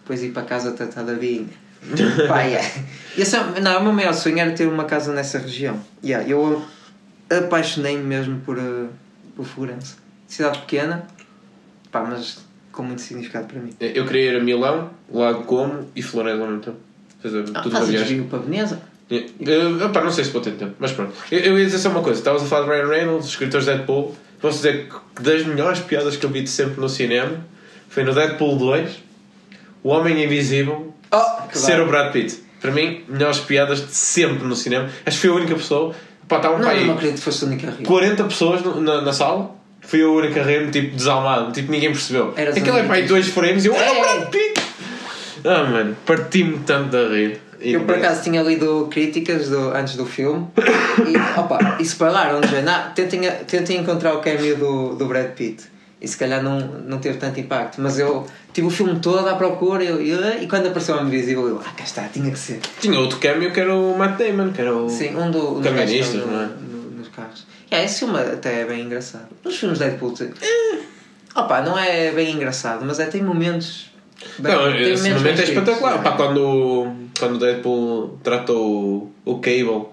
depois 0.00 0.22
ir 0.22 0.30
para 0.30 0.42
casa 0.42 0.72
tratar 0.72 1.02
da 1.02 1.14
vinha. 1.14 1.48
Pá, 2.28 2.42
yeah. 2.42 2.68
Esse 3.16 3.36
é, 3.36 3.60
não, 3.60 3.80
o 3.80 3.82
meu 3.82 3.92
maior 3.92 4.14
sonho 4.14 4.38
era 4.38 4.52
ter 4.52 4.66
uma 4.66 4.84
casa 4.84 5.12
nessa 5.12 5.38
região. 5.38 5.78
Yeah, 6.02 6.28
eu 6.28 6.64
apaixonei-me 7.30 8.02
mesmo 8.02 8.40
por, 8.40 8.58
uh, 8.58 8.88
por 9.36 9.44
Florença. 9.44 9.96
Cidade 10.26 10.60
pequena, 10.60 11.06
pá, 11.90 12.02
mas 12.02 12.38
com 12.70 12.82
muito 12.82 13.02
significado 13.02 13.46
para 13.46 13.60
mim. 13.60 13.74
Eu 13.80 14.06
queria 14.06 14.32
ir 14.32 14.36
a 14.36 14.42
Milão, 14.42 14.90
Lago 15.12 15.44
Como 15.44 15.90
e 15.94 16.02
Florença 16.02 16.40
ao 16.40 16.46
mesmo 16.46 16.62
tempo. 16.62 16.78
Fazer 17.22 17.44
Ah, 17.54 17.60
tudo 17.60 17.72
fazes 17.76 18.26
para 18.28 18.38
Veneza? 18.38 18.80
É. 19.10 19.26
Eu, 19.40 19.86
opá, 19.86 20.02
não 20.02 20.10
sei 20.10 20.24
se 20.24 20.30
vou 20.30 20.40
ter 20.40 20.52
tempo, 20.52 20.74
mas 20.78 20.92
pronto. 20.92 21.12
Eu, 21.30 21.38
eu 21.40 21.58
ia 21.58 21.64
dizer 21.66 21.78
só 21.78 21.90
uma 21.90 22.02
coisa: 22.02 22.18
estavas 22.18 22.42
a 22.42 22.46
falar 22.46 22.64
de 22.64 22.70
Ryan 22.70 22.88
Reynolds, 22.88 23.28
escritores 23.28 23.66
de 23.66 23.72
Deadpool. 23.72 24.16
Posso 24.40 24.56
dizer 24.56 24.88
que 24.88 25.22
das 25.22 25.44
melhores 25.44 25.80
piadas 25.80 26.16
que 26.16 26.24
eu 26.24 26.30
vi 26.30 26.42
de 26.42 26.50
sempre 26.50 26.80
no 26.80 26.88
cinema 26.88 27.36
foi 27.88 28.02
no 28.02 28.14
Deadpool 28.14 28.56
2, 28.56 29.02
O 29.84 29.90
Homem 29.90 30.24
Invisível 30.24 30.92
Oh, 31.12 31.56
ser 31.56 31.80
o 31.80 31.86
Brad 31.86 32.12
Pitt. 32.12 32.38
Para 32.60 32.70
mim, 32.70 33.04
melhores 33.08 33.38
piadas 33.40 33.86
de 33.86 33.94
sempre 33.94 34.44
no 34.46 34.54
cinema. 34.56 34.88
Acho 35.04 35.16
que 35.20 35.26
fui 35.26 35.30
a 35.30 35.34
única 35.34 35.54
pessoa. 35.54 35.94
Pá, 36.28 36.36
estavam 36.36 36.58
Não, 36.58 36.68
aí 36.68 36.86
não 36.86 36.94
acredito 36.94 37.18
que 37.18 37.24
fosse 37.24 37.44
a 37.44 37.48
única 37.48 37.70
rir. 37.70 37.84
40 37.84 38.24
pessoas 38.24 38.62
no- 38.62 38.80
na, 38.80 39.00
na 39.02 39.12
sala. 39.12 39.50
Fui 39.80 40.00
a 40.02 40.08
única 40.08 40.40
a 40.40 40.44
rir-me, 40.44 40.70
tipo, 40.70 40.94
desalmado. 40.96 41.50
Tipo, 41.52 41.72
ninguém 41.72 41.90
percebeu. 41.90 42.32
Eras 42.36 42.56
Aquilo 42.56 42.78
é 42.78 42.88
aí 42.88 43.02
dois 43.06 43.26
frames 43.28 43.64
e 43.64 43.68
eu. 43.68 43.74
É. 43.74 43.88
Ah, 43.88 44.00
Brad 44.00 44.30
Pitt! 44.30 44.62
Ah, 45.44 45.64
mano, 45.64 45.96
parti-me 46.06 46.58
tanto 46.60 46.96
a 46.96 47.08
rir. 47.08 47.40
Eu 47.60 47.80
por 47.84 47.94
acaso 47.96 48.22
tinha 48.24 48.42
lido 48.42 48.88
críticas 48.90 49.48
do, 49.48 49.70
antes 49.70 49.94
do 49.96 50.04
filme 50.04 50.48
e, 51.06 51.38
opa, 51.38 51.76
e 51.78 51.84
"Ah, 52.68 52.92
tentem, 52.94 53.20
tentem 53.46 53.78
encontrar 53.78 54.14
o 54.14 54.20
cameo 54.20 54.56
do, 54.56 54.94
do 54.96 55.06
Brad 55.06 55.30
Pitt 55.30 55.64
e 56.02 56.08
se 56.08 56.16
calhar 56.16 56.42
não, 56.42 56.58
não 56.58 56.98
teve 56.98 57.16
tanto 57.18 57.38
impacto 57.38 57.80
mas 57.80 57.98
eu 57.98 58.26
tive 58.52 58.66
o 58.66 58.70
filme 58.70 58.98
todo 58.98 59.26
à 59.28 59.34
procura 59.36 59.84
eu, 59.84 60.00
eu- 60.04 60.42
e 60.42 60.46
quando 60.48 60.66
apareceu 60.66 60.96
o 60.96 60.98
Homem 60.98 61.12
Invisível 61.14 61.46
eu, 61.48 61.60
ah 61.64 61.70
cá 61.76 61.84
está, 61.84 62.02
tinha 62.08 62.30
que 62.30 62.38
ser 62.38 62.60
Tinha 62.80 62.98
outro 62.98 63.18
cameo 63.18 63.52
que 63.52 63.60
era 63.60 63.74
o 63.74 63.96
Matt 63.96 64.18
Damon, 64.18 64.50
que 64.52 64.60
era 64.60 64.74
o. 64.76 64.88
sim, 64.90 65.14
um 65.16 65.30
do, 65.30 65.60
que 65.62 65.68
estão 65.68 66.26
não 66.26 66.42
é? 66.42 66.46
no- 66.46 66.56
no- 66.82 66.90
nos 66.98 67.08
carros 67.08 67.46
yeah, 67.70 67.86
esse 67.88 68.00
filme 68.00 68.18
até 68.18 68.62
é 68.62 68.64
bem 68.64 68.82
engraçado 68.82 69.28
os 69.44 69.56
filmes 69.56 69.78
de 69.78 69.84
Deadpool 69.84 70.14
eh, 70.20 70.78
opa, 71.34 71.60
não 71.62 71.78
é 71.78 72.10
bem 72.10 72.32
engraçado 72.34 72.84
mas 72.84 72.98
é, 72.98 73.06
tem 73.06 73.22
momentos 73.22 73.90
bem- 74.38 74.52
Não, 74.54 74.72
tem 74.72 74.92
esse 74.92 75.08
momento 75.10 75.40
é 75.40 75.44
espetacular. 75.44 75.94
é. 75.94 75.98
Pá, 76.02 76.12
quando, 76.12 76.92
quando 77.18 77.36
o 77.36 77.38
Deadpool 77.38 78.18
tratou 78.22 79.12
o 79.24 79.38
Cable, 79.38 79.86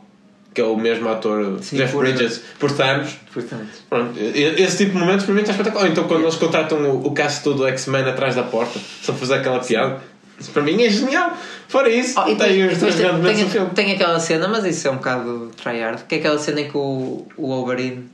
que 0.54 0.62
é 0.62 0.64
o 0.64 0.76
mesmo 0.76 1.08
ator, 1.10 1.60
Sim, 1.62 1.78
Jeff 1.78 1.94
por- 1.94 2.04
Bridges, 2.06 2.42
por 2.60 2.72
Thanos. 2.72 3.14
portanto 3.34 3.68
Pronto, 3.90 4.20
e- 4.20 4.62
esse 4.64 4.78
tipo 4.78 4.92
de 4.94 4.98
momentos 4.98 5.26
para 5.26 5.34
mim 5.34 5.42
está 5.42 5.52
espetacular. 5.54 5.88
Então, 5.88 6.06
quando 6.08 6.24
eles 6.24 6.36
contratam 6.36 6.78
o, 6.90 7.08
o 7.08 7.14
cast 7.14 7.44
todo 7.44 7.58
do 7.58 7.68
X-Men 7.68 8.04
atrás 8.06 8.36
da 8.36 8.44
porta, 8.44 8.80
só 9.02 9.14
fazer 9.14 9.36
aquela 9.36 9.60
piada, 9.60 10.02
isso 10.40 10.52
para 10.52 10.64
mim 10.64 10.82
é 10.84 10.90
genial. 10.90 11.32
Fora 11.68 11.90
isso, 11.90 12.20
Oh, 12.20 12.24
tem 12.24 12.36
depois- 12.36 12.72
os 12.74 12.80
tem, 12.80 12.90
grandes 12.98 13.18
momentos 13.18 13.40
do 13.40 13.44
tem, 13.44 13.50
filme. 13.52 13.70
tem 13.76 13.92
aquela 13.92 14.20
cena, 14.20 14.48
mas 14.48 14.66
isso 14.66 14.88
é 14.88 14.92
um 14.92 14.96
bocado 14.96 15.52
tryhard, 15.62 16.04
que 16.08 16.16
é 16.16 16.18
aquela 16.18 16.40
cena 16.40 16.62
em 16.62 16.70
que 16.70 16.78
o, 16.78 17.28
o 17.38 17.48
Wolverine 17.48 18.10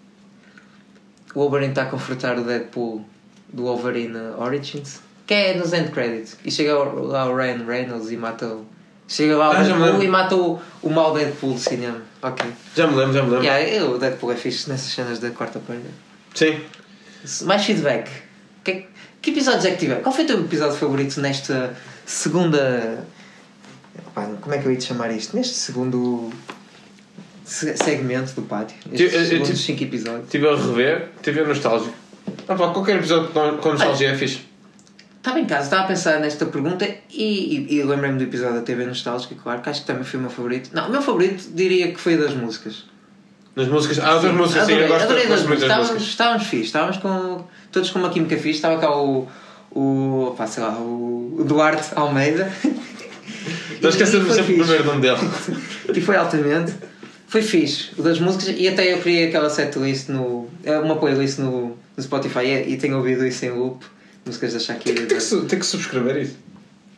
o 1.34 1.40
Wolverine 1.40 1.70
está 1.72 1.84
a 1.84 1.86
confrontar 1.88 2.38
o 2.40 2.44
Deadpool 2.44 3.04
do 3.52 3.64
Wolverine 3.64 4.18
Origins, 4.38 5.00
que 5.28 5.34
é 5.34 5.54
nos 5.56 5.74
end 5.74 5.92
credits, 5.92 6.38
e 6.46 6.52
chega 6.52 6.74
lá 6.76 7.26
o 7.30 7.36
Ryan 7.36 7.66
Reynolds 7.66 8.10
e 8.12 8.18
mata 8.18 8.46
o 8.48 8.66
chega 9.08 9.36
lá 9.38 9.50
o 9.50 9.52
Ah, 9.54 9.64
já 9.64 9.76
me 9.76 9.82
Deadpool 9.84 10.04
e 10.04 10.08
mata 10.08 10.36
o, 10.36 10.60
o 10.82 10.90
mau 10.90 11.14
Deadpool 11.14 11.54
do 11.54 11.60
cinema. 11.60 12.02
Ok. 12.22 12.46
Já 12.76 12.88
me 12.88 12.96
lembro, 12.96 13.14
já 13.14 13.24
me 13.24 13.30
lembro. 13.30 13.46
Yeah, 13.46 13.64
eu- 13.70 13.92
o 13.92 13.98
Deadpool 14.00 14.32
é 14.32 14.36
fixe 14.36 14.70
nessas 14.70 14.92
cenas 14.92 15.20
da 15.20 15.30
quarta 15.32 15.60
parede. 15.60 15.86
Sim. 16.34 16.60
Mais 17.44 17.64
feedback. 17.66 18.10
Que, 18.64 18.88
que 19.22 19.32
episódios 19.32 19.66
é 19.66 19.72
que 19.72 19.78
tiver? 19.78 20.02
Qual 20.02 20.14
foi 20.14 20.24
o 20.24 20.28
teu 20.28 20.40
episódio 20.40 20.76
favorito 20.76 21.20
nesta 21.22 21.76
segunda. 22.06 23.06
Como 24.42 24.56
é 24.56 24.58
que 24.60 24.66
eu 24.66 24.72
ia 24.72 24.78
te 24.78 24.86
chamar 24.86 25.12
isto? 25.12 25.36
Neste 25.36 25.54
segundo 25.56 26.32
se- 27.44 27.76
segmento 27.78 28.34
do 28.34 28.42
pátio. 28.44 28.76
Estes 28.92 29.28
segundos 29.28 29.48
tive- 29.50 29.60
5 29.80 29.84
episódios. 29.84 30.24
Estive 30.26 30.48
a 30.48 30.56
rever, 30.56 31.10
estive 31.18 31.40
a 31.42 31.46
nostálgico. 31.46 31.94
Ah, 32.48 32.56
pá, 32.56 32.70
qualquer 32.70 32.98
episódio 32.98 33.30
com, 33.30 33.58
com 33.58 33.70
nostalgia 33.72 34.10
é 34.12 34.16
fixe. 34.18 34.42
Estava 35.26 35.40
em 35.40 35.46
casa, 35.46 35.64
estava 35.64 35.86
a 35.86 35.88
pensar 35.88 36.20
nesta 36.20 36.46
pergunta 36.46 36.88
e, 37.12 37.68
e, 37.68 37.78
e 37.78 37.84
lembrei-me 37.84 38.20
do 38.20 38.26
episódio 38.26 38.58
da 38.58 38.62
TV 38.62 38.86
Nostálgica, 38.86 39.34
claro, 39.34 39.60
que 39.60 39.70
acho 39.72 39.82
que 39.82 39.88
também 39.88 40.04
foi 40.04 40.20
o 40.20 40.22
meu 40.22 40.30
favorito. 40.30 40.70
Não, 40.72 40.88
o 40.88 40.92
meu 40.92 41.02
favorito 41.02 41.50
diria 41.52 41.92
que 41.92 42.00
foi 42.00 42.16
das 42.16 42.36
músicas. 42.36 42.84
Nas 43.56 43.68
músicas. 43.68 43.98
Ah, 43.98 44.22
Sim, 44.22 44.34
músicas, 44.34 44.68
sim, 44.68 44.74
eu 44.74 44.78
adorei, 44.78 44.88
gosto, 44.88 45.04
adorei 45.06 45.28
das 45.28 45.40
das 45.40 45.50
músicas. 45.50 45.72
Estávamos, 45.72 46.04
estávamos 46.04 46.44
fixe, 46.44 46.66
estávamos 46.66 46.98
com, 46.98 47.44
todos 47.72 47.90
com 47.90 47.98
uma 47.98 48.12
química 48.12 48.36
fixe. 48.36 48.58
Estava 48.58 48.78
cá 48.78 48.96
o, 48.96 49.28
o, 49.72 50.36
pá, 50.38 50.46
sei 50.46 50.62
lá, 50.62 50.78
o, 50.78 51.44
Duarte 51.44 51.90
Almeida. 51.96 52.54
Não 53.82 53.90
esquecendo 53.90 54.26
E 54.26 54.28
foi 54.28 54.36
sempre 54.36 54.54
o 54.54 54.58
primeiro 54.60 54.86
nome 54.86 55.02
dele. 55.02 55.18
E 55.92 56.02
foi 56.02 56.18
altamente. 56.18 56.72
Foi 57.26 57.42
fixe, 57.42 57.90
o 57.98 58.04
das 58.04 58.20
músicas. 58.20 58.54
E 58.56 58.68
até 58.68 58.94
eu 58.94 59.00
criei 59.00 59.30
aquela 59.30 59.50
setlist 59.50 60.08
no. 60.08 60.48
é 60.64 60.78
Uma 60.78 60.98
playlist 60.98 61.40
no, 61.40 61.76
no 61.98 62.04
Spotify 62.04 62.46
e, 62.46 62.74
e 62.74 62.78
tenho 62.78 62.96
ouvido 62.98 63.26
isso 63.26 63.44
em 63.44 63.50
loop. 63.50 63.95
Músicas 64.26 64.54
da 64.54 64.60
Shakira. 64.60 65.06
Tem 65.06 65.18
que, 65.18 65.22
su- 65.24 65.46
tem 65.46 65.60
que 65.60 65.66
subscrever 65.66 66.18
isso. 66.18 66.38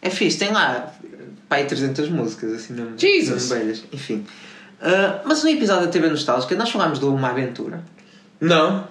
É 0.02 0.10
fixe, 0.10 0.38
tem 0.40 0.52
lá 0.52 0.94
pá, 1.50 1.58
aí 1.58 1.66
300 1.66 2.10
músicas, 2.10 2.54
assim 2.54 2.74
mesmo. 2.74 2.98
Jesus! 2.98 3.50
belhas. 3.50 3.84
Enfim. 3.92 4.26
Ah, 4.82 5.22
mas 5.26 5.44
no 5.44 5.50
episódio 5.50 5.86
da 5.88 5.92
TV 5.92 6.08
Nostálgica 6.10 6.56
nós 6.56 6.70
falámos 6.70 7.00
de 7.00 7.06
uma 7.06 7.30
aventura. 7.30 7.84
Não. 8.40 8.88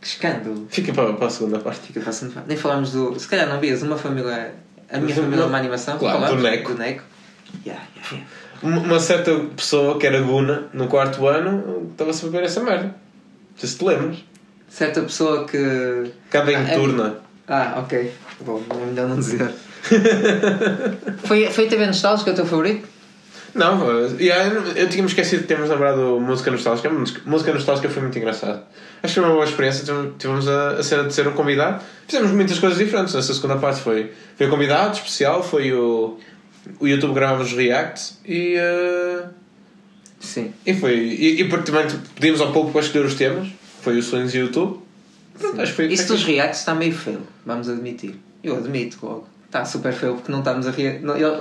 Que 0.00 0.06
escândalo. 0.06 0.66
Fica 0.70 0.92
para, 0.92 1.12
para 1.14 1.26
a 1.26 1.30
segunda 1.30 1.58
parte. 1.58 1.80
Fica 1.88 2.00
passando 2.00 2.32
fa- 2.32 2.44
Nem 2.46 2.56
falámos 2.56 2.92
do. 2.92 3.18
Se 3.18 3.26
calhar 3.28 3.48
não 3.48 3.58
vias 3.60 3.82
uma 3.82 3.96
família. 3.96 4.54
A 4.90 4.98
minha 4.98 5.14
família 5.14 5.42
é 5.42 5.46
uma 5.46 5.58
animação. 5.58 5.98
Claro, 5.98 6.20
falámos 6.20 6.42
do 6.42 6.48
Neco. 6.48 6.72
Do 6.72 6.78
Neco. 6.78 7.02
Yeah, 7.64 7.84
yeah, 7.96 8.10
yeah. 8.12 8.26
Uma 8.62 8.80
uma 8.80 9.00
certa 9.00 9.34
pessoa 9.56 9.98
que 9.98 10.06
era 10.06 10.20
Guna 10.20 10.68
no 10.72 10.88
quarto 10.88 11.26
ano 11.26 11.88
estava-se 11.92 12.24
a 12.26 12.28
beber 12.28 12.44
essa 12.44 12.62
merda. 12.62 12.86
Não 12.86 12.94
sei 13.58 13.68
se 13.68 13.76
te 13.78 13.84
lembras. 13.84 14.18
Certa 14.68 15.00
pessoa 15.02 15.44
que. 15.46 16.10
Cada 16.30 16.52
em 16.52 16.56
Ah, 16.56 16.68
é- 16.68 16.74
turna. 16.74 17.16
Ah, 17.46 17.74
ok. 17.78 18.12
Bom, 18.40 18.62
é 18.70 18.86
melhor 18.86 19.08
não 19.08 19.16
dizer. 19.18 19.50
foi, 21.24 21.46
foi 21.50 21.66
TV 21.66 21.86
Nostálgica 21.86 22.30
o 22.30 22.34
teu 22.34 22.46
favorito? 22.46 22.86
Não, 23.54 23.90
yeah, 24.20 24.44
eu, 24.54 24.62
eu 24.72 24.88
tinha-me 24.88 25.08
esquecido 25.08 25.40
de 25.40 25.46
termos 25.46 25.70
lembrado 25.70 26.20
música 26.20 26.50
nostálgica. 26.50 26.90
Música, 26.90 27.52
nostálgica 27.52 27.88
foi 27.88 28.02
muito 28.02 28.16
engraçado. 28.18 28.62
Acho 29.02 29.14
que 29.14 29.20
foi 29.20 29.24
uma 29.28 29.32
boa 29.32 29.44
experiência. 29.44 29.84
Tivemos- 30.18 30.46
a, 30.46 30.72
a 30.72 30.82
cena 30.82 31.04
de 31.04 31.14
ser 31.14 31.26
um 31.26 31.32
convidado. 31.32 31.82
Fizemos 32.06 32.30
muitas 32.32 32.58
coisas 32.58 32.78
diferentes. 32.78 33.14
Nessa 33.14 33.32
segunda 33.32 33.56
parte 33.56 33.80
foi, 33.80 34.12
foi 34.36 34.46
o 34.46 34.50
convidado 34.50 34.94
especial, 34.96 35.42
foi 35.42 35.72
o, 35.72 36.18
o 36.78 36.86
YouTube 36.86 37.14
gravámos 37.14 37.48
os 37.50 37.56
reacts 37.56 38.18
e, 38.24 38.56
uh, 38.58 39.26
Sim. 40.20 40.52
e 40.66 40.74
foi. 40.74 40.94
E, 40.96 41.40
e 41.40 41.48
também 41.48 41.86
pedimos 42.14 42.40
ao 42.40 42.52
público 42.52 42.72
para 42.72 42.82
escolher 42.82 43.06
os 43.06 43.14
temas. 43.14 43.48
Foi 43.82 43.98
o 43.98 44.02
Sonhos 44.02 44.34
e 44.34 44.38
YouTube. 44.38 44.80
Pronto, 45.38 45.60
acho 45.60 45.70
que 45.72 45.76
foi. 45.76 45.86
Isso 45.86 46.06
foi 46.06 46.16
dos 46.16 46.24
reacts 46.24 46.60
está 46.60 46.74
meio 46.74 46.92
feio, 46.94 47.20
vamos 47.46 47.68
admitir. 47.68 48.18
Eu 48.42 48.56
admito 48.56 48.98
logo. 49.02 49.28
Está 49.46 49.64
super 49.64 49.92
feio 49.92 50.14
porque 50.14 50.30
não 50.30 50.40
estamos 50.40 50.66
a 50.66 50.70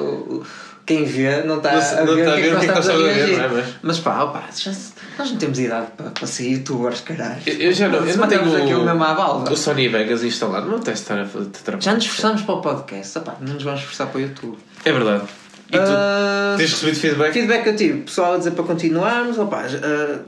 o- 0.01 0.35
o- 0.37 0.45
quem 0.85 1.03
vê 1.03 1.43
não 1.43 1.57
está 1.57 1.73
Não 1.73 1.81
se- 1.81 1.95
a 1.95 2.05
não 2.05 2.15
ver 2.15 2.21
o 2.29 2.33
que 2.35 2.39
é 2.39 2.41
que 2.43 2.49
nós 2.51 2.63
estamos 2.63 2.89
a 2.89 2.93
a 2.93 2.97
ver, 2.97 3.13
reagir. 3.13 3.37
não 3.37 3.43
é? 3.43 3.47
Mas- 3.49 3.65
Mas 3.81 3.99
pá, 3.99 4.23
opá, 4.23 4.43
já, 4.55 4.71
nós 5.19 5.31
não 5.31 5.37
temos 5.37 5.59
idade 5.59 5.87
para, 5.97 6.09
para 6.11 6.27
ser 6.27 6.49
youtubers, 6.49 7.01
caralho. 7.01 7.41
Eu, 7.45 7.53
eu 7.55 7.73
já 7.73 7.89
não, 7.89 7.95
eu 7.95 8.01
não 8.15 8.27
tenho 8.27 8.41
mandamos 8.45 8.55
aquilo 8.55 8.85
mesmo 8.85 9.03
à 9.03 9.13
balda. 9.13 9.51
o 9.51 9.57
Sony 9.57 9.89
Vegas 9.89 10.23
instalado. 10.23 10.69
Não 10.69 10.79
tens 10.79 10.93
de 10.93 10.99
estar 11.01 11.19
a 11.19 11.25
fazer 11.25 11.49
trabalho. 11.49 11.83
Já 11.83 11.93
nos 11.93 12.03
esforçamos 12.05 12.41
para 12.43 12.55
o 12.55 12.61
podcast, 12.61 13.17
opá, 13.17 13.35
não 13.41 13.55
nos 13.55 13.63
vamos 13.63 13.81
esforçar 13.81 14.07
para 14.07 14.17
o 14.19 14.21
YouTube. 14.21 14.57
É 14.85 14.91
verdade. 14.93 15.23
E 15.69 15.71
tu 15.77 15.79
Ah, 15.81 16.55
tens 16.57 16.71
recebido 16.71 16.97
feedback? 16.97 17.33
Feedback 17.33 17.67
eu 17.67 17.75
tive, 17.75 18.01
pessoal 18.03 18.35
a 18.35 18.37
dizer 18.37 18.51
para 18.51 18.63
continuarmos, 18.63 19.37
opá, 19.37 19.63
as, 19.63 19.73
ah, 19.75 20.19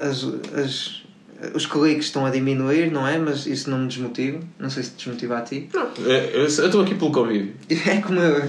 as, 0.00 0.24
as- 0.58 1.02
os 1.54 1.66
cliques 1.66 2.06
estão 2.06 2.24
a 2.26 2.30
diminuir, 2.30 2.90
não 2.90 3.06
é? 3.06 3.18
Mas 3.18 3.46
isso 3.46 3.68
não 3.70 3.78
me 3.78 3.88
desmotiva. 3.88 4.40
Não 4.58 4.70
sei 4.70 4.82
se 4.82 4.90
desmotiva 4.92 5.38
a 5.38 5.42
ti. 5.42 5.68
Não, 5.72 5.88
eu 6.04 6.42
eu 6.42 6.46
estou 6.46 6.82
aqui 6.82 6.94
pelo 6.94 7.12
convívio. 7.12 7.54
É 7.86 8.00
como 8.00 8.20
eu. 8.20 8.48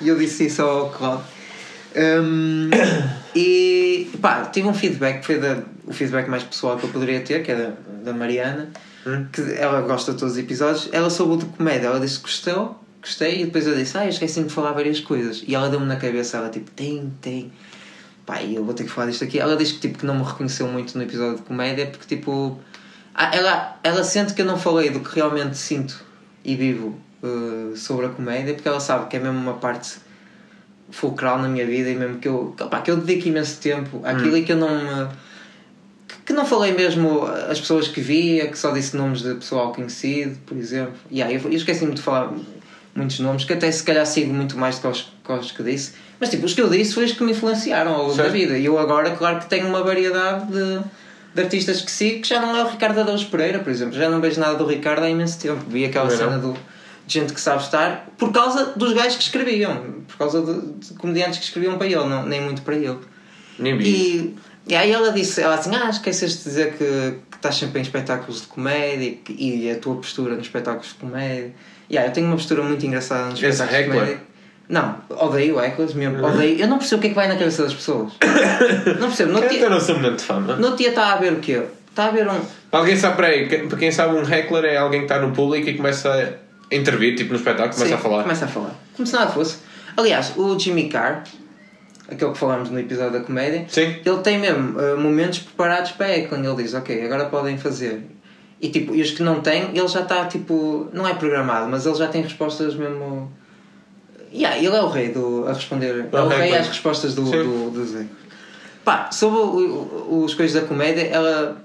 Eu 0.00 0.16
disse 0.16 0.46
isso 0.46 0.62
ao 0.62 0.90
Cláudio. 0.90 1.24
Hum, 1.94 2.70
e 3.36 4.08
pá, 4.20 4.44
tive 4.46 4.68
um 4.68 4.74
feedback 4.74 5.20
que 5.20 5.26
foi 5.26 5.38
da, 5.38 5.58
o 5.86 5.92
feedback 5.92 6.28
mais 6.28 6.42
pessoal 6.42 6.76
que 6.78 6.84
eu 6.84 6.90
poderia 6.90 7.20
ter, 7.20 7.42
que 7.42 7.50
é 7.52 7.54
da, 7.56 7.72
da 8.04 8.12
Mariana, 8.12 8.70
Hum. 9.06 9.26
que 9.32 9.40
ela 9.54 9.80
gosta 9.80 10.12
de 10.12 10.18
todos 10.18 10.34
os 10.34 10.38
episódios. 10.38 10.88
Ela 10.92 11.10
soube 11.10 11.44
de 11.44 11.50
comédia, 11.56 11.88
ela 11.88 11.98
disse 11.98 12.18
que 12.18 12.22
gostou, 12.22 12.80
gostei, 13.00 13.42
e 13.42 13.44
depois 13.46 13.66
eu 13.66 13.74
disse, 13.74 13.98
ah, 13.98 14.04
eu 14.04 14.10
esqueci 14.10 14.42
de 14.44 14.48
falar 14.52 14.72
várias 14.72 15.00
coisas. 15.00 15.42
E 15.46 15.54
ela 15.54 15.68
deu-me 15.68 15.86
na 15.86 15.96
cabeça, 15.96 16.36
ela 16.36 16.48
tipo, 16.48 16.70
tem, 16.70 17.12
tem. 17.20 17.52
Pá, 18.26 18.42
eu 18.42 18.64
vou 18.64 18.72
ter 18.74 18.84
que 18.84 18.90
falar 18.90 19.08
disto 19.10 19.24
aqui. 19.24 19.38
Ela 19.38 19.56
diz 19.56 19.72
que, 19.72 19.80
tipo, 19.80 19.98
que 19.98 20.06
não 20.06 20.14
me 20.16 20.22
reconheceu 20.24 20.66
muito 20.68 20.96
no 20.96 21.02
episódio 21.04 21.36
de 21.36 21.42
comédia 21.42 21.86
porque, 21.86 22.16
tipo, 22.16 22.58
ah, 23.14 23.34
ela, 23.34 23.76
ela 23.82 24.04
sente 24.04 24.32
que 24.34 24.42
eu 24.42 24.46
não 24.46 24.56
falei 24.58 24.90
do 24.90 25.00
que 25.00 25.14
realmente 25.14 25.56
sinto 25.56 26.00
e 26.44 26.54
vivo 26.56 26.96
uh, 27.22 27.76
sobre 27.76 28.06
a 28.06 28.08
comédia 28.10 28.54
porque 28.54 28.68
ela 28.68 28.80
sabe 28.80 29.08
que 29.08 29.16
é 29.16 29.20
mesmo 29.20 29.38
uma 29.38 29.54
parte 29.54 29.96
fulcral 30.90 31.38
na 31.38 31.48
minha 31.48 31.66
vida 31.66 31.88
e 31.90 31.94
mesmo 31.94 32.18
que 32.18 32.28
eu, 32.28 32.54
que, 32.56 32.64
pá, 32.64 32.80
que 32.80 32.90
eu 32.90 32.96
dedico 32.96 33.28
imenso 33.28 33.60
tempo 33.60 34.00
àquilo 34.04 34.36
e 34.36 34.44
que 34.44 34.52
eu 34.52 34.56
não 34.56 34.68
me. 34.78 35.08
que- 36.06 36.16
que 36.26 36.32
não 36.32 36.44
falei 36.46 36.72
mesmo 36.72 37.24
as 37.50 37.58
pessoas 37.60 37.88
que 37.88 38.00
via, 38.00 38.46
que 38.48 38.58
só 38.58 38.70
disse 38.72 38.96
nomes 38.96 39.22
de 39.22 39.34
pessoal 39.34 39.72
conhecido, 39.72 40.38
por 40.46 40.56
exemplo. 40.56 40.94
E 41.10 41.16
yeah, 41.18 41.34
eu, 41.34 41.40
eu 41.50 41.52
esqueci-me 41.56 41.94
de 41.94 42.02
falar 42.02 42.32
muitos 42.94 43.18
nomes, 43.20 43.44
que 43.44 43.52
até 43.54 43.70
se 43.72 43.82
calhar 43.82 44.06
sigo 44.06 44.32
muito 44.32 44.56
mais 44.58 44.76
do 44.78 44.82
que 44.82 44.86
os, 44.88 45.12
que 45.24 45.32
os 45.32 45.50
que 45.50 45.62
disse. 45.62 45.94
Mas 46.22 46.30
tipo, 46.30 46.46
os 46.46 46.54
que 46.54 46.62
eu 46.62 46.70
disse 46.70 46.94
foi 46.94 47.04
os 47.04 47.10
que 47.10 47.24
me 47.24 47.32
influenciaram 47.32 47.94
ao 47.94 48.02
longo 48.02 48.14
da 48.14 48.28
vida. 48.28 48.56
E 48.56 48.64
eu 48.64 48.78
agora, 48.78 49.10
claro 49.10 49.40
que 49.40 49.46
tenho 49.46 49.66
uma 49.66 49.82
variedade 49.82 50.46
de, 50.52 50.78
de 51.34 51.42
artistas 51.42 51.80
que 51.80 51.90
sigo, 51.90 52.22
que 52.22 52.28
já 52.28 52.40
não 52.40 52.56
é 52.56 52.62
o 52.62 52.68
Ricardo 52.68 53.00
Araújo 53.00 53.26
Pereira, 53.26 53.58
por 53.58 53.70
exemplo. 53.70 53.94
Já 53.94 54.08
não 54.08 54.20
vejo 54.20 54.38
nada 54.38 54.54
do 54.54 54.64
Ricardo 54.64 55.02
há 55.02 55.10
imenso 55.10 55.36
tempo. 55.40 55.58
Vi 55.68 55.84
aquela 55.84 56.08
não. 56.08 56.16
cena 56.16 56.38
do, 56.38 56.52
de 56.52 57.14
gente 57.14 57.32
que 57.32 57.40
sabe 57.40 57.60
estar 57.64 58.06
por 58.16 58.30
causa 58.30 58.66
dos 58.76 58.92
gajos 58.92 59.16
que 59.16 59.22
escreviam, 59.24 59.82
por 60.06 60.16
causa 60.16 60.40
de, 60.42 60.60
de 60.88 60.94
comediantes 60.94 61.40
que 61.40 61.44
escreviam 61.44 61.76
para 61.76 61.88
ele, 61.88 61.96
não, 62.04 62.24
nem 62.24 62.40
muito 62.40 62.62
para 62.62 62.76
ele. 62.76 62.98
Nem 63.58 63.76
vi. 63.76 63.84
E, 63.84 64.36
e 64.68 64.74
aí 64.76 64.92
ela 64.92 65.10
disse, 65.10 65.40
ela 65.42 65.56
assim, 65.56 65.74
ah, 65.74 65.90
esqueceste 65.90 66.38
de 66.38 66.44
dizer 66.44 66.72
que, 66.74 66.84
que 67.32 67.36
estás 67.36 67.56
sempre 67.56 67.80
em 67.80 67.82
espetáculos 67.82 68.42
de 68.42 68.46
comédia 68.46 69.06
e, 69.08 69.12
que- 69.16 69.32
e 69.36 69.68
a 69.72 69.76
tua 69.76 69.96
postura 69.96 70.36
nos 70.36 70.46
espetáculos 70.46 70.90
de 70.90 70.94
comédia. 70.94 71.52
E 71.90 71.98
aí 71.98 72.06
eu 72.06 72.12
tenho 72.12 72.28
uma 72.28 72.36
postura 72.36 72.62
muito 72.62 72.86
engraçada 72.86 73.30
nos 73.30 73.42
És 73.42 73.54
espetáculos 73.54 73.84
de 73.84 73.90
comédia. 73.98 74.31
Não, 74.72 74.96
odeio 75.10 75.60
heckles 75.60 75.92
mesmo, 75.92 76.26
odeio. 76.26 76.58
Eu 76.58 76.66
não 76.66 76.78
percebo 76.78 77.00
o 77.00 77.02
que 77.02 77.08
é 77.08 77.10
que 77.10 77.14
vai 77.14 77.28
na 77.28 77.36
cabeça 77.36 77.62
das 77.62 77.74
pessoas. 77.74 78.14
Não 78.98 79.08
percebo. 79.08 79.32
No 79.32 79.40
Quem 79.40 79.50
dia, 79.50 79.60
tem 79.60 79.68
noção 79.68 80.00
de 80.00 80.22
fama? 80.22 80.56
no 80.56 80.74
dia 80.74 80.88
está 80.88 81.12
a 81.12 81.16
ver 81.16 81.34
o 81.34 81.40
quê? 81.40 81.62
Está 81.90 82.06
a 82.06 82.10
ver 82.10 82.26
um. 82.26 82.40
Alguém 82.72 82.96
sabe, 82.96 83.16
peraí, 83.16 83.68
para 83.68 83.78
quem 83.78 83.92
sabe, 83.92 84.14
um 84.14 84.22
heckler 84.22 84.64
é 84.64 84.78
alguém 84.78 85.00
que 85.00 85.12
está 85.12 85.20
no 85.20 85.34
público 85.34 85.68
e 85.68 85.76
começa 85.76 86.10
a 86.70 86.74
intervir, 86.74 87.14
tipo 87.16 87.34
no 87.34 87.36
espetáculo, 87.38 87.74
começa 87.74 87.86
Sim, 87.86 87.94
a 87.94 87.98
falar. 87.98 88.22
Começa 88.22 88.44
a 88.46 88.48
falar. 88.48 88.74
Como 88.96 89.06
se 89.06 89.12
nada 89.12 89.30
fosse. 89.30 89.58
Aliás, 89.94 90.32
o 90.38 90.58
Jimmy 90.58 90.88
Carr, 90.88 91.22
aquele 92.10 92.32
que 92.32 92.38
falámos 92.38 92.70
no 92.70 92.80
episódio 92.80 93.12
da 93.12 93.20
comédia, 93.20 93.66
Sim. 93.68 93.96
ele 94.02 94.18
tem 94.22 94.38
mesmo 94.38 94.78
uh, 94.78 94.96
momentos 94.98 95.40
preparados 95.40 95.90
para 95.92 96.16
heckling. 96.16 96.46
Ele 96.46 96.62
diz, 96.62 96.72
ok, 96.72 97.04
agora 97.04 97.26
podem 97.26 97.58
fazer. 97.58 98.06
E, 98.58 98.70
tipo, 98.70 98.94
e 98.94 99.02
os 99.02 99.10
que 99.10 99.22
não 99.22 99.42
têm, 99.42 99.68
ele 99.74 99.88
já 99.88 100.00
está 100.00 100.24
tipo. 100.24 100.88
Não 100.94 101.06
é 101.06 101.12
programado, 101.12 101.68
mas 101.68 101.84
ele 101.84 101.96
já 101.96 102.06
tem 102.06 102.22
respostas 102.22 102.74
mesmo. 102.74 103.30
Yeah, 104.32 104.56
ele 104.56 104.68
é 104.74 104.80
o 104.82 104.88
rei 104.88 105.10
do, 105.10 105.46
a 105.46 105.52
responder. 105.52 106.06
É 106.12 106.20
o 106.20 106.28
rei 106.28 106.38
heckling. 106.48 106.56
às 106.58 106.68
respostas 106.68 107.14
do, 107.14 107.22
do, 107.24 107.70
do 107.70 107.84
Zé. 107.84 108.06
Pá, 108.84 109.10
sobre 109.12 109.38
o- 109.38 110.22
os 110.24 110.34
coisas 110.34 110.60
da 110.60 110.66
comédia, 110.66 111.02
ela. 111.02 111.62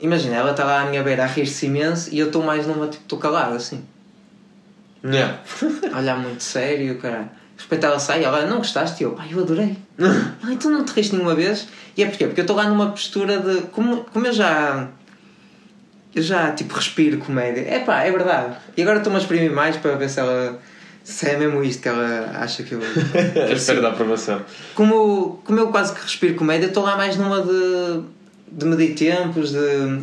Imagina, 0.00 0.36
ela 0.36 0.50
está 0.50 0.64
lá 0.64 0.82
à 0.82 0.84
minha 0.86 1.02
beira 1.02 1.24
a 1.24 1.26
rir-se 1.26 1.66
imenso 1.66 2.10
e 2.12 2.18
eu 2.18 2.26
estou 2.26 2.42
mais 2.42 2.66
numa 2.66 2.86
tipo, 2.88 3.02
estou 3.04 3.18
calado 3.18 3.54
assim. 3.54 3.82
Yeah. 5.04 5.38
olhar 5.96 6.18
muito 6.18 6.42
sério, 6.42 6.98
caralho. 6.98 7.30
De 7.56 7.62
repente 7.62 7.84
ela 7.86 7.98
sai 7.98 8.24
ela, 8.24 8.44
não 8.46 8.58
gostaste? 8.58 9.02
E 9.02 9.06
eu, 9.06 9.12
pá, 9.12 9.24
eu 9.30 9.38
adorei. 9.40 9.76
ah, 9.98 10.52
então 10.52 10.70
não 10.70 10.84
te 10.84 10.92
riste 10.92 11.12
nenhuma 11.14 11.34
vez? 11.34 11.68
E 11.96 12.02
é 12.02 12.06
porquê? 12.08 12.26
Porque 12.26 12.40
eu 12.40 12.44
estou 12.44 12.56
lá 12.56 12.64
numa 12.68 12.90
postura 12.90 13.38
de. 13.38 13.62
Como, 13.68 14.04
como 14.12 14.26
eu 14.26 14.32
já. 14.32 14.88
Eu 16.14 16.22
já, 16.22 16.52
tipo, 16.52 16.74
respiro 16.74 17.18
comédia. 17.18 17.60
É 17.62 17.80
pá, 17.80 18.02
é 18.02 18.10
verdade. 18.10 18.56
E 18.76 18.82
agora 18.82 18.98
estou-me 18.98 19.18
a 19.18 19.20
exprimir 19.20 19.50
mais 19.52 19.76
para 19.76 19.94
ver 19.96 20.08
se 20.10 20.20
ela. 20.20 20.60
Se 21.04 21.28
é 21.28 21.36
mesmo 21.36 21.62
isto 21.62 21.82
que 21.82 21.88
ela 21.88 22.30
acha 22.40 22.62
que 22.62 22.72
eu. 22.74 22.80
À 23.48 23.52
espera 23.52 23.80
da 23.82 23.90
aprovação. 23.90 24.40
Como, 24.74 25.40
como 25.44 25.60
eu 25.60 25.68
quase 25.68 25.94
que 25.94 26.00
respiro 26.02 26.34
comédia, 26.34 26.66
estou 26.66 26.82
lá 26.82 26.96
mais 26.96 27.16
numa 27.16 27.42
de. 27.42 28.00
de 28.50 28.64
medir 28.64 28.94
tempos, 28.94 29.50
de. 29.52 29.58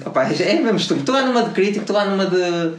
Opa, 0.06 0.24
é 0.26 0.54
mesmo 0.62 0.78
estúpido. 0.78 1.00
Estou 1.02 1.16
lá 1.16 1.26
numa 1.26 1.44
de 1.44 1.50
crítico, 1.50 1.80
estou 1.82 1.96
lá 1.96 2.06
numa 2.06 2.28
de. 2.28 2.74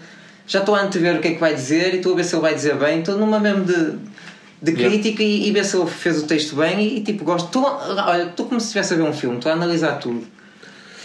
Já 0.47 0.61
estou 0.61 0.75
a 0.75 0.83
antever 0.83 1.17
o 1.17 1.21
que 1.21 1.29
é 1.29 1.35
que 1.35 1.41
vai 1.41 1.55
dizer 1.55 1.95
e 1.95 1.97
estou 1.97 2.13
a 2.13 2.17
ver 2.17 2.25
se 2.25 2.35
ele 2.35 2.43
vai 2.43 2.55
dizer 2.55 2.77
bem. 2.77 3.01
Estou 3.01 3.19
numa 3.19 3.41
mesmo 3.41 3.65
de. 3.65 3.75
de 3.75 4.71
Yeah. 4.71 4.89
crítica 4.89 5.23
e, 5.25 5.49
e 5.49 5.51
ver 5.51 5.65
se 5.65 5.77
ele 5.77 5.91
fez 5.91 6.23
o 6.23 6.27
texto 6.27 6.55
bem 6.55 6.81
e, 6.81 6.99
e, 6.99 7.01
tipo, 7.03 7.25
gosto. 7.25 7.47
Estou, 7.47 7.65
olha, 7.65 8.23
estou 8.23 8.47
como 8.47 8.61
se 8.61 8.67
estivesse 8.67 8.95
a 8.95 8.97
ver 8.97 9.03
um 9.03 9.13
filme, 9.13 9.37
estou 9.39 9.51
a 9.51 9.57
analisar 9.57 9.99
tudo. 9.99 10.25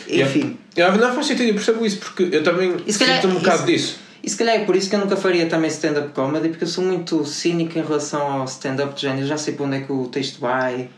Enfim. 0.08 0.58
Yeah, 0.78 0.96
não 0.96 1.14
faz 1.14 1.26
sentido, 1.26 1.48
eu 1.50 1.54
percebo 1.56 1.84
isso 1.84 1.98
porque 1.98 2.30
eu 2.32 2.44
também 2.44 2.76
se 2.88 3.00
calhar 3.00 3.20
sinto 3.20 3.32
um 3.32 3.40
bocado 3.40 3.58
isso- 3.58 3.66
disso. 3.66 4.00
E 4.24 4.30
se 4.30 4.36
calhar 4.38 4.56
é 4.56 4.66
por 4.66 4.76
isso 4.76 4.90
que 4.90 4.96
eu 4.96 5.00
nunca 5.00 5.16
faria 5.16 5.46
também 5.46 5.70
stand-up 5.70 6.10
comedy, 6.14 6.50
porque 6.50 6.64
eu 6.64 6.68
sou 6.68 6.84
muito 6.84 7.24
cínico 7.26 7.78
em 7.78 7.82
relação 7.84 8.22
ao 8.22 8.46
stand-up 8.46 8.96
de 8.96 9.02
género. 9.02 9.22
Eu 9.22 9.28
já 9.28 9.38
sei 9.38 9.54
para 9.54 9.66
onde 9.66 9.78
é 9.78 9.80
que 9.82 9.92
o 9.92 10.08
texto 10.08 10.40
vai, 10.40 10.90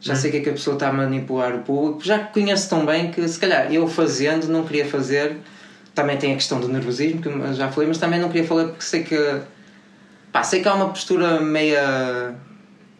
já 0.00 0.14
sei 0.14 0.30
o 0.30 0.32
que 0.32 0.38
é 0.38 0.42
que 0.42 0.50
a 0.50 0.52
pessoa 0.52 0.74
está 0.74 0.88
a 0.88 0.92
manipular 0.92 1.54
o 1.54 1.60
público, 1.60 2.04
já 2.04 2.18
conheço 2.18 2.68
tão 2.68 2.84
bem 2.84 3.10
que 3.10 3.26
se 3.26 3.38
calhar 3.38 3.72
eu 3.72 3.86
fazendo 3.88 4.48
não 4.48 4.64
queria 4.64 4.84
fazer. 4.84 5.36
Também 5.94 6.16
tem 6.16 6.32
a 6.32 6.34
questão 6.36 6.58
do 6.58 6.68
nervosismo, 6.68 7.20
que 7.20 7.28
eu 7.28 7.52
já 7.52 7.70
falei, 7.70 7.86
mas 7.86 7.98
também 7.98 8.18
não 8.18 8.28
queria 8.28 8.46
falar 8.46 8.64
porque 8.64 8.82
sei 8.82 9.02
que. 9.02 9.40
Pá, 10.32 10.42
sei 10.42 10.62
que 10.62 10.68
há 10.68 10.74
uma 10.74 10.88
postura 10.88 11.40
meia. 11.40 12.34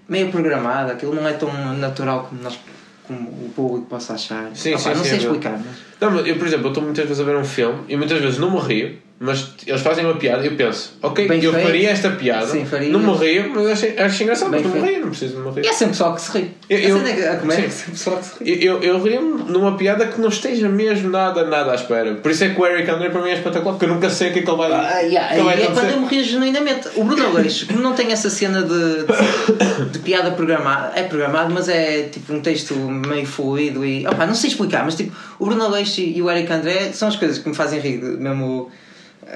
meia 0.07 0.29
programada, 0.29 0.93
aquilo 0.93 1.15
não 1.15 1.27
é 1.27 1.33
tão 1.33 1.51
natural 1.79 2.27
como, 2.29 2.43
nós, 2.43 2.59
como 3.05 3.31
o 3.31 3.51
público 3.57 3.87
possa 3.87 4.13
achar. 4.13 4.51
Sim, 4.55 4.75
Opá, 4.75 4.79
sim, 4.79 4.89
não 4.91 4.97
sim, 4.97 5.05
sei 5.05 5.13
é 5.13 5.17
explicar, 5.23 5.59
mas. 5.59 5.77
Não, 5.99 6.11
mas 6.11 6.27
eu, 6.27 6.37
por 6.37 6.47
exemplo, 6.47 6.67
eu 6.67 6.71
estou 6.71 6.85
muitas 6.85 7.07
vezes 7.07 7.21
a 7.21 7.25
ver 7.25 7.37
um 7.37 7.45
filme 7.45 7.83
e 7.89 7.97
muitas 7.97 8.21
vezes 8.21 8.39
não 8.39 8.51
me 8.51 8.61
rio, 8.61 8.99
mas 9.25 9.51
eles 9.67 9.81
fazem 9.81 10.05
uma 10.05 10.17
piada 10.17 10.43
e 10.43 10.49
eu 10.49 10.57
penso, 10.57 10.95
ok, 11.01 11.29
Bem 11.29 11.41
eu 11.43 11.53
feito. 11.53 11.65
faria 11.65 11.91
esta 11.91 12.11
piada, 12.11 12.47
Sim, 12.47 12.67
faria. 12.67 12.89
não 12.91 12.99
me 12.99 13.17
rio, 13.17 13.53
mas 13.55 13.67
acho, 13.69 13.87
acho 14.03 14.23
engraçado, 14.25 14.51
Bem 14.51 14.63
mas 14.65 14.75
não 14.75 14.83
rio, 14.85 15.01
não 15.01 15.09
preciso 15.11 15.51
rir. 15.51 15.65
E 15.65 15.69
é 15.69 15.73
sempre 15.73 15.89
pessoal 15.93 16.15
que 16.17 16.21
se 16.23 16.39
ri. 16.39 16.51
Eu- 16.69 16.79
eu- 16.79 17.07
é 17.07 17.29
a 17.29 17.37
comédia 17.37 17.67
é 17.67 17.71
sempre 17.71 17.93
pessoal 17.93 18.17
que 18.19 18.25
se 18.25 18.45
ri. 18.45 18.65
Eu, 18.65 18.83
eu, 18.83 18.95
eu 18.95 19.03
rio-me 19.03 19.45
numa 19.53 19.77
piada 19.77 20.07
que 20.07 20.21
não 20.21 20.29
esteja 20.29 20.69
mesmo 20.69 21.09
nada, 21.09 21.45
nada 21.47 21.71
à 21.73 21.75
espera. 21.77 22.15
Por 22.17 22.31
isso 22.33 22.43
é 22.45 22.49
que 22.51 22.61
o 22.61 22.67
Eric 22.67 22.91
Andre 22.91 23.11
para 23.11 23.23
mim 23.23 23.31
é 23.31 23.35
espetacular, 23.35 23.73
porque 23.75 23.85
eu 23.85 23.95
nunca 23.95 24.11
sei 24.11 24.31
o 24.31 24.33
que 24.33 24.41
é 24.41 24.43
que 24.43 24.51
ele 24.51 24.57
vai 24.57 24.73
Ah, 24.73 24.99
yeah, 25.01 25.37
e 25.37 25.63
é 25.63 25.67
quando 25.67 25.91
eu 25.91 26.05
rio 26.07 26.25
genuinamente. 26.25 26.89
O 26.97 27.05
Bruno 27.05 27.27
Aleixo, 27.27 27.67
como 27.69 27.81
não 27.81 27.95
tem 27.95 28.11
essa 28.11 28.29
cena 28.29 28.63
de, 28.63 28.69
de, 28.69 29.91
de 29.93 29.99
piada 30.01 30.33
programada, 30.33 30.93
é 30.99 31.05
programado, 31.05 31.53
mas 31.55 31.69
é 31.69 32.03
tipo 32.11 32.33
um 32.33 32.41
texto 32.41 32.75
meio 32.75 33.25
fluido 33.27 33.85
e. 33.85 34.07
Opa, 34.07 34.27
não 34.27 34.35
sei 34.35 34.51
explicar, 34.51 34.85
mas 34.85 34.97
tipo, 34.97 35.13
o 35.39 35.47
Bruno 35.47 35.63
Aleixo 35.65 36.01
e 36.01 36.21
o 36.21 36.31
Eric 36.31 36.53
André 36.53 36.91
são 36.93 37.07
as 37.09 37.15
coisas 37.17 37.39
que 37.39 37.49
me 37.49 37.55
fazem 37.55 37.79
rir, 37.79 37.99
mesmo 38.03 38.71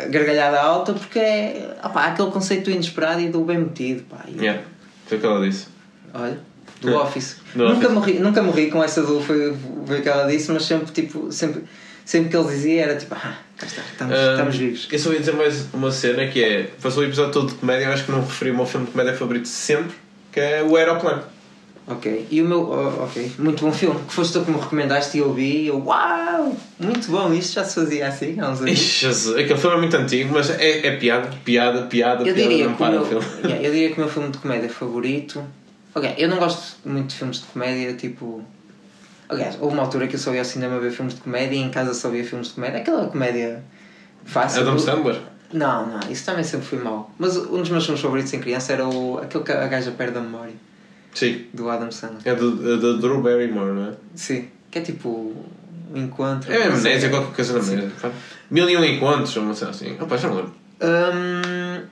gargalhada 0.09 0.61
alta, 0.61 0.93
porque 0.93 1.19
é. 1.19 1.77
Aquele 1.83 2.31
conceito 2.31 2.71
inesperado 2.71 3.21
e 3.21 3.29
do 3.29 3.41
bem 3.41 3.59
metido, 3.59 4.03
pá. 4.05 4.25
E, 4.29 4.39
Yeah, 4.39 4.63
foi 5.07 5.19
o 5.19 5.21
que 5.21 5.27
ela 5.27 5.47
disse. 5.47 5.67
Olha, 6.13 6.39
do 6.81 6.95
Office. 6.97 7.37
Do 7.55 7.65
nunca, 7.65 7.79
Office. 7.79 7.91
Morri, 7.91 8.13
nunca 8.19 8.43
morri 8.43 8.71
com 8.71 8.83
essa 8.83 9.03
do 9.03 9.21
foi, 9.21 9.57
foi 9.87 9.99
o 9.99 10.03
que 10.03 10.09
ela 10.09 10.27
disse, 10.27 10.51
mas 10.53 10.65
sempre, 10.65 10.93
tipo, 10.93 11.33
sempre, 11.33 11.65
sempre 12.05 12.31
que 12.31 12.37
ele 12.37 12.49
dizia 12.49 12.83
era 12.83 12.97
tipo, 12.97 13.15
ah, 13.15 13.39
cá 13.57 13.67
está, 13.67 13.83
estamos, 13.83 14.15
Ah, 14.15 14.31
estamos 14.33 14.57
vivos. 14.57 14.89
Eu 14.91 14.99
só 14.99 15.13
ia 15.13 15.19
dizer 15.21 15.33
mais 15.35 15.73
uma 15.73 15.91
cena 15.91 16.27
que 16.27 16.43
é. 16.43 16.71
Passou 16.83 17.03
o 17.03 17.07
episódio 17.07 17.33
todo 17.33 17.49
de 17.49 17.55
comédia, 17.55 17.87
eu 17.87 17.93
acho 17.93 18.05
que 18.05 18.13
não 18.13 18.21
referi 18.21 18.51
o 18.51 18.57
meu 18.57 18.67
filme 18.67 18.87
de 18.87 18.93
comédia 18.93 19.15
favorito 19.15 19.49
sempre, 19.49 19.97
que 20.33 20.41
é 20.41 20.63
o 20.63 20.77
Aeroplano. 20.77 21.23
Ok, 21.89 22.27
e 22.31 22.43
o 22.43 22.45
meu. 22.45 22.69
oh, 22.69 23.05
ok, 23.05 23.33
muito 23.39 23.65
bom 23.65 23.73
filme. 23.73 24.01
Que 24.09 24.13
foste 24.13 24.33
tu 24.33 24.45
que 24.45 24.51
me 24.51 24.59
recomendaste 24.59 25.17
e 25.17 25.21
eu 25.21 25.33
vi 25.33 25.63
e 25.63 25.67
eu. 25.69 25.85
Uau! 25.85 26.57
Muito 26.81 27.11
bom, 27.13 27.33
isto 27.33 27.55
já 27.55 27.65
se 27.65 27.77
fazia 27.77 28.09
assim 28.09 28.41
há 28.41 28.51
uns 28.51 28.61
anos. 28.61 28.73
Ixi, 28.73 29.07
Jesus, 29.07 29.37
aquele 29.37 29.59
filme 29.59 29.77
é 29.77 29.79
muito 29.79 29.97
antigo, 29.97 30.33
mas 30.33 30.51
é, 30.51 30.87
é 30.87 30.97
piada, 30.97 31.31
piada, 31.45 31.83
piada, 31.83 32.29
Eu 32.29 32.35
piada, 32.35 32.51
diria, 32.51 32.65
não 32.67 32.75
que 32.75 32.83
o 32.83 32.87
para 32.87 32.91
meu, 32.91 33.03
o 33.03 33.05
filme. 33.05 33.25
Yeah, 33.45 33.63
eu 33.63 33.73
diria 33.73 33.89
que 33.91 33.95
o 33.95 34.01
meu 34.01 34.09
filme 34.09 34.31
de 34.31 34.39
comédia 34.39 34.69
favorito. 34.69 35.45
Ok, 35.95 36.15
eu 36.19 36.29
não 36.29 36.39
gosto 36.39 36.77
muito 36.85 37.09
de 37.11 37.15
filmes 37.15 37.39
de 37.39 37.45
comédia, 37.45 37.93
tipo. 37.95 38.43
Aliás, 39.29 39.57
houve 39.61 39.75
uma 39.75 39.83
altura 39.85 40.09
que 40.09 40.17
eu 40.17 40.19
só 40.19 40.33
ia 40.35 40.41
ao 40.41 40.45
cinema 40.45 40.79
ver 40.81 40.91
filmes 40.91 41.15
de 41.15 41.21
comédia 41.21 41.57
e 41.57 41.61
em 41.61 41.71
casa 41.71 41.95
só 41.95 42.09
via 42.09 42.25
filmes 42.25 42.49
de 42.49 42.55
comédia. 42.55 42.81
Aquela 42.81 43.07
comédia 43.07 43.63
fácil. 44.25 44.63
Adam 44.63 44.79
Sandler. 44.79 45.21
Não, 45.53 45.87
não, 45.87 46.01
isso 46.11 46.25
também 46.27 46.43
sempre 46.43 46.67
foi 46.67 46.79
mau. 46.79 47.11
Mas 47.19 47.37
um 47.37 47.61
dos 47.61 47.71
meus 47.71 47.85
filmes 47.85 48.03
favoritos 48.03 48.33
em 48.35 48.41
criança 48.41 48.73
era 48.73 48.87
o, 48.89 49.19
aquele 49.19 49.45
que 49.45 49.53
a 49.53 49.67
gaja 49.69 49.93
perde 49.93 50.19
a 50.19 50.21
memória, 50.21 50.53
Sim. 51.17 51.47
do 51.55 51.69
Adam 51.71 51.91
Sandler. 51.91 52.21
É 52.25 52.35
do, 52.35 52.75
é 52.75 52.99
Drew 53.01 53.23
Barrymore, 53.23 53.73
não 53.73 53.87
é? 53.89 53.93
Sim, 54.15 54.49
que 54.71 54.79
é 54.79 54.83
tipo 54.83 55.09
um 55.95 55.97
encontro. 55.99 56.53
É 56.53 56.57
sei. 56.63 56.67
amnésia, 56.69 57.09
qualquer 57.09 57.35
coisa 57.35 57.55
da 57.55 57.61
amnésia. 57.61 57.91
Mil 58.51 58.69
e 58.69 58.77
um 58.77 58.85
encontros, 58.85 59.35
uma 59.37 59.55
cena 59.55 59.71
assim. 59.71 59.97
Opa, 60.01 60.17
já 60.17 60.29
não 60.29 60.37
lembro. 60.37 60.55
Hum, 60.83 61.83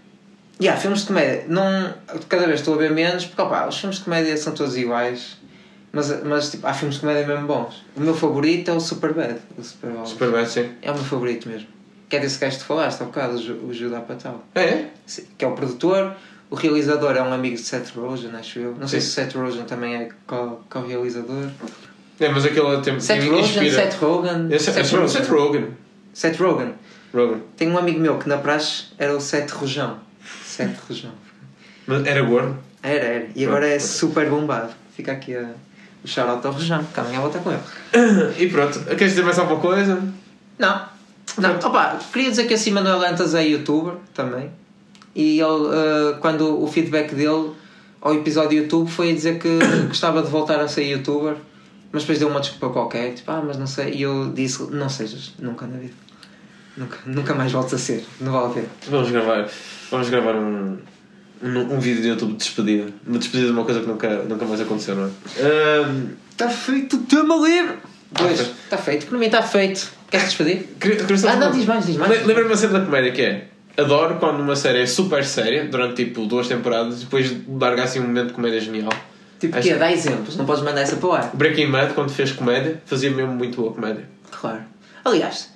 yeah, 0.61 0.79
filmes 0.81 1.01
de 1.01 1.07
comédia. 1.07 1.45
Não, 1.49 1.95
cada 2.29 2.47
vez 2.47 2.61
estou 2.61 2.75
a 2.75 2.79
ver 2.79 2.91
menos, 2.93 3.25
porque 3.27 3.41
opa, 3.43 3.67
os 3.67 3.77
filmes 3.79 3.99
de 3.99 4.05
comédia 4.05 4.37
são 4.37 4.53
todos 4.53 4.77
iguais. 4.77 5.39
Mas, 5.93 6.25
mas 6.25 6.51
tipo, 6.51 6.67
há 6.67 6.75
filmes 6.75 6.97
de 6.97 7.01
comédia 7.03 7.27
mesmo 7.27 7.47
bons. 7.47 7.85
O 7.97 8.01
meu 8.01 8.15
favorito 8.15 8.71
é 8.71 8.75
o 8.75 8.81
Superbad. 8.81 9.37
O 9.57 9.63
Superbad. 9.63 10.09
Super 10.09 10.31
bad, 10.31 10.51
sim. 10.51 10.69
É 10.83 10.91
o 10.91 10.95
meu 10.95 11.05
favorito 11.05 11.49
mesmo. 11.49 11.69
Que 12.09 12.17
é 12.17 12.21
desse 12.21 12.39
gajo 12.39 12.57
que 12.59 12.63
tu 12.63 12.67
falaste 12.67 13.01
há 13.01 13.05
bocado, 13.07 13.35
o 13.37 13.43
Ju- 13.43 13.61
o 13.69 13.73
Judah 13.73 14.01
Patel. 14.01 14.43
É, 14.55 14.61
é? 14.65 14.91
Sim, 15.07 15.25
Que 15.39 15.45
é 15.45 15.49
o 15.49 15.53
produtor. 15.53 16.13
O 16.51 16.55
realizador 16.57 17.17
é 17.17 17.23
um 17.23 17.33
amigo 17.33 17.57
de 17.57 17.63
Seth 17.63 17.91
Rogen, 17.97 18.31
acho 18.37 18.59
eu. 18.59 18.77
Não 18.79 18.87
sei 18.87 19.01
Sim. 19.01 19.07
se 19.07 19.13
Seth 19.15 19.35
Rogen 19.35 19.65
também 19.65 19.95
é 19.95 20.09
co- 20.27 20.61
co-realizador. 20.71 21.49
É, 22.21 22.29
mas 22.29 22.45
aquele 22.45 22.81
tempo 22.81 23.01
Seth 23.01 23.25
Rogen, 23.25 23.41
inspira. 23.45 23.75
Seth 23.91 23.95
Rogen. 24.01 24.49
Esse 24.51 24.71
é 24.71 24.83
o 24.83 25.09
Seth 25.09 25.29
Rogen. 25.29 25.69
Seth 26.13 26.39
Rogen. 26.39 26.75
Rogen. 27.13 27.43
Tem 27.57 27.69
um 27.71 27.77
amigo 27.79 27.99
meu 27.99 28.19
que 28.19 28.29
na 28.29 28.39
praxe 28.39 28.85
era 28.99 29.17
o 29.17 29.21
Seth 29.21 29.51
Rojão. 29.51 29.99
Seth 30.45 30.77
Rojão. 30.89 31.11
Mas 31.87 32.07
era 32.07 32.23
gordo. 32.23 32.57
Era, 32.83 33.05
era. 33.05 33.27
E 33.35 33.45
agora 33.45 33.67
é 33.67 33.79
super 33.79 34.29
bombado. 34.29 34.73
fica 34.95 35.13
aqui 35.13 35.35
a, 35.35 35.51
o 36.05 36.07
shout-out 36.09 36.47
ao 36.47 36.53
Rejão, 36.53 36.85
que 36.85 37.01
amanhã 37.01 37.19
vou 37.21 37.29
estar 37.29 37.41
com 37.41 37.51
ele. 37.51 37.61
E 38.39 38.49
pronto, 38.49 38.79
queres 38.85 39.11
dizer 39.11 39.23
mais 39.25 39.39
alguma 39.39 39.59
coisa? 39.61 40.01
Não, 40.59 40.83
não, 41.39 41.57
opa, 41.57 41.99
queria 42.13 42.31
dizer 42.31 42.45
que 42.47 42.55
acima 42.55 42.81
do 42.83 42.97
Lantas 42.97 43.35
é 43.35 43.43
youtuber 43.45 43.95
também. 44.13 44.51
E 45.15 45.41
ele, 45.41 45.69
eh, 45.73 46.17
quando 46.21 46.63
o 46.63 46.67
feedback 46.67 47.15
dele 47.15 47.53
ao 48.01 48.15
episódio 48.15 48.59
YouTube 48.63 48.91
foi 48.91 49.11
a 49.11 49.15
dizer 49.15 49.39
que 49.39 49.49
gostava 49.89 50.23
de 50.23 50.29
voltar 50.29 50.61
a 50.61 50.67
ser 50.69 50.85
youtuber, 50.85 51.37
mas 51.93 52.03
depois 52.03 52.19
deu 52.19 52.29
uma 52.29 52.41
desculpa 52.41 52.71
qualquer, 52.71 53.15
tipo, 53.15 53.31
ah, 53.31 53.43
mas 53.47 53.57
não 53.57 53.67
sei. 53.67 53.95
E 53.95 54.03
eu 54.03 54.33
disse, 54.35 54.63
não 54.71 54.89
sejas, 54.89 55.33
nunca 55.39 55.67
na 55.67 55.79
vida. 55.79 55.95
Nunca, 56.77 56.99
nunca 57.07 57.35
mais 57.35 57.53
voltes 57.53 57.73
a 57.75 57.79
ser, 57.79 58.05
não 58.21 58.33
vale 58.33 58.47
a 58.47 58.49
pena. 58.51 58.67
Vamos 58.91 59.11
gravar, 59.11 59.49
vamos 59.93 60.11
gravar 60.11 60.35
um, 60.35 60.77
um, 61.41 61.59
um 61.75 61.79
vídeo 61.79 62.03
de 62.03 62.09
YouTube 62.09 62.33
de 62.33 62.39
despedida. 62.39 62.87
Uma 63.07 63.19
despedida 63.19 63.47
de 63.49 63.53
uma 63.55 63.65
coisa 63.65 63.81
que 63.81 63.87
nunca, 63.87 64.09
nunca 64.25 64.45
mais 64.45 64.61
aconteceu, 64.61 64.97
não 64.97 65.05
é? 65.07 65.11
Está 66.33 66.51
feito 66.51 66.97
o 66.97 67.01
tema 67.03 67.37
livre! 67.37 67.77
Pois, 68.13 68.41
está 68.41 68.77
feito, 68.77 69.07
para 69.07 69.19
mim 69.19 69.27
está 69.27 69.43
feito. 69.43 69.89
Queres 70.11 70.27
despedir? 70.27 70.65
queria- 70.81 70.99
Ah, 71.31 71.37
não, 71.37 71.51
diz 71.53 71.65
mais, 71.65 71.87
diz 71.87 71.97
mais. 71.97 72.11
Le- 72.11 72.25
Lembra-me 72.27 72.51
uma 72.51 72.57
cena 72.57 72.79
da 72.81 72.85
comédia 72.85 73.13
que 73.13 73.23
é 73.23 73.49
Adoro 73.77 74.17
quando 74.17 74.41
uma 74.41 74.55
série 74.55 74.83
é 74.83 74.87
super 74.87 75.25
séria 75.25 75.65
durante 75.65 76.05
tipo 76.05 76.27
duas 76.27 76.47
temporadas 76.47 76.99
e 77.03 77.05
depois 77.05 77.35
larga 77.49 77.83
assim 77.85 77.99
um 78.01 78.05
momento 78.05 78.29
de 78.29 78.33
comédia 78.35 78.61
genial. 78.61 78.93
Tipo, 79.41 79.59
Acho- 79.59 79.69
que 79.69 79.75
Dá 79.75 79.91
exemplos, 79.93 80.37
não 80.37 80.47
podes 80.47 80.63
mandar 80.63 80.83
essa 80.83 80.97
para 80.97 81.09
o 81.09 81.13
ar. 81.13 81.31
Breaking 81.35 81.71
Bad, 81.71 81.93
quando 81.95 82.11
fez 82.11 82.31
comédia, 82.33 82.81
fazia 82.87 83.11
mesmo 83.11 83.33
muito 83.33 83.61
boa 83.61 83.73
comédia. 83.73 84.05
Claro. 84.31 84.63
Aliás, 85.05 85.51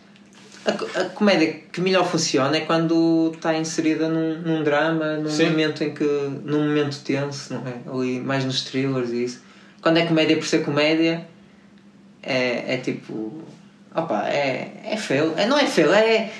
a, 0.67 0.71
a 1.01 1.05
comédia 1.07 1.61
que 1.73 1.81
melhor 1.81 2.05
funciona 2.05 2.57
é 2.57 2.61
quando 2.61 3.33
está 3.35 3.57
inserida 3.57 4.09
num, 4.09 4.39
num 4.41 4.63
drama, 4.65 5.17
num 5.17 5.31
Sim. 5.31 5.51
momento 5.51 5.85
em 5.85 5.95
que. 5.95 6.05
num 6.45 6.67
momento 6.67 6.99
tenso, 7.05 7.55
não 7.55 7.63
é? 7.67 7.75
Ali 7.91 8.21
mais 8.21 8.45
nos 8.45 8.63
thrillers 8.65 9.11
e 9.11 9.25
isso. 9.25 9.43
Quando 9.81 9.99
é 9.99 10.07
comédia 10.07 10.37
por 10.37 10.45
ser 10.47 10.65
comédia, 10.65 11.25
é, 12.23 12.75
é 12.75 12.77
tipo. 12.79 13.43
Opa, 13.95 14.27
é, 14.29 14.73
é 14.85 14.97
feio. 14.97 15.33
É, 15.37 15.47
não 15.47 15.57
é 15.59 15.67
feio, 15.67 15.93
é. 15.93 16.31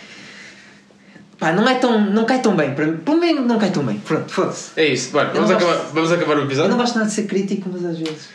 Pá, 1.49 1.53
não 1.53 1.69
é 1.69 1.75
tão. 1.77 2.01
não 2.01 2.25
cai 2.25 2.41
tão 2.41 2.55
bem. 2.57 2.75
Para 2.75 2.87
mim, 2.87 2.97
para 2.99 3.15
mim 3.17 3.33
não 3.35 3.59
cai 3.59 3.71
tão 3.71 3.83
bem. 3.85 3.99
Pronto, 3.99 4.31
foda-se. 4.33 4.71
É 4.77 4.87
isso, 4.87 5.11
bora, 5.13 5.31
vamos, 5.33 5.51
acabar, 5.51 5.75
gosto- 5.77 5.93
vamos 5.95 6.13
acabar 6.13 6.37
o 6.37 6.41
Eu 6.41 6.45
episódio? 6.45 6.71
não 6.71 6.79
gosto 6.79 6.95
nada 6.97 7.09
de 7.09 7.15
ser 7.15 7.27
crítico, 7.27 7.69
mas 7.73 7.85
às 7.85 7.99
vezes. 7.99 8.29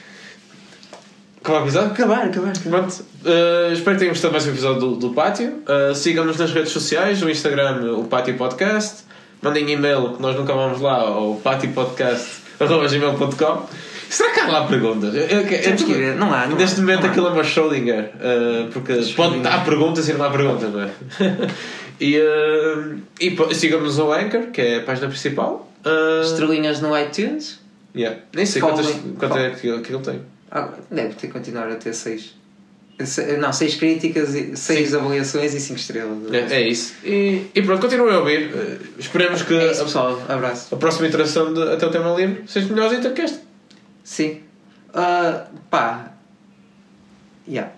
Acabar 1.43 1.59
o 1.59 1.64
episódio? 1.64 1.91
Acabar, 1.91 2.26
acabar, 2.26 2.49
acabar. 2.51 2.80
Pronto, 2.80 3.03
uh, 3.26 3.74
espero 3.74 3.95
que 3.95 3.99
tenham 3.99 4.14
gostado 4.14 4.32
mais 4.32 4.47
um 4.47 4.51
episódio 4.51 4.80
do, 4.80 4.95
do 4.95 5.09
Pátio. 5.11 5.61
Uh, 5.68 5.93
Sigam-nos 5.93 6.38
nas 6.38 6.53
redes 6.53 6.72
sociais, 6.72 7.22
no 7.22 7.30
Instagram, 7.30 7.95
o 7.97 8.05
Pátio 8.05 8.38
Podcast. 8.38 9.03
Mandem 9.41 9.70
e-mail, 9.70 10.14
que 10.16 10.22
nós 10.22 10.38
nunca 10.38 10.53
vamos 10.53 10.80
lá, 10.80 11.01
ao 11.01 11.36
patiopodcast.gmail.com. 11.36 13.68
Será 14.09 14.32
que 14.32 14.39
há 14.39 14.47
lá 14.47 14.66
perguntas? 14.68 15.14
Eu, 15.16 15.22
eu, 15.24 15.41
eu, 15.41 15.61
Temos 15.64 15.84
que 15.84 15.93
ver. 15.93 16.16
Não 16.16 16.34
há, 16.34 16.45
não 16.47 16.55
Neste 16.55 16.78
há, 16.78 16.82
momento 16.82 17.01
não 17.01 17.07
há. 17.07 17.11
aquilo 17.11 17.28
é 17.28 17.32
uma 17.32 17.43
Schrödinger, 17.43 18.11
uh, 18.16 18.68
porque 18.72 18.93
pode, 18.93 19.05
Schrödinger. 19.11 19.53
há 19.53 19.57
perguntas 19.66 20.07
e 20.07 20.14
não 20.14 20.24
há 20.26 20.30
perguntas, 20.30 20.72
não 20.72 20.82
é? 20.84 20.89
e 22.03 22.19
uh, 22.19 22.99
e 23.19 23.55
sigam-nos 23.55 23.97
ao 23.97 24.11
Anchor, 24.11 24.47
que 24.51 24.59
é 24.61 24.77
a 24.77 24.83
página 24.83 25.07
principal. 25.07 25.71
Uh, 25.85 26.21
Estrelinhas 26.23 26.81
no 26.81 26.97
iTunes. 26.97 27.59
yeah. 27.95 28.19
Nem 28.33 28.45
sei 28.45 28.61
Follow- 28.61 28.75
quantas, 28.77 28.95
quanto 29.17 29.37
é 29.37 29.49
que, 29.51 29.79
que 29.81 29.93
ele 29.93 30.03
tem. 30.03 30.21
Ah, 30.51 30.69
deve 30.91 31.13
ter 31.15 31.27
continuar 31.29 31.69
a 31.69 31.75
ter 31.75 31.93
6. 31.93 32.35
Não, 33.39 33.51
6 33.51 33.75
críticas, 33.75 34.29
6 34.59 34.93
avaliações 34.93 35.53
e 35.53 35.59
5 35.59 35.79
estrelas. 35.79 36.31
É, 36.31 36.61
é 36.61 36.67
isso. 36.67 36.93
E, 37.03 37.47
e 37.55 37.61
pronto, 37.61 37.81
continuem 37.81 38.13
a 38.13 38.19
ouvir. 38.19 38.53
Uh, 38.53 38.79
esperemos 38.99 39.41
que 39.41 39.53
É 39.53 39.71
isso, 39.71 39.81
a, 39.81 39.85
pessoal. 39.85 40.21
Abraço. 40.27 40.75
a 40.75 40.77
próxima 40.77 41.07
interação 41.07 41.53
de 41.53 41.61
Até 41.63 41.85
o 41.87 41.89
Tema 41.89 42.13
Livre 42.13 42.43
seja 42.47 42.67
melhorzinha 42.71 43.09
que 43.11 43.21
esta. 43.21 43.41
Sim. 44.03 44.41
Ah, 44.93 45.47
pá. 45.71 46.11
Yeah. 47.47 47.71